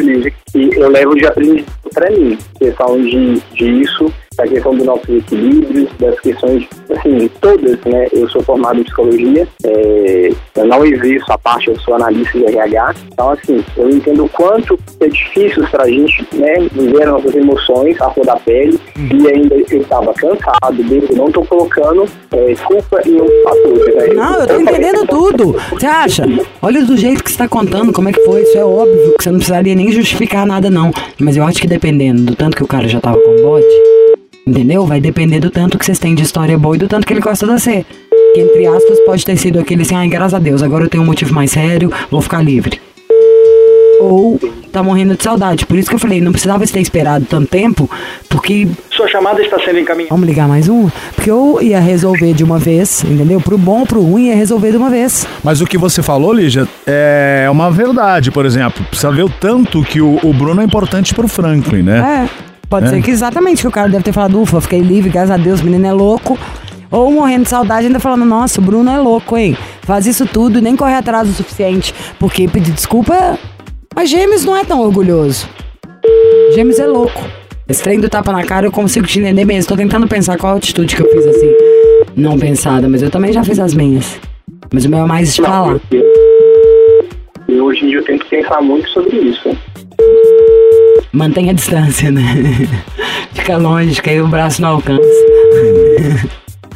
Que 0.51 0.75
eu 0.75 0.89
levo 0.89 1.13
de 1.13 1.28
aprendizado 1.28 1.89
pra 1.93 2.10
mim. 2.10 2.36
Questão 2.58 2.99
de, 2.99 3.39
de 3.54 3.82
isso, 3.84 4.12
da 4.38 4.48
questão 4.48 4.76
dos 4.76 4.86
nossos 4.86 5.10
equilíbrios, 5.10 5.89
das 6.00 6.19
questões, 6.19 6.67
assim, 6.89 7.30
todas, 7.41 7.80
né? 7.86 8.08
Eu 8.12 8.30
sou 8.30 8.41
formado 8.43 8.80
em 8.80 8.84
psicologia, 8.84 9.48
é, 9.65 10.32
eu 10.56 10.65
não 10.65 10.86
exerço 10.86 11.32
a 11.32 11.38
parte, 11.38 11.69
eu 11.69 11.80
sou 11.80 11.95
analista 11.95 12.38
de 12.38 12.45
RH. 12.45 12.95
Então, 13.13 13.30
assim, 13.32 13.63
eu 13.78 13.89
entendo 13.89 14.26
o 14.26 14.30
quanto 14.30 14.78
é 15.00 15.08
difícil 15.08 15.65
pra 15.69 15.88
gente, 15.88 16.28
né? 16.34 16.54
Viver 16.71 17.04
as 17.04 17.10
nossas 17.10 17.36
emoções, 17.36 18.02
a 18.02 18.10
flor 18.10 18.26
da 18.26 18.36
pele, 18.38 18.80
e 18.98 19.28
ainda 19.28 19.56
eu 19.56 19.82
estava 19.82 20.13
cansado, 20.13 20.76
eu 20.91 21.15
não 21.15 21.32
tô 21.32 21.43
colocando 21.45 22.06
é, 22.32 22.56
culpa 22.56 23.02
em 23.06 23.15
outros 23.15 23.43
fatores, 23.43 23.95
né? 23.95 24.08
Não, 24.13 24.39
eu 24.41 24.48
tô 24.48 24.60
entendendo 24.60 25.08
tudo. 25.08 25.56
Você 25.71 25.86
acha? 25.86 26.24
Olha 26.62 26.84
do 26.84 26.98
jeito 26.98 27.24
que 27.24 27.32
você 27.32 27.38
tá 27.38 27.48
contando, 27.48 27.93
como 27.93 28.10
é 28.10 28.12
que 28.12 28.21
foi. 28.21 28.41
Isso 28.41 28.58
é 28.58 28.65
óbvio 28.65 29.15
que 29.17 29.24
você 29.24 29.30
não 29.30 29.38
precisaria 29.38 29.76
nem 29.76 29.91
justificar 29.91 30.45
nada, 30.45 30.69
não. 30.69 30.91
Mas 31.19 31.38
eu 31.38 31.43
acho 31.43 31.62
que 31.62 31.67
dependendo 31.67 32.24
do 32.24 32.36
tanto 32.36 32.58
que 32.58 32.63
o 32.63 32.67
cara 32.67 32.88
já 32.88 33.00
tava 33.00 33.17
com 33.17 33.36
bode, 33.41 33.65
entendeu? 34.45 34.86
Vai 34.86 35.01
depender 35.01 35.39
do 35.39 35.49
tanto 35.49 35.77
que 35.77 35.86
vocês 35.86 35.97
têm 35.97 36.13
de 36.13 36.23
história 36.23 36.58
boa 36.58 36.75
e 36.75 36.79
do 36.79 36.88
tanto 36.88 37.05
que 37.08 37.13
ele 37.13 37.21
gosta 37.21 37.45
de 37.45 37.51
você. 37.51 37.86
Que, 38.34 38.41
entre 38.41 38.67
aspas, 38.67 38.99
pode 39.05 39.25
ter 39.25 39.38
sido 39.38 39.60
aquele 39.60 39.81
assim, 39.81 39.95
ai, 39.95 40.08
graças 40.08 40.36
a 40.36 40.39
Deus, 40.39 40.62
agora 40.62 40.86
eu 40.86 40.89
tenho 40.89 41.03
um 41.03 41.05
motivo 41.05 41.34
mais 41.34 41.51
sério, 41.51 41.91
vou 42.12 42.21
ficar 42.21 42.43
livre. 42.43 42.79
Ou 43.99 44.39
tá 44.71 44.84
morrendo 44.84 45.15
de 45.15 45.23
saudade. 45.23 45.65
Por 45.65 45.77
isso 45.77 45.89
que 45.89 45.95
eu 45.95 45.99
falei, 45.99 46.19
não 46.19 46.34
precisava 46.34 46.67
ter 46.67 46.81
esperado 46.81 47.25
tanto 47.25 47.47
tempo, 47.47 47.89
porque 48.29 48.67
Sua 48.91 49.08
chamada 49.08 49.41
está 49.41 49.58
sendo 49.60 49.79
encaminhada. 49.79 50.13
Vamos 50.13 50.27
ligar 50.27 50.47
mais 50.49 50.67
um? 50.67 50.89
Porque 51.15 51.31
eu 51.31 51.60
ia 51.62 51.79
resolver 51.79 52.34
de 52.34 52.43
uma 52.43 52.60
vez, 52.60 53.03
entendeu? 53.03 53.39
Pro 53.39 53.58
bom 53.58 53.79
ou 53.79 53.86
pro 53.86 54.01
ruim, 54.01 54.27
ia 54.27 54.36
resolver 54.36 54.71
de 54.71 54.77
uma 54.77 54.89
vez. 54.89 55.25
Mas 55.43 55.62
o 55.62 55.65
que 55.65 55.77
você 55.77 56.03
falou, 56.03 56.34
Lígia, 56.34 56.67
é 56.86 57.47
uma 57.49 57.71
verdade, 57.71 58.31
por 58.31 58.45
exemplo. 58.45 58.86
Precisa 58.86 59.12
ver 59.12 59.23
o 59.23 59.29
tanto 59.29 59.81
que 59.81 60.01
o, 60.01 60.19
o 60.21 60.34
Bruno 60.34 60.62
é 60.62 60.65
importante 60.65 61.15
pro 61.15 61.27
Franklin, 61.27 61.81
né? 61.81 62.27
É. 62.29 62.44
Pode 62.69 62.88
É. 62.88 62.89
ser 62.89 63.01
que 63.01 63.12
exatamente 63.12 63.62
que 63.62 63.67
o 63.67 63.71
cara 63.71 63.88
deve 63.89 64.04
ter 64.04 64.12
falado, 64.12 64.41
ufa, 64.41 64.60
fiquei 64.62 64.80
livre, 64.82 65.10
graças 65.10 65.32
a 65.32 65.38
Deus, 65.38 65.62
o 65.62 65.65
menino 65.65 65.86
é 65.86 65.91
louco. 65.93 66.38
Ou 66.91 67.12
morrendo 67.12 67.43
de 67.43 67.49
saudade, 67.49 67.88
ainda 67.88 67.99
falando, 67.99 68.25
nossa, 68.25 68.62
o 68.62 68.63
Bruno 68.63 68.89
é 68.89 68.97
louco, 68.97 69.36
hein? 69.38 69.58
Faz 69.82 70.06
isso 70.06 70.25
tudo 70.25 70.60
e 70.60 70.62
nem 70.62 70.75
corre 70.75 70.93
atrás 70.95 71.28
o 71.28 71.34
suficiente. 71.34 71.93
Porque 72.19 72.47
pedir 72.47 72.71
desculpa. 72.71 73.38
Mas 73.95 74.10
Gêmeos 74.10 74.45
não 74.45 74.56
é 74.56 74.63
tão 74.63 74.80
orgulhoso. 74.82 75.47
Gêmeos 76.54 76.80
é 76.80 76.86
louco. 76.86 77.21
Esse 77.67 77.82
trem 77.82 77.99
do 77.99 78.08
tapa 78.08 78.32
na 78.32 78.43
cara 78.43 78.67
eu 78.67 78.71
consigo 78.71 79.08
te 79.08 79.19
entender 79.19 79.43
mesmo. 79.45 79.67
Tô 79.67 79.75
tentando 79.75 80.08
pensar 80.08 80.38
qual 80.38 80.54
a 80.54 80.58
atitude 80.58 80.95
que 80.95 81.01
eu 81.01 81.10
fiz 81.10 81.25
assim. 81.25 81.51
Não 82.15 82.38
pensada, 82.38 82.88
mas 82.88 83.01
eu 83.01 83.10
também 83.10 83.34
já 83.34 83.43
fiz 83.43 83.60
as 83.60 83.73
minhas. 83.73 84.19
Mas 84.71 84.86
o 84.86 84.89
meu 84.89 84.99
é 84.99 85.06
mais 85.06 85.34
de 85.34 85.41
falar. 85.41 85.78
E 87.47 87.60
hoje 87.60 87.84
em 87.86 87.89
dia 87.89 87.97
eu 87.99 88.06
tento 88.06 88.25
pensar 88.28 88.62
muito 88.62 88.88
sobre 88.89 89.17
isso. 89.17 89.58
Mantenha 91.12 91.51
a 91.51 91.53
distância, 91.55 92.12
né? 92.12 92.23
Fica 93.34 93.58
longe, 93.58 94.01
que 94.01 94.10
aí 94.10 94.21
o 94.21 94.27
braço 94.27 94.62
não 94.62 94.69
alcança. 94.69 95.01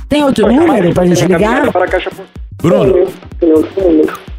Tem 0.08 0.23
outro 0.23 0.51
número 0.51 0.93
pra 0.93 1.05
gente 1.05 1.25
ligar? 1.25 1.71
Para 1.71 1.86
a 1.86 1.88
caixa 1.88 2.10
Bruno. 2.62 3.08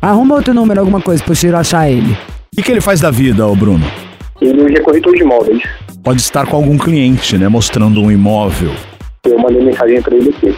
Arruma 0.00 0.34
outro 0.36 0.52
número, 0.52 0.80
alguma 0.80 1.00
coisa 1.00 1.22
pro 1.22 1.34
Ciro 1.34 1.56
achar 1.56 1.90
ele. 1.90 2.12
o 2.12 2.56
que, 2.56 2.62
que 2.62 2.70
ele 2.70 2.80
faz 2.80 3.00
da 3.00 3.10
vida, 3.10 3.46
ô 3.46 3.54
Bruno? 3.54 3.84
Ele 4.40 4.76
é 4.76 4.80
corretor 4.80 5.14
de 5.14 5.22
imóveis. 5.22 5.62
Pode 6.02 6.20
estar 6.20 6.46
com 6.46 6.56
algum 6.56 6.78
cliente, 6.78 7.36
né? 7.36 7.48
Mostrando 7.48 8.00
um 8.00 8.10
imóvel. 8.10 8.72
Eu 9.24 9.38
mandei 9.38 9.62
mensagem 9.62 10.00
para 10.00 10.14
ele 10.16 10.30
aqui. 10.30 10.54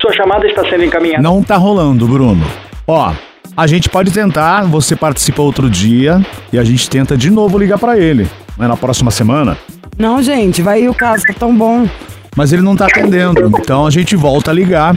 Sua 0.00 0.12
chamada 0.12 0.46
está 0.46 0.62
sendo 0.68 0.84
encaminhada. 0.84 1.22
Não 1.22 1.42
tá 1.42 1.56
rolando, 1.56 2.06
Bruno. 2.06 2.44
Ó, 2.86 3.12
a 3.56 3.66
gente 3.66 3.88
pode 3.88 4.10
tentar, 4.10 4.62
você 4.64 4.96
participa 4.96 5.42
outro 5.42 5.68
dia 5.70 6.24
e 6.52 6.58
a 6.58 6.64
gente 6.64 6.88
tenta 6.90 7.16
de 7.16 7.30
novo 7.30 7.58
ligar 7.58 7.78
pra 7.78 7.98
ele. 7.98 8.28
Mas 8.56 8.68
na 8.68 8.76
próxima 8.76 9.10
semana. 9.10 9.56
Não, 9.98 10.22
gente, 10.22 10.62
vai 10.62 10.78
aí 10.80 10.88
o 10.88 10.94
caso, 10.94 11.22
tá 11.26 11.34
tão 11.34 11.56
bom. 11.56 11.88
Mas 12.36 12.52
ele 12.52 12.62
não 12.62 12.74
tá 12.74 12.86
atendendo. 12.86 13.46
Então 13.60 13.86
a 13.86 13.90
gente 13.90 14.16
volta 14.16 14.50
a 14.50 14.54
ligar. 14.54 14.96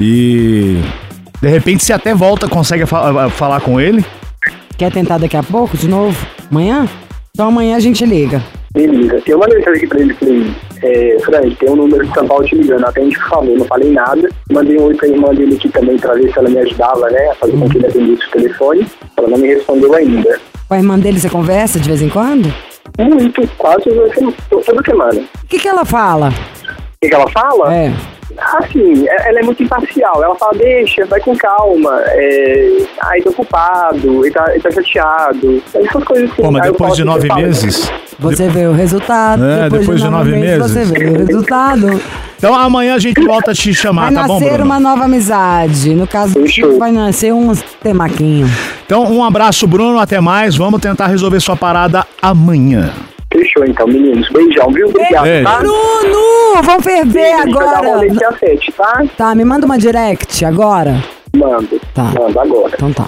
E. 0.00 0.80
De 1.40 1.48
repente, 1.48 1.84
se 1.84 1.92
até 1.92 2.14
volta, 2.14 2.48
consegue 2.48 2.86
fa- 2.86 3.28
falar 3.30 3.60
com 3.60 3.78
ele. 3.80 4.04
Quer 4.78 4.90
tentar 4.90 5.18
daqui 5.18 5.36
a 5.36 5.42
pouco, 5.42 5.76
de 5.76 5.86
novo? 5.88 6.26
Amanhã? 6.50 6.88
Então 7.30 7.48
amanhã 7.48 7.76
a 7.76 7.80
gente 7.80 8.04
liga. 8.06 8.42
Beleza. 8.76 9.22
Eu 9.26 9.38
mandei 9.38 9.56
mensagem 9.56 9.78
aqui 9.78 9.86
pra 9.86 10.00
ele, 10.00 10.14
falei, 10.14 10.54
é, 10.82 11.16
Frank, 11.20 11.56
tem 11.56 11.70
um 11.70 11.76
número 11.76 12.06
de 12.06 12.12
São 12.12 12.26
Paulo 12.28 12.44
te 12.44 12.54
ligando, 12.54 12.84
atende 12.84 13.16
por 13.16 13.28
favor, 13.30 13.58
não 13.58 13.64
falei 13.64 13.90
nada. 13.90 14.28
Mandei 14.52 14.78
um 14.78 14.84
oi 14.84 14.94
pra 14.94 15.08
irmã 15.08 15.34
dele 15.34 15.54
aqui 15.54 15.70
também 15.70 15.96
pra 15.96 16.12
ver 16.12 16.30
se 16.30 16.38
ela 16.38 16.50
me 16.50 16.58
ajudava, 16.58 17.08
né, 17.08 17.30
a 17.30 17.34
fazer 17.36 17.56
com 17.56 17.70
que 17.70 17.78
ele 17.78 17.86
atendesse 17.86 18.28
o 18.28 18.30
telefone. 18.32 18.86
Ela 19.16 19.28
não 19.28 19.38
me 19.38 19.48
respondeu 19.48 19.94
ainda. 19.94 20.38
Com 20.68 20.74
a 20.74 20.76
irmã 20.76 20.98
dele 20.98 21.18
você 21.18 21.30
conversa 21.30 21.80
de 21.80 21.88
vez 21.88 22.02
em 22.02 22.10
quando? 22.10 22.52
Muito, 22.98 23.48
quase 23.56 23.84
toda 24.50 24.82
semana. 24.84 25.20
O 25.42 25.46
que, 25.48 25.58
que 25.58 25.68
ela 25.68 25.86
fala? 25.86 26.28
O 26.28 26.98
que, 27.00 27.08
que 27.08 27.14
ela 27.14 27.30
fala? 27.30 27.74
É. 27.74 27.92
Assim, 28.38 29.06
é- 29.08 29.28
ela 29.28 29.40
é 29.40 29.42
muito 29.42 29.62
imparcial. 29.62 30.22
Ela 30.22 30.34
fala, 30.36 30.52
deixa, 30.56 31.04
vai 31.06 31.20
com 31.20 31.36
calma. 31.36 32.00
É... 32.06 32.78
Ai, 33.04 33.20
tô 33.22 33.30
ocupado, 33.30 34.24
ele 34.24 34.32
tá, 34.34 34.44
ele 34.50 34.60
tá 34.60 34.70
chateado. 34.70 35.62
Essas 35.74 36.04
coisas 36.04 36.30
assim. 36.30 36.42
Pô, 36.42 36.50
mas 36.50 36.62
depois 36.62 36.94
de 36.94 37.02
assim, 37.02 37.10
nove 37.10 37.28
falo, 37.28 37.42
meses. 37.42 37.90
Você 38.18 38.48
vê 38.48 38.66
o 38.66 38.72
resultado. 38.72 39.44
É, 39.44 39.68
depois 39.68 40.00
de 40.00 40.08
nove 40.08 40.30
meses. 40.32 40.58
Você 40.58 40.84
vê 40.84 41.06
o 41.10 41.18
resultado. 41.18 42.00
Então 42.38 42.54
amanhã 42.54 42.94
a 42.94 42.98
gente 42.98 43.22
volta 43.24 43.50
a 43.50 43.54
te 43.54 43.72
chamar, 43.74 44.12
Vai 44.12 44.14
tá 44.14 44.26
bom, 44.26 44.34
nascer 44.34 44.50
Bruno? 44.52 44.64
uma 44.64 44.80
nova 44.80 45.04
amizade. 45.04 45.94
No 45.94 46.06
caso 46.06 46.34
vai 46.78 46.92
nascer 46.92 47.32
um 47.32 47.52
temaquinho. 47.82 48.46
Então, 48.84 49.04
um 49.04 49.24
abraço, 49.24 49.66
Bruno. 49.66 49.98
Até 49.98 50.20
mais. 50.20 50.56
Vamos 50.56 50.80
tentar 50.80 51.06
resolver 51.08 51.40
sua 51.40 51.56
parada 51.56 52.06
amanhã. 52.20 52.92
Fechou 53.36 53.66
então, 53.66 53.86
meninos. 53.86 54.26
Beijão, 54.30 54.70
viu? 54.70 54.88
Obrigado, 54.88 55.24
Beijo. 55.24 55.44
tá? 55.44 55.58
Bruno, 55.58 56.62
vamos 56.64 56.84
ferver 56.84 57.36
dar 57.52 57.78
agora. 57.78 58.08
7, 58.38 58.72
tá? 58.72 59.04
Tá, 59.16 59.34
me 59.34 59.44
manda 59.44 59.66
uma 59.66 59.76
direct 59.76 60.42
agora. 60.42 61.02
Mando. 61.36 61.78
Tá. 61.92 62.04
Mando 62.18 62.40
agora. 62.40 62.72
Então 62.74 62.92
tá. 62.94 63.06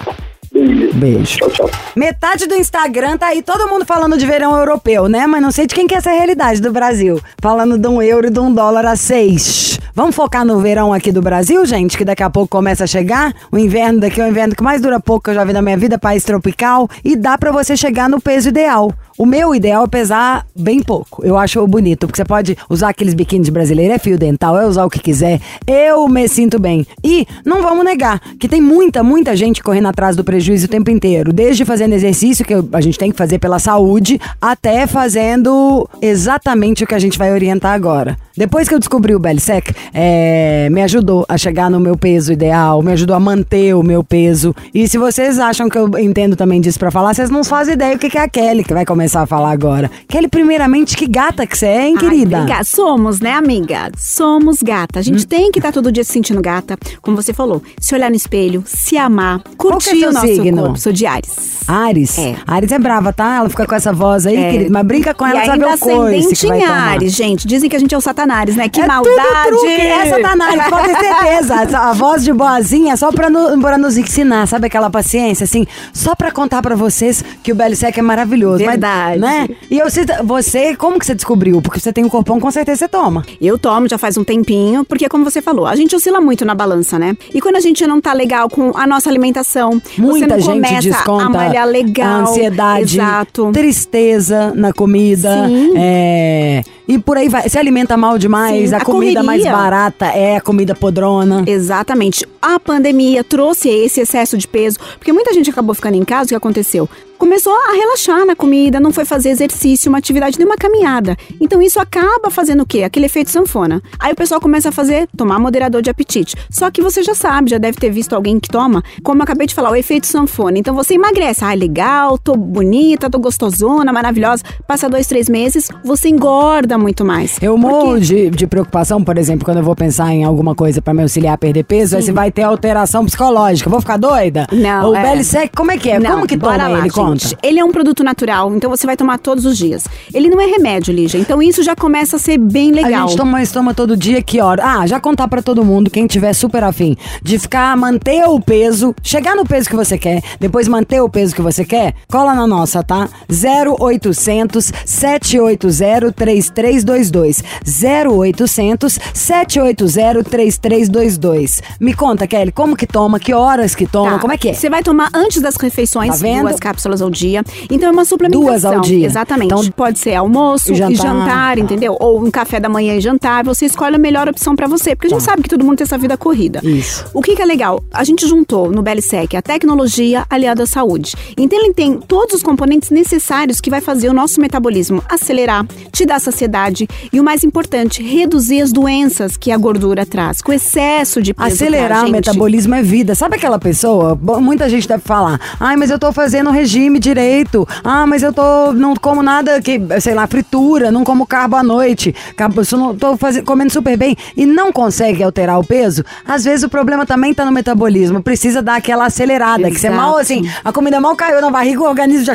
Beijo. 0.58 0.92
Beijo. 0.94 1.38
Tchau, 1.38 1.50
tchau. 1.50 1.70
Metade 1.94 2.46
do 2.46 2.54
Instagram 2.54 3.16
tá 3.16 3.28
aí 3.28 3.42
todo 3.42 3.68
mundo 3.68 3.84
falando 3.84 4.16
de 4.16 4.26
verão 4.26 4.56
europeu, 4.56 5.08
né? 5.08 5.26
Mas 5.26 5.42
não 5.42 5.50
sei 5.50 5.66
de 5.66 5.74
quem 5.74 5.86
que 5.86 5.94
é 5.94 5.98
essa 5.98 6.10
realidade 6.10 6.60
do 6.60 6.72
Brasil. 6.72 7.20
Falando 7.40 7.78
de 7.78 7.88
um 7.88 8.02
euro 8.02 8.26
e 8.26 8.30
de 8.30 8.40
um 8.40 8.52
dólar 8.52 8.86
a 8.86 8.96
seis. 8.96 9.78
Vamos 9.94 10.14
focar 10.14 10.44
no 10.44 10.60
verão 10.60 10.92
aqui 10.92 11.10
do 11.10 11.20
Brasil, 11.20 11.66
gente? 11.66 11.98
Que 11.98 12.04
daqui 12.04 12.22
a 12.22 12.30
pouco 12.30 12.48
começa 12.48 12.84
a 12.84 12.86
chegar. 12.86 13.34
O 13.50 13.58
inverno 13.58 14.00
daqui 14.00 14.20
é 14.20 14.24
o 14.24 14.28
inverno 14.28 14.54
que 14.54 14.62
mais 14.62 14.80
dura 14.80 15.00
pouco 15.00 15.24
que 15.24 15.30
eu 15.30 15.34
já 15.34 15.44
vi 15.44 15.52
na 15.52 15.60
minha 15.60 15.76
vida, 15.76 15.98
país 15.98 16.22
tropical. 16.22 16.88
E 17.04 17.16
dá 17.16 17.36
pra 17.36 17.50
você 17.50 17.76
chegar 17.76 18.08
no 18.08 18.20
peso 18.20 18.48
ideal. 18.48 18.92
O 19.18 19.26
meu 19.26 19.52
ideal 19.52 19.82
é 19.82 19.88
pesar 19.88 20.46
bem 20.56 20.80
pouco. 20.80 21.26
Eu 21.26 21.36
acho 21.36 21.66
bonito, 21.66 22.06
porque 22.06 22.18
você 22.18 22.24
pode 22.24 22.56
usar 22.70 22.90
aqueles 22.90 23.14
biquínis 23.14 23.48
brasileiros, 23.48 23.96
é 23.96 23.98
fio 23.98 24.16
dental, 24.16 24.56
é 24.56 24.64
usar 24.64 24.84
o 24.84 24.90
que 24.90 25.00
quiser. 25.00 25.40
Eu 25.66 26.06
me 26.06 26.28
sinto 26.28 26.60
bem. 26.60 26.86
E 27.02 27.26
não 27.44 27.60
vamos 27.60 27.84
negar 27.84 28.20
que 28.38 28.46
tem 28.46 28.60
muita, 28.60 29.02
muita 29.02 29.34
gente 29.34 29.60
correndo 29.60 29.88
atrás 29.88 30.14
do 30.14 30.22
prejuízo 30.22 30.47
o 30.52 30.68
tempo 30.68 30.90
inteiro. 30.90 31.32
Desde 31.32 31.64
fazendo 31.64 31.92
exercício, 31.94 32.44
que 32.44 32.54
a 32.72 32.80
gente 32.80 32.98
tem 32.98 33.10
que 33.10 33.16
fazer 33.16 33.38
pela 33.38 33.58
saúde, 33.58 34.20
até 34.40 34.86
fazendo 34.86 35.88
exatamente 36.00 36.84
o 36.84 36.86
que 36.86 36.94
a 36.94 36.98
gente 36.98 37.18
vai 37.18 37.32
orientar 37.32 37.72
agora. 37.72 38.16
Depois 38.38 38.68
que 38.68 38.74
eu 38.74 38.78
descobri 38.78 39.14
o 39.14 39.18
Belisec, 39.18 39.74
é, 39.92 40.68
me 40.70 40.80
ajudou 40.82 41.26
a 41.28 41.36
chegar 41.36 41.68
no 41.68 41.80
meu 41.80 41.96
peso 41.96 42.32
ideal, 42.32 42.80
me 42.82 42.92
ajudou 42.92 43.16
a 43.16 43.20
manter 43.20 43.74
o 43.74 43.82
meu 43.82 44.04
peso. 44.04 44.54
E 44.72 44.86
se 44.88 44.96
vocês 44.96 45.38
acham 45.40 45.68
que 45.68 45.76
eu 45.76 45.90
entendo 45.98 46.36
também 46.36 46.60
disso 46.60 46.78
pra 46.78 46.90
falar, 46.90 47.12
vocês 47.14 47.30
não 47.30 47.42
fazem 47.42 47.74
ideia 47.74 47.96
o 47.96 47.98
que 47.98 48.16
é 48.16 48.20
a 48.22 48.28
Kelly 48.28 48.62
que 48.62 48.72
vai 48.72 48.86
começar 48.86 49.22
a 49.22 49.26
falar 49.26 49.50
agora. 49.50 49.90
Kelly, 50.06 50.28
primeiramente, 50.28 50.96
que 50.96 51.06
gata 51.08 51.44
que 51.46 51.58
você 51.58 51.66
é, 51.66 51.88
hein, 51.88 51.96
querida? 51.96 52.46
Ai. 52.48 52.64
Somos, 52.64 53.18
né, 53.20 53.32
amiga? 53.32 53.90
Somos 53.96 54.62
gata. 54.62 55.00
A 55.00 55.02
gente 55.02 55.24
Hum. 55.24 55.28
tem 55.28 55.50
que 55.50 55.58
estar 55.58 55.72
todo 55.72 55.90
dia 55.90 56.04
se 56.04 56.12
sentindo 56.12 56.40
gata, 56.40 56.78
como 57.02 57.16
você 57.16 57.32
falou. 57.32 57.60
Se 57.80 57.94
olhar 57.94 58.08
no 58.08 58.16
espelho, 58.16 58.62
se 58.66 58.96
amar, 58.96 59.40
Qual 59.56 59.70
é 59.70 59.72
curtir 59.74 59.98
seu 60.00 60.10
o 60.10 60.12
nosso 60.12 60.26
signo? 60.28 60.62
corpo. 60.62 60.78
Sou 60.78 60.92
de 60.92 61.06
Ares. 61.06 61.60
Ares. 61.66 62.16
É. 62.18 62.36
Ares 62.46 62.70
é 62.70 62.78
brava, 62.78 63.12
tá? 63.12 63.38
Ela 63.38 63.48
fica 63.48 63.66
com 63.66 63.74
essa 63.74 63.92
voz 63.92 64.26
aí, 64.26 64.36
É. 64.36 64.50
querida. 64.52 64.70
Mas 64.70 64.86
brinca 64.86 65.12
com 65.12 65.26
ela, 65.26 65.42
e 65.42 65.46
sabe 65.46 65.64
ainda 65.64 65.74
o 65.74 65.78
coice 65.78 66.34
que 66.36 66.46
vai 66.46 66.60
tomar. 66.60 66.88
Ares, 66.92 67.12
gente. 67.14 67.46
Dizem 67.48 67.68
que 67.68 67.76
a 67.76 67.78
gente 67.78 67.94
é 67.94 67.98
o 67.98 68.00
Satanás, 68.00 68.27
né? 68.56 68.68
Que 68.68 68.80
é 68.82 68.86
maldade. 68.86 69.48
Truque. 69.48 69.66
É 69.66 70.06
Satanás, 70.10 70.68
pode 70.68 70.88
ter 70.88 70.98
certeza. 70.98 71.54
Essa- 71.62 71.78
A 71.88 71.92
voz 71.92 72.22
de 72.22 72.32
boazinha 72.32 72.96
só 72.96 73.10
pra, 73.10 73.30
no- 73.30 73.58
pra 73.60 73.78
nos 73.78 73.96
ensinar, 73.96 74.46
sabe 74.46 74.66
aquela 74.66 74.90
paciência, 74.90 75.44
assim? 75.44 75.66
Só 75.92 76.14
pra 76.14 76.30
contar 76.30 76.60
pra 76.60 76.74
vocês 76.76 77.24
que 77.42 77.50
o 77.50 77.54
Belisec 77.54 77.98
é 77.98 78.02
maravilhoso. 78.02 78.58
mas, 78.64 78.72
Verdade. 78.72 79.18
né? 79.20 79.48
E 79.70 79.78
eu, 79.78 79.86
você, 80.24 80.76
como 80.76 80.98
que 80.98 81.06
você 81.06 81.14
descobriu? 81.14 81.62
Porque 81.62 81.80
você 81.80 81.92
tem 81.92 82.04
um 82.04 82.08
corpão, 82.08 82.38
com 82.38 82.50
certeza 82.50 82.80
você 82.80 82.88
toma. 82.88 83.24
Eu 83.40 83.58
tomo 83.58 83.88
já 83.88 83.96
faz 83.96 84.16
um 84.18 84.24
tempinho, 84.24 84.84
porque 84.84 85.08
como 85.08 85.24
você 85.24 85.40
falou, 85.40 85.66
a 85.66 85.74
gente 85.74 85.94
oscila 85.96 86.20
muito 86.20 86.44
na 86.44 86.54
balança, 86.54 86.98
né? 86.98 87.16
E 87.32 87.40
quando 87.40 87.56
a 87.56 87.60
gente 87.60 87.86
não 87.86 88.00
tá 88.00 88.12
legal 88.12 88.48
com 88.50 88.76
a 88.76 88.86
nossa 88.86 89.08
alimentação, 89.08 89.80
você 89.80 90.00
Muita 90.00 90.36
não 90.36 90.40
gente 90.40 90.88
desconta 90.88 91.24
a 91.24 91.28
malhar 91.28 91.66
legal. 91.66 92.06
a 92.06 92.18
ansiedade, 92.22 92.96
Exato. 92.98 93.50
tristeza 93.52 94.52
na 94.54 94.72
comida. 94.72 95.46
Sim. 95.46 95.72
é, 95.76 96.62
e 96.88 96.98
por 96.98 97.18
aí 97.18 97.28
vai. 97.28 97.48
Se 97.48 97.58
alimenta 97.58 97.96
mal 97.96 98.16
demais, 98.18 98.70
Sim, 98.70 98.74
a, 98.74 98.78
a 98.78 98.84
comida 98.84 99.22
mais 99.22 99.42
correria. 99.42 99.56
barata 99.62 100.06
é 100.06 100.36
a 100.36 100.40
comida 100.40 100.74
podrona. 100.74 101.44
Exatamente. 101.46 102.26
A 102.40 102.58
pandemia 102.58 103.22
trouxe 103.22 103.68
esse 103.68 104.00
excesso 104.00 104.38
de 104.38 104.48
peso, 104.48 104.78
porque 104.98 105.12
muita 105.12 105.34
gente 105.34 105.50
acabou 105.50 105.74
ficando 105.74 105.96
em 105.96 106.04
casa, 106.04 106.24
o 106.24 106.28
que 106.28 106.34
aconteceu? 106.34 106.88
Começou 107.18 107.52
a 107.52 107.72
relaxar 107.72 108.24
na 108.24 108.36
comida, 108.36 108.78
não 108.78 108.92
foi 108.92 109.04
fazer 109.04 109.30
exercício, 109.30 109.88
uma 109.88 109.98
atividade, 109.98 110.38
nem 110.38 110.46
uma 110.46 110.56
caminhada. 110.56 111.16
Então 111.40 111.60
isso 111.60 111.80
acaba 111.80 112.30
fazendo 112.30 112.62
o 112.62 112.66
quê? 112.66 112.84
Aquele 112.84 113.06
efeito 113.06 113.28
sanfona. 113.30 113.82
Aí 113.98 114.12
o 114.12 114.16
pessoal 114.16 114.40
começa 114.40 114.68
a 114.68 114.72
fazer, 114.72 115.08
tomar 115.16 115.38
moderador 115.40 115.82
de 115.82 115.90
apetite. 115.90 116.36
Só 116.48 116.70
que 116.70 116.80
você 116.80 117.02
já 117.02 117.16
sabe, 117.16 117.50
já 117.50 117.58
deve 117.58 117.76
ter 117.76 117.90
visto 117.90 118.12
alguém 118.14 118.38
que 118.38 118.48
toma, 118.48 118.84
como 119.02 119.20
eu 119.20 119.24
acabei 119.24 119.48
de 119.48 119.54
falar, 119.54 119.70
o 119.70 119.76
efeito 119.76 120.06
sanfona. 120.06 120.58
Então 120.58 120.74
você 120.76 120.94
emagrece, 120.94 121.44
ah, 121.44 121.52
legal, 121.54 122.16
tô 122.18 122.36
bonita, 122.36 123.10
tô 123.10 123.18
gostosona, 123.18 123.92
maravilhosa. 123.92 124.44
Passa 124.66 124.88
dois, 124.88 125.08
três 125.08 125.28
meses, 125.28 125.68
você 125.84 126.08
engorda 126.08 126.78
muito 126.78 127.04
mais. 127.04 127.36
Eu 127.42 127.58
morro 127.58 127.98
de, 127.98 128.30
de 128.30 128.46
preocupação, 128.46 129.02
por 129.02 129.18
exemplo, 129.18 129.44
quando 129.44 129.58
eu 129.58 129.64
vou 129.64 129.74
pensar 129.74 130.12
em 130.12 130.22
alguma 130.22 130.54
coisa 130.54 130.80
pra 130.80 130.94
me 130.94 131.02
auxiliar 131.02 131.34
a 131.34 131.38
perder 131.38 131.64
peso, 131.64 131.96
aí 131.96 132.02
se 132.02 132.12
vai 132.12 132.30
ter 132.30 132.42
alteração 132.42 133.04
psicológica. 133.04 133.68
Vou 133.68 133.80
ficar 133.80 133.96
doida? 133.96 134.46
Não, 134.52 134.90
O 134.90 134.94
é. 134.96 135.02
Belisec, 135.02 135.50
como 135.56 135.72
é 135.72 135.76
que 135.76 135.90
é? 135.90 135.98
Não, 135.98 136.12
como 136.12 136.26
que 136.26 136.38
toma 136.38 136.56
lá, 136.56 136.70
ele? 136.70 136.82
gente. 136.82 137.07
Ele 137.42 137.58
é 137.58 137.64
um 137.64 137.72
produto 137.72 138.02
natural, 138.04 138.54
então 138.54 138.70
você 138.70 138.86
vai 138.86 138.96
tomar 138.96 139.18
todos 139.18 139.44
os 139.44 139.56
dias. 139.56 139.84
Ele 140.12 140.28
não 140.28 140.40
é 140.40 140.46
remédio, 140.46 140.92
Lígia. 140.94 141.18
Então 141.18 141.42
isso 141.42 141.62
já 141.62 141.74
começa 141.76 142.16
a 142.16 142.18
ser 142.18 142.38
bem 142.38 142.70
legal. 142.72 143.04
A 143.04 143.08
gente 143.08 143.16
toma, 143.16 143.46
toma 143.46 143.74
todo 143.74 143.96
dia, 143.96 144.22
que 144.22 144.40
hora? 144.40 144.62
Ah, 144.64 144.86
já 144.86 144.98
contar 145.00 145.28
pra 145.28 145.42
todo 145.42 145.64
mundo, 145.64 145.90
quem 145.90 146.06
tiver 146.06 146.32
super 146.32 146.62
afim, 146.64 146.96
de 147.22 147.38
ficar, 147.38 147.76
manter 147.76 148.24
o 148.28 148.40
peso, 148.40 148.94
chegar 149.02 149.34
no 149.34 149.44
peso 149.44 149.68
que 149.68 149.76
você 149.76 149.96
quer, 149.98 150.22
depois 150.40 150.68
manter 150.68 151.00
o 151.00 151.08
peso 151.08 151.34
que 151.34 151.42
você 151.42 151.64
quer, 151.64 151.94
cola 152.08 152.34
na 152.34 152.46
nossa, 152.46 152.82
tá? 152.82 153.08
0800 153.28 154.72
780 154.84 156.12
3322. 156.12 157.42
0800 157.64 158.98
780 159.14 160.24
3322. 160.24 161.62
Me 161.80 161.94
conta, 161.94 162.26
Kelly, 162.26 162.52
como 162.52 162.76
que 162.76 162.86
toma, 162.86 163.18
que 163.18 163.32
horas 163.34 163.74
que 163.74 163.86
toma, 163.86 164.12
Tá. 164.12 164.18
como 164.18 164.32
é 164.32 164.38
que 164.38 164.48
é? 164.50 164.54
Você 164.54 164.70
vai 164.70 164.82
tomar 164.82 165.08
antes 165.14 165.40
das 165.42 165.56
refeições, 165.56 166.10
Tá 166.10 166.16
vendo? 166.16 166.42
duas 166.42 166.60
cápsulas 166.60 166.97
cápsulas 166.98 167.02
ao 167.02 167.10
dia. 167.10 167.44
Então 167.70 167.88
é 167.88 167.92
uma 167.92 168.04
suplementação. 168.04 168.46
Duas 168.46 168.64
ao 168.64 168.80
dia. 168.80 169.06
Exatamente. 169.06 169.52
Então, 169.52 169.64
pode 169.72 169.98
ser 169.98 170.14
almoço 170.14 170.70
e 170.70 170.72
e 170.72 170.76
jantar. 170.76 170.96
jantar, 170.96 171.58
entendeu? 171.58 171.96
Ou 171.98 172.24
um 172.24 172.30
café 172.30 172.58
da 172.60 172.68
manhã 172.68 172.94
e 172.96 173.00
jantar. 173.00 173.44
Você 173.44 173.66
escolhe 173.66 173.96
a 173.96 173.98
melhor 173.98 174.28
opção 174.28 174.56
pra 174.56 174.66
você, 174.66 174.94
porque 174.94 175.08
a 175.08 175.10
gente 175.10 175.22
sabe 175.22 175.42
que 175.42 175.48
todo 175.48 175.64
mundo 175.64 175.78
tem 175.78 175.84
essa 175.84 175.98
vida 175.98 176.16
corrida. 176.16 176.60
Tá. 176.60 176.68
Isso. 176.68 177.04
O 177.14 177.22
que, 177.22 177.36
que 177.36 177.42
é 177.42 177.44
legal? 177.44 177.82
A 177.92 178.04
gente 178.04 178.26
juntou 178.26 178.70
no 178.70 178.82
Belisec 178.82 179.36
a 179.36 179.42
tecnologia 179.42 180.24
aliada 180.28 180.64
à 180.64 180.66
saúde. 180.66 181.14
Então 181.36 181.58
ele 181.58 181.72
tem 181.72 181.98
todos 181.98 182.36
os 182.36 182.42
componentes 182.42 182.90
necessários 182.90 183.60
que 183.60 183.70
vai 183.70 183.80
fazer 183.80 184.08
o 184.08 184.12
nosso 184.12 184.40
metabolismo 184.40 185.02
acelerar, 185.08 185.66
te 185.92 186.04
dar 186.04 186.20
saciedade 186.20 186.88
e 187.12 187.20
o 187.20 187.24
mais 187.24 187.44
importante, 187.44 188.02
reduzir 188.02 188.60
as 188.60 188.72
doenças 188.72 189.36
que 189.36 189.50
a 189.50 189.56
gordura 189.56 190.04
traz, 190.04 190.40
com 190.40 190.52
excesso 190.52 191.22
de 191.22 191.34
peso. 191.34 191.48
Acelerar 191.48 192.02
tá, 192.02 192.06
o 192.06 192.10
metabolismo 192.10 192.74
é 192.74 192.82
vida. 192.82 193.14
Sabe 193.14 193.36
aquela 193.36 193.58
pessoa? 193.58 194.18
Muita 194.40 194.68
gente 194.68 194.88
deve 194.88 195.02
falar: 195.02 195.40
ai, 195.58 195.76
mas 195.76 195.90
eu 195.90 195.98
tô 195.98 196.12
fazendo 196.12 196.50
regime 196.50 196.87
direito. 196.96 197.66
Ah, 197.82 198.06
mas 198.06 198.22
eu 198.22 198.32
tô. 198.32 198.72
não 198.72 198.94
como 198.94 199.20
nada 199.20 199.60
que, 199.60 199.80
sei 200.00 200.14
lá, 200.14 200.28
fritura, 200.28 200.92
não 200.92 201.02
como 201.02 201.26
carbo 201.26 201.56
à 201.56 201.62
noite. 201.64 202.14
Carbo, 202.36 202.62
não 202.72 202.94
tô 202.96 203.16
faze- 203.16 203.42
comendo 203.42 203.72
super 203.72 203.96
bem 203.96 204.16
e 204.36 204.46
não 204.46 204.70
consegue 204.72 205.24
alterar 205.24 205.58
o 205.58 205.64
peso. 205.64 206.04
Às 206.24 206.44
vezes 206.44 206.62
o 206.62 206.68
problema 206.68 207.04
também 207.04 207.34
tá 207.34 207.44
no 207.44 207.50
metabolismo. 207.50 208.22
Precisa 208.22 208.62
dar 208.62 208.76
aquela 208.76 209.06
acelerada. 209.06 209.68
Que 209.70 209.80
você 209.80 209.88
Exato. 209.88 210.00
mal, 210.00 210.16
assim, 210.16 210.48
a 210.64 210.72
comida 210.72 211.00
mal 211.00 211.16
caiu 211.16 211.40
na 211.40 211.50
barriga, 211.50 211.80
o 211.82 211.88
organismo 211.88 212.24
já 212.24 212.34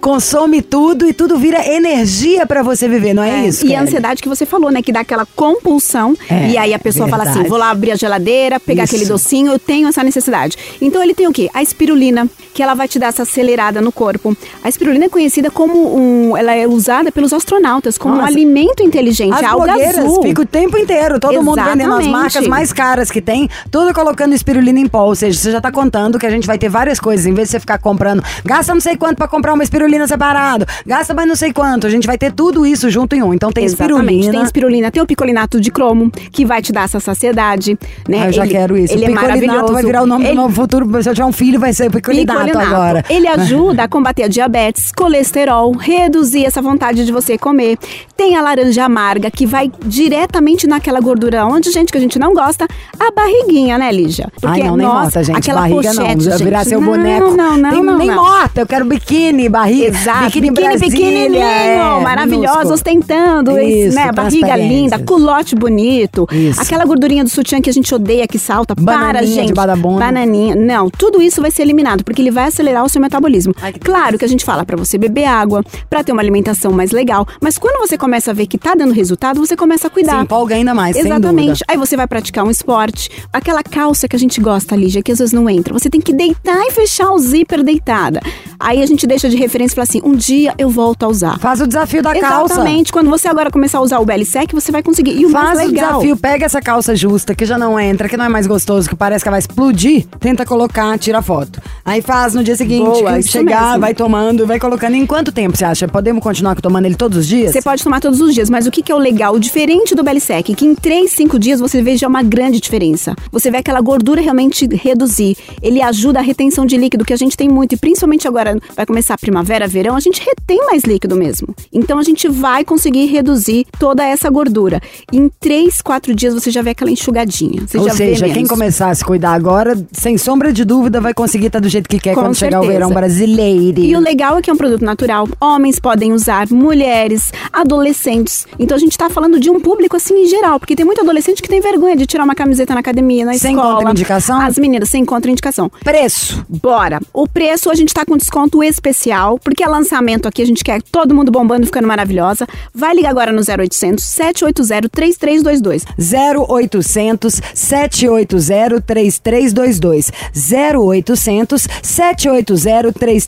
consome 0.00 0.62
tudo 0.62 1.06
e 1.06 1.12
tudo 1.12 1.38
vira 1.38 1.64
energia 1.66 2.46
pra 2.46 2.62
você 2.62 2.88
viver, 2.88 3.14
não 3.14 3.22
é, 3.22 3.46
isso? 3.46 3.64
E 3.64 3.68
a 3.68 3.76
Kelly? 3.78 3.82
ansiedade 3.88 4.22
que 4.22 4.28
você 4.28 4.44
falou, 4.46 4.70
né? 4.70 4.82
Que 4.82 4.90
dá 4.92 5.00
aquela 5.00 5.26
compulsão. 5.36 6.16
É, 6.28 6.48
e 6.50 6.58
aí 6.58 6.74
a 6.74 6.78
pessoa 6.78 7.08
fala 7.08 7.22
verdade. 7.24 7.40
assim: 7.40 7.48
vou 7.48 7.58
lá 7.58 7.70
abrir 7.70 7.92
a 7.92 7.96
geladeira, 7.96 8.58
pegar 8.58 8.84
Isso. 8.84 8.94
aquele 8.96 9.08
docinho, 9.08 9.52
eu 9.52 9.58
tenho 9.58 9.88
essa 9.88 10.02
necessidade. 10.02 10.56
Então 10.80 11.02
ele 11.02 11.14
tem 11.14 11.26
o 11.28 11.32
quê? 11.32 11.48
A 11.54 11.62
espirulina, 11.62 12.28
que 12.54 12.62
ela 12.62 12.74
vai 12.74 12.88
te 12.88 12.98
dar 12.98 13.08
essa 13.08 13.22
acelerada 13.22 13.80
no 13.86 13.92
corpo. 13.92 14.36
A 14.62 14.68
espirulina 14.68 15.04
é 15.04 15.08
conhecida 15.08 15.50
como 15.50 15.96
um. 15.96 16.36
Ela 16.36 16.54
é 16.54 16.66
usada 16.66 17.10
pelos 17.12 17.32
astronautas 17.32 17.96
como 17.96 18.14
um 18.14 18.18
Nossa. 18.18 18.28
alimento 18.32 18.82
inteligente. 18.82 19.32
As 19.32 19.42
é 19.42 19.48
blogueiras 19.48 19.98
azul. 19.98 20.22
ficam 20.22 20.42
o 20.44 20.46
tempo 20.46 20.76
inteiro, 20.76 21.20
todo 21.20 21.42
mundo 21.42 21.56
vendendo 21.62 21.94
as 21.94 22.00
Exatamente. 22.00 22.10
marcas 22.10 22.46
mais 22.48 22.72
caras 22.72 23.10
que 23.10 23.20
tem, 23.20 23.48
tudo 23.70 23.94
colocando 23.94 24.34
espirulina 24.34 24.78
em 24.80 24.86
pó. 24.86 25.04
Ou 25.04 25.14
seja, 25.14 25.38
você 25.38 25.52
já 25.52 25.60
tá 25.60 25.70
contando 25.70 26.18
que 26.18 26.26
a 26.26 26.30
gente 26.30 26.46
vai 26.46 26.58
ter 26.58 26.68
várias 26.68 26.98
coisas. 26.98 27.24
Em 27.26 27.32
vez 27.34 27.48
de 27.48 27.52
você 27.52 27.60
ficar 27.60 27.78
comprando, 27.78 28.22
gasta 28.44 28.74
não 28.74 28.80
sei 28.80 28.96
quanto 28.96 29.16
pra 29.16 29.28
comprar 29.28 29.54
uma 29.54 29.62
espirulina 29.62 30.06
separado, 30.08 30.66
gasta 30.84 31.14
mais 31.14 31.28
não 31.28 31.36
sei 31.36 31.52
quanto. 31.52 31.86
A 31.86 31.90
gente 31.90 32.06
vai 32.06 32.18
ter 32.18 32.32
tudo 32.32 32.66
isso 32.66 32.90
junto 32.90 33.14
em 33.14 33.22
um. 33.22 33.32
Então 33.32 33.52
tem 33.52 33.64
Exatamente. 33.64 33.92
espirulina. 34.02 34.32
Tem 34.32 34.42
espirulina, 34.42 34.90
tem 34.90 35.02
o 35.02 35.06
picolinato 35.06 35.60
de 35.60 35.70
cromo, 35.70 36.10
que 36.32 36.44
vai 36.44 36.60
te 36.60 36.72
dar 36.72 36.84
essa 36.84 36.98
saciedade, 36.98 37.78
né? 38.08 38.22
Ah, 38.22 38.26
eu 38.26 38.32
já 38.32 38.42
Ele- 38.44 38.52
quero 38.52 38.76
isso. 38.76 38.92
Ele 38.94 39.04
é 39.04 39.08
picolinato 39.08 39.40
maravilhoso. 39.40 39.72
vai 39.72 39.82
virar 39.84 40.02
o 40.02 40.06
nome 40.06 40.24
Ele- 40.24 40.34
do 40.34 40.40
meu 40.42 40.50
futuro. 40.50 41.02
Se 41.02 41.08
eu 41.08 41.14
tiver 41.14 41.26
um 41.26 41.32
filho, 41.32 41.60
vai 41.60 41.72
ser 41.72 41.90
picolinato, 41.90 42.40
Picolinato. 42.46 42.74
agora. 42.74 43.04
Ele 43.08 43.26
ajuda 43.28 43.75
a 43.84 43.88
combater 43.88 44.24
a 44.24 44.28
diabetes, 44.28 44.92
colesterol, 44.96 45.72
reduzir 45.72 46.44
essa 46.44 46.60
vontade 46.62 47.04
de 47.04 47.12
você 47.12 47.36
comer. 47.38 47.78
Tem 48.16 48.36
a 48.36 48.42
laranja 48.42 48.84
amarga, 48.84 49.30
que 49.30 49.46
vai 49.46 49.70
diretamente 49.84 50.66
naquela 50.66 51.00
gordura 51.00 51.44
onde, 51.46 51.70
gente, 51.70 51.90
que 51.92 51.98
a 51.98 52.00
gente 52.00 52.18
não 52.18 52.32
gosta, 52.32 52.66
a 52.98 53.10
barriguinha, 53.10 53.78
né, 53.78 53.92
Lígia? 53.92 54.28
Ai, 54.42 54.62
não, 54.62 54.76
nem 54.76 54.86
nossa, 54.86 55.00
morta, 55.02 55.24
gente. 55.24 55.36
aquela 55.36 55.60
barriga 55.62 55.76
pochete, 55.82 55.98
não. 55.98 56.20
gente. 56.32 56.44
Virar 56.44 56.64
seu 56.64 56.80
não, 56.80 56.88
boneco. 56.88 57.30
Não, 57.36 57.56
não, 57.56 57.70
Tem- 57.70 57.82
não. 57.82 57.98
Nem 57.98 58.08
não. 58.08 58.14
morta. 58.16 58.60
Eu 58.60 58.66
quero 58.66 58.84
biquíni, 58.84 59.48
barriga. 59.48 59.86
Exato, 59.88 60.24
Biquíni, 60.26 60.50
biquíni 60.50 60.78
pequenininho, 60.78 61.42
é, 61.42 62.00
maravilhosa, 62.00 62.46
minúsculo. 62.48 62.74
ostentando, 62.74 63.58
Isso, 63.58 63.94
né? 63.94 64.10
Barriga 64.12 64.56
linda, 64.56 64.98
culote 64.98 65.54
bonito, 65.54 66.26
Isso. 66.32 66.60
aquela 66.60 66.84
gordurinha 66.84 67.22
do 67.24 67.30
sutiã 67.30 67.60
que 67.60 67.68
a 67.70 67.72
gente 67.72 67.94
odeia 67.94 68.26
que 68.26 68.38
salta. 68.38 68.74
Para, 68.74 68.84
Bananinha 68.84 69.34
gente. 69.34 69.46
de 69.48 69.54
badabunda. 69.54 70.00
Bananinha. 70.00 70.54
Não, 70.54 70.88
tudo 70.90 71.20
isso 71.22 71.40
vai 71.40 71.50
ser 71.50 71.62
eliminado, 71.62 72.04
porque 72.04 72.20
ele 72.22 72.30
vai 72.30 72.44
acelerar 72.44 72.84
o 72.84 72.88
seu 72.88 73.00
metabolismo. 73.00 73.54
Claro 73.72 74.18
que 74.18 74.24
a 74.24 74.28
gente 74.28 74.44
fala 74.44 74.64
pra 74.64 74.76
você 74.76 74.98
beber 74.98 75.24
água, 75.24 75.62
pra 75.88 76.02
ter 76.02 76.12
uma 76.12 76.22
alimentação 76.22 76.72
mais 76.72 76.90
legal, 76.90 77.26
mas 77.40 77.58
quando 77.58 77.78
você 77.78 77.96
começa 77.98 78.30
a 78.30 78.34
ver 78.34 78.46
que 78.46 78.58
tá 78.58 78.74
dando 78.74 78.92
resultado, 78.92 79.40
você 79.40 79.56
começa 79.56 79.86
a 79.86 79.90
cuidar. 79.90 80.18
Se 80.18 80.22
empolga 80.24 80.54
ainda 80.54 80.74
mais, 80.74 80.96
Exatamente. 80.96 81.64
Aí 81.68 81.76
você 81.76 81.96
vai 81.96 82.06
praticar 82.06 82.44
um 82.44 82.50
esporte. 82.50 83.10
Aquela 83.32 83.62
calça 83.62 84.08
que 84.08 84.16
a 84.16 84.18
gente 84.18 84.40
gosta, 84.40 84.76
Lígia, 84.76 85.02
que 85.02 85.12
às 85.12 85.18
vezes 85.18 85.32
não 85.32 85.48
entra. 85.48 85.72
Você 85.72 85.88
tem 85.90 86.00
que 86.00 86.12
deitar 86.12 86.66
e 86.66 86.70
fechar 86.70 87.10
o 87.10 87.18
zíper 87.18 87.62
deitada. 87.62 88.20
Aí 88.58 88.82
a 88.82 88.86
gente 88.86 89.06
deixa 89.06 89.28
de 89.28 89.36
referência 89.36 89.74
e 89.74 89.76
fala 89.76 89.84
assim: 89.84 90.00
um 90.04 90.14
dia 90.14 90.54
eu 90.58 90.68
volto 90.68 91.04
a 91.04 91.08
usar. 91.08 91.38
Faz 91.38 91.60
o 91.60 91.66
desafio 91.66 92.02
da 92.02 92.18
calça. 92.18 92.54
Exatamente. 92.54 92.92
Quando 92.92 93.10
você 93.10 93.28
agora 93.28 93.50
começar 93.50 93.78
a 93.78 93.80
usar 93.82 93.98
o 93.98 94.04
belly 94.04 94.24
sec, 94.24 94.52
você 94.52 94.72
vai 94.72 94.82
conseguir. 94.82 95.12
E 95.12 95.26
o 95.26 95.30
Faz 95.30 95.56
mais 95.56 95.68
o 95.68 95.72
legal. 95.72 95.90
desafio, 95.92 96.16
pega 96.16 96.46
essa 96.46 96.60
calça 96.60 96.94
justa, 96.96 97.34
que 97.34 97.44
já 97.44 97.58
não 97.58 97.78
entra, 97.78 98.08
que 98.08 98.16
não 98.16 98.24
é 98.24 98.28
mais 98.28 98.46
gostoso, 98.46 98.88
que 98.88 98.96
parece 98.96 99.24
que 99.24 99.30
vai 99.30 99.38
explodir, 99.38 100.06
tenta 100.18 100.44
colocar, 100.44 100.98
tira 100.98 101.20
foto. 101.20 101.60
Aí 101.84 102.00
faz 102.00 102.34
no 102.34 102.42
dia 102.42 102.56
seguinte, 102.56 103.00
Boa, 103.00 103.18
que 103.18 103.22
chegar, 103.50 103.66
mesmo. 103.68 103.80
vai 103.80 103.94
tomando, 103.94 104.46
vai 104.46 104.58
colocando. 104.58 104.94
Em 104.94 105.06
quanto 105.06 105.32
tempo 105.32 105.56
você 105.56 105.64
acha? 105.64 105.88
Podemos 105.88 106.22
continuar 106.22 106.54
tomando 106.60 106.86
ele 106.86 106.94
todos 106.94 107.18
os 107.18 107.26
dias? 107.26 107.52
Você 107.52 107.62
pode 107.62 107.82
tomar 107.82 108.00
todos 108.00 108.20
os 108.20 108.34
dias, 108.34 108.50
mas 108.50 108.66
o 108.66 108.70
que, 108.70 108.82
que 108.82 108.92
é 108.92 108.94
o 108.94 108.98
legal? 108.98 109.34
O 109.34 109.40
diferente 109.40 109.94
do 109.94 110.02
belly 110.02 110.20
sec, 110.20 110.46
que 110.46 110.64
em 110.64 110.74
3, 110.74 111.10
5 111.10 111.38
dias 111.38 111.60
você 111.60 111.82
vê 111.82 111.96
já 111.96 112.08
uma 112.08 112.22
grande 112.22 112.60
diferença. 112.60 113.14
Você 113.30 113.50
vê 113.50 113.58
aquela 113.58 113.80
gordura 113.80 114.20
realmente 114.20 114.66
reduzir. 114.66 115.36
Ele 115.62 115.82
ajuda 115.82 116.18
a 116.18 116.22
retenção 116.22 116.66
de 116.66 116.76
líquido, 116.76 117.04
que 117.04 117.12
a 117.12 117.16
gente 117.16 117.36
tem 117.36 117.48
muito, 117.48 117.74
e 117.74 117.76
principalmente 117.78 118.26
agora 118.26 118.58
vai 118.74 118.86
começar 118.86 119.14
a 119.14 119.18
primavera, 119.18 119.66
verão, 119.66 119.96
a 119.96 120.00
gente 120.00 120.20
retém 120.20 120.58
mais 120.66 120.84
líquido 120.84 121.16
mesmo. 121.16 121.54
Então 121.72 121.98
a 121.98 122.02
gente 122.02 122.28
vai 122.28 122.64
conseguir 122.64 123.06
reduzir 123.06 123.66
toda 123.78 124.04
essa 124.04 124.28
gordura. 124.30 124.80
Em 125.12 125.30
3, 125.40 125.80
4 125.82 126.14
dias 126.14 126.34
você 126.34 126.50
já 126.50 126.62
vê 126.62 126.70
aquela 126.70 126.90
enxugadinha. 126.90 127.62
Você 127.66 127.78
Ou 127.78 127.88
já 127.88 127.94
seja, 127.94 128.28
quem 128.28 128.46
começar 128.46 128.90
a 128.90 128.94
se 128.94 129.04
cuidar 129.04 129.32
agora, 129.32 129.76
sem 129.92 130.18
sombra 130.18 130.52
de 130.52 130.64
dúvida, 130.64 131.00
vai 131.00 131.14
conseguir 131.14 131.46
estar 131.46 131.60
do 131.60 131.68
jeito 131.68 131.88
que 131.88 131.98
quer 131.98 132.14
Com 132.14 132.22
quando 132.22 132.34
chegar 132.34 132.60
o 132.60 132.62
certeza. 132.62 132.78
verão 132.78 132.90
brasileiro. 132.94 133.35
E 133.82 133.96
o 133.96 134.00
legal 134.00 134.38
é 134.38 134.42
que 134.42 134.48
é 134.50 134.52
um 134.52 134.56
produto 134.56 134.84
natural. 134.84 135.28
Homens 135.40 135.78
podem 135.78 136.12
usar, 136.12 136.48
mulheres, 136.50 137.32
adolescentes. 137.52 138.46
Então 138.58 138.76
a 138.76 138.80
gente 138.80 138.96
tá 138.96 139.10
falando 139.10 139.38
de 139.38 139.50
um 139.50 139.60
público 139.60 139.96
assim 139.96 140.22
em 140.22 140.26
geral, 140.26 140.58
porque 140.58 140.74
tem 140.74 140.84
muito 140.86 141.00
adolescente 141.00 141.42
que 141.42 141.48
tem 141.48 141.60
vergonha 141.60 141.96
de 141.96 142.06
tirar 142.06 142.24
uma 142.24 142.34
camiseta 142.34 142.74
na 142.74 142.80
academia, 142.80 143.24
na 143.24 143.34
Sem 143.34 143.54
escola. 143.54 143.76
contraindicação? 143.76 144.40
As 144.40 144.58
meninas 144.58 144.88
sem 144.88 145.04
contraindicação. 145.04 145.70
Preço. 145.84 146.44
Bora. 146.48 147.00
O 147.12 147.28
preço 147.28 147.70
a 147.70 147.74
gente 147.74 147.92
tá 147.92 148.04
com 148.04 148.16
desconto 148.16 148.62
especial, 148.62 149.38
porque 149.38 149.62
é 149.62 149.68
lançamento 149.68 150.26
aqui, 150.26 150.42
a 150.42 150.46
gente 150.46 150.64
quer 150.64 150.80
todo 150.82 151.14
mundo 151.14 151.30
bombando, 151.30 151.66
ficando 151.66 151.86
maravilhosa. 151.86 152.46
Vai 152.74 152.94
ligar 152.94 153.10
agora 153.10 153.32
no 153.32 153.40
0800 153.40 154.02
780 154.02 154.88
3322. 154.88 155.84
0800 155.98 157.40
780 157.54 158.80
3322. 158.80 160.12
0800 160.34 161.68
780 161.82 162.92
3322. 162.92 163.25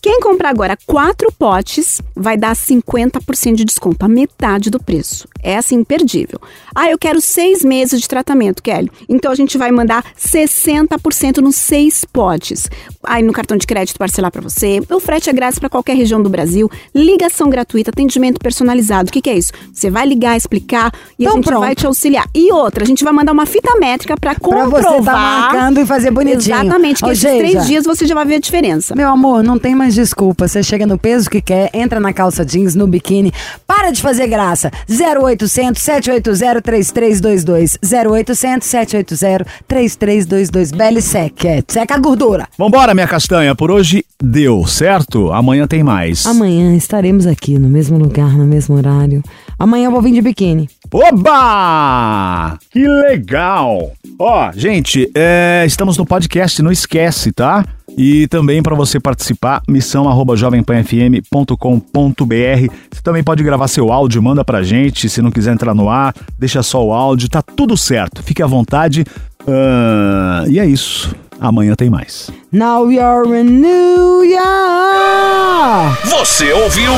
Quem 0.00 0.20
comprar 0.20 0.50
agora 0.50 0.76
quatro 0.86 1.30
potes 1.32 2.00
vai 2.14 2.36
dar 2.36 2.54
50% 2.54 3.54
de 3.54 3.64
desconto, 3.64 4.04
a 4.04 4.08
metade 4.08 4.70
do 4.70 4.80
preço. 4.82 5.28
É 5.42 5.56
assim, 5.56 5.76
imperdível. 5.76 6.38
Ah, 6.74 6.90
eu 6.90 6.98
quero 6.98 7.20
seis 7.20 7.64
meses 7.64 8.00
de 8.00 8.06
tratamento, 8.08 8.62
Kelly. 8.62 8.90
Então 9.08 9.32
a 9.32 9.34
gente 9.34 9.56
vai 9.56 9.70
mandar 9.70 10.04
60% 10.18 11.38
nos 11.38 11.56
seis 11.56 12.04
potes. 12.04 12.68
Aí 13.04 13.22
no 13.22 13.32
cartão 13.32 13.56
de 13.56 13.66
crédito 13.66 13.98
parcelar 13.98 14.30
para 14.30 14.42
você. 14.42 14.80
O 14.90 15.00
frete 15.00 15.30
é 15.30 15.32
grátis 15.32 15.58
para 15.58 15.68
qualquer 15.70 15.96
região 15.96 16.22
do 16.22 16.28
Brasil. 16.28 16.70
Ligação 16.94 17.48
gratuita, 17.48 17.90
atendimento 17.90 18.38
personalizado. 18.38 19.08
O 19.08 19.12
que, 19.12 19.20
que 19.22 19.30
é 19.30 19.36
isso? 19.38 19.52
Você 19.72 19.90
vai 19.90 20.06
ligar, 20.06 20.36
explicar 20.36 20.92
e 21.18 21.24
a 21.24 21.28
Então 21.28 21.36
gente 21.36 21.46
pronto. 21.46 21.60
vai 21.60 21.74
te 21.74 21.86
auxiliar. 21.86 22.28
E 22.34 22.52
outra, 22.52 22.84
a 22.84 22.86
gente 22.86 23.02
vai 23.02 23.12
mandar 23.12 23.32
uma 23.32 23.46
fita 23.46 23.74
métrica 23.78 24.16
para 24.18 24.34
Pra 24.34 24.40
comprovar. 24.40 24.82
você 24.82 25.04
tá 25.04 25.12
marcando 25.12 25.80
e 25.80 25.86
fazer 25.86 26.10
bonitinho. 26.10 26.54
Exatamente, 26.56 26.98
que 26.98 27.04
Ou 27.06 27.12
esses 27.12 27.22
seja, 27.22 27.38
três 27.38 27.66
dias 27.66 27.84
você 27.84 28.06
já 28.06 28.14
vai 28.14 28.24
ver 28.26 28.36
a 28.36 28.38
diferença. 28.40 28.69
Meu 28.94 29.08
amor, 29.08 29.42
não 29.42 29.58
tem 29.58 29.74
mais 29.74 29.94
desculpa. 29.94 30.46
Você 30.46 30.62
chega 30.62 30.86
no 30.86 30.98
peso 30.98 31.28
que 31.28 31.40
quer, 31.40 31.70
entra 31.74 31.98
na 31.98 32.12
calça 32.12 32.44
jeans, 32.44 32.74
no 32.74 32.86
biquíni. 32.86 33.32
Para 33.66 33.90
de 33.90 34.00
fazer 34.00 34.26
graça. 34.28 34.70
0800 34.88 35.80
780 35.82 36.62
3322. 36.62 37.78
0800 37.82 38.66
780 38.66 39.46
3322. 39.66 40.72
Belly 40.72 41.02
Sec. 41.02 41.44
É, 41.44 41.62
seca 41.66 41.94
a 41.94 41.98
gordura. 41.98 42.48
Vambora, 42.56 42.94
minha 42.94 43.08
castanha. 43.08 43.54
Por 43.54 43.70
hoje 43.70 44.04
deu, 44.22 44.66
certo? 44.66 45.32
Amanhã 45.32 45.66
tem 45.66 45.82
mais. 45.82 46.26
Amanhã 46.26 46.76
estaremos 46.76 47.26
aqui 47.26 47.58
no 47.58 47.68
mesmo 47.68 47.98
lugar, 47.98 48.36
no 48.36 48.44
mesmo 48.44 48.76
horário. 48.76 49.22
Amanhã 49.58 49.86
eu 49.86 49.90
vou 49.90 50.02
vir 50.02 50.12
de 50.12 50.22
biquíni. 50.22 50.68
Oba! 50.92 52.58
Que 52.70 52.86
legal! 52.86 53.92
Ó, 54.18 54.50
gente, 54.52 55.10
é, 55.14 55.64
estamos 55.66 55.96
no 55.96 56.04
podcast, 56.04 56.62
não 56.62 56.72
esquece, 56.72 57.32
tá? 57.32 57.64
E 57.96 58.26
também 58.28 58.62
para 58.62 58.74
você 58.74 58.98
participar, 58.98 59.62
missão 59.68 60.08
arroba 60.08 60.36
jovempanfm.com.br. 60.36 62.74
Você 62.90 63.02
também 63.02 63.22
pode 63.22 63.42
gravar 63.42 63.68
seu 63.68 63.92
áudio, 63.92 64.22
manda 64.22 64.44
pra 64.44 64.62
gente. 64.62 65.08
Se 65.08 65.20
não 65.20 65.30
quiser 65.30 65.52
entrar 65.52 65.74
no 65.74 65.88
ar, 65.88 66.14
deixa 66.38 66.62
só 66.62 66.84
o 66.84 66.92
áudio, 66.92 67.28
tá 67.28 67.42
tudo 67.42 67.76
certo. 67.76 68.22
Fique 68.22 68.42
à 68.42 68.46
vontade. 68.46 69.04
Ah, 69.46 70.44
e 70.48 70.58
é 70.58 70.66
isso. 70.66 71.14
Amanhã 71.40 71.74
tem 71.74 71.88
mais. 71.88 72.30
Now 72.52 72.90
you're 72.92 73.40
in 73.40 73.44
New 73.44 74.24
York! 74.24 75.98
Você 76.04 76.52
ouviu? 76.52 76.92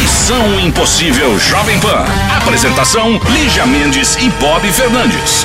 Missão 0.00 0.60
Impossível 0.60 1.36
Jovem 1.38 1.78
Pan. 1.80 2.04
Apresentação: 2.36 3.20
Lígia 3.32 3.66
Mendes 3.66 4.16
e 4.16 4.30
Bob 4.40 4.62
Fernandes. 4.72 5.44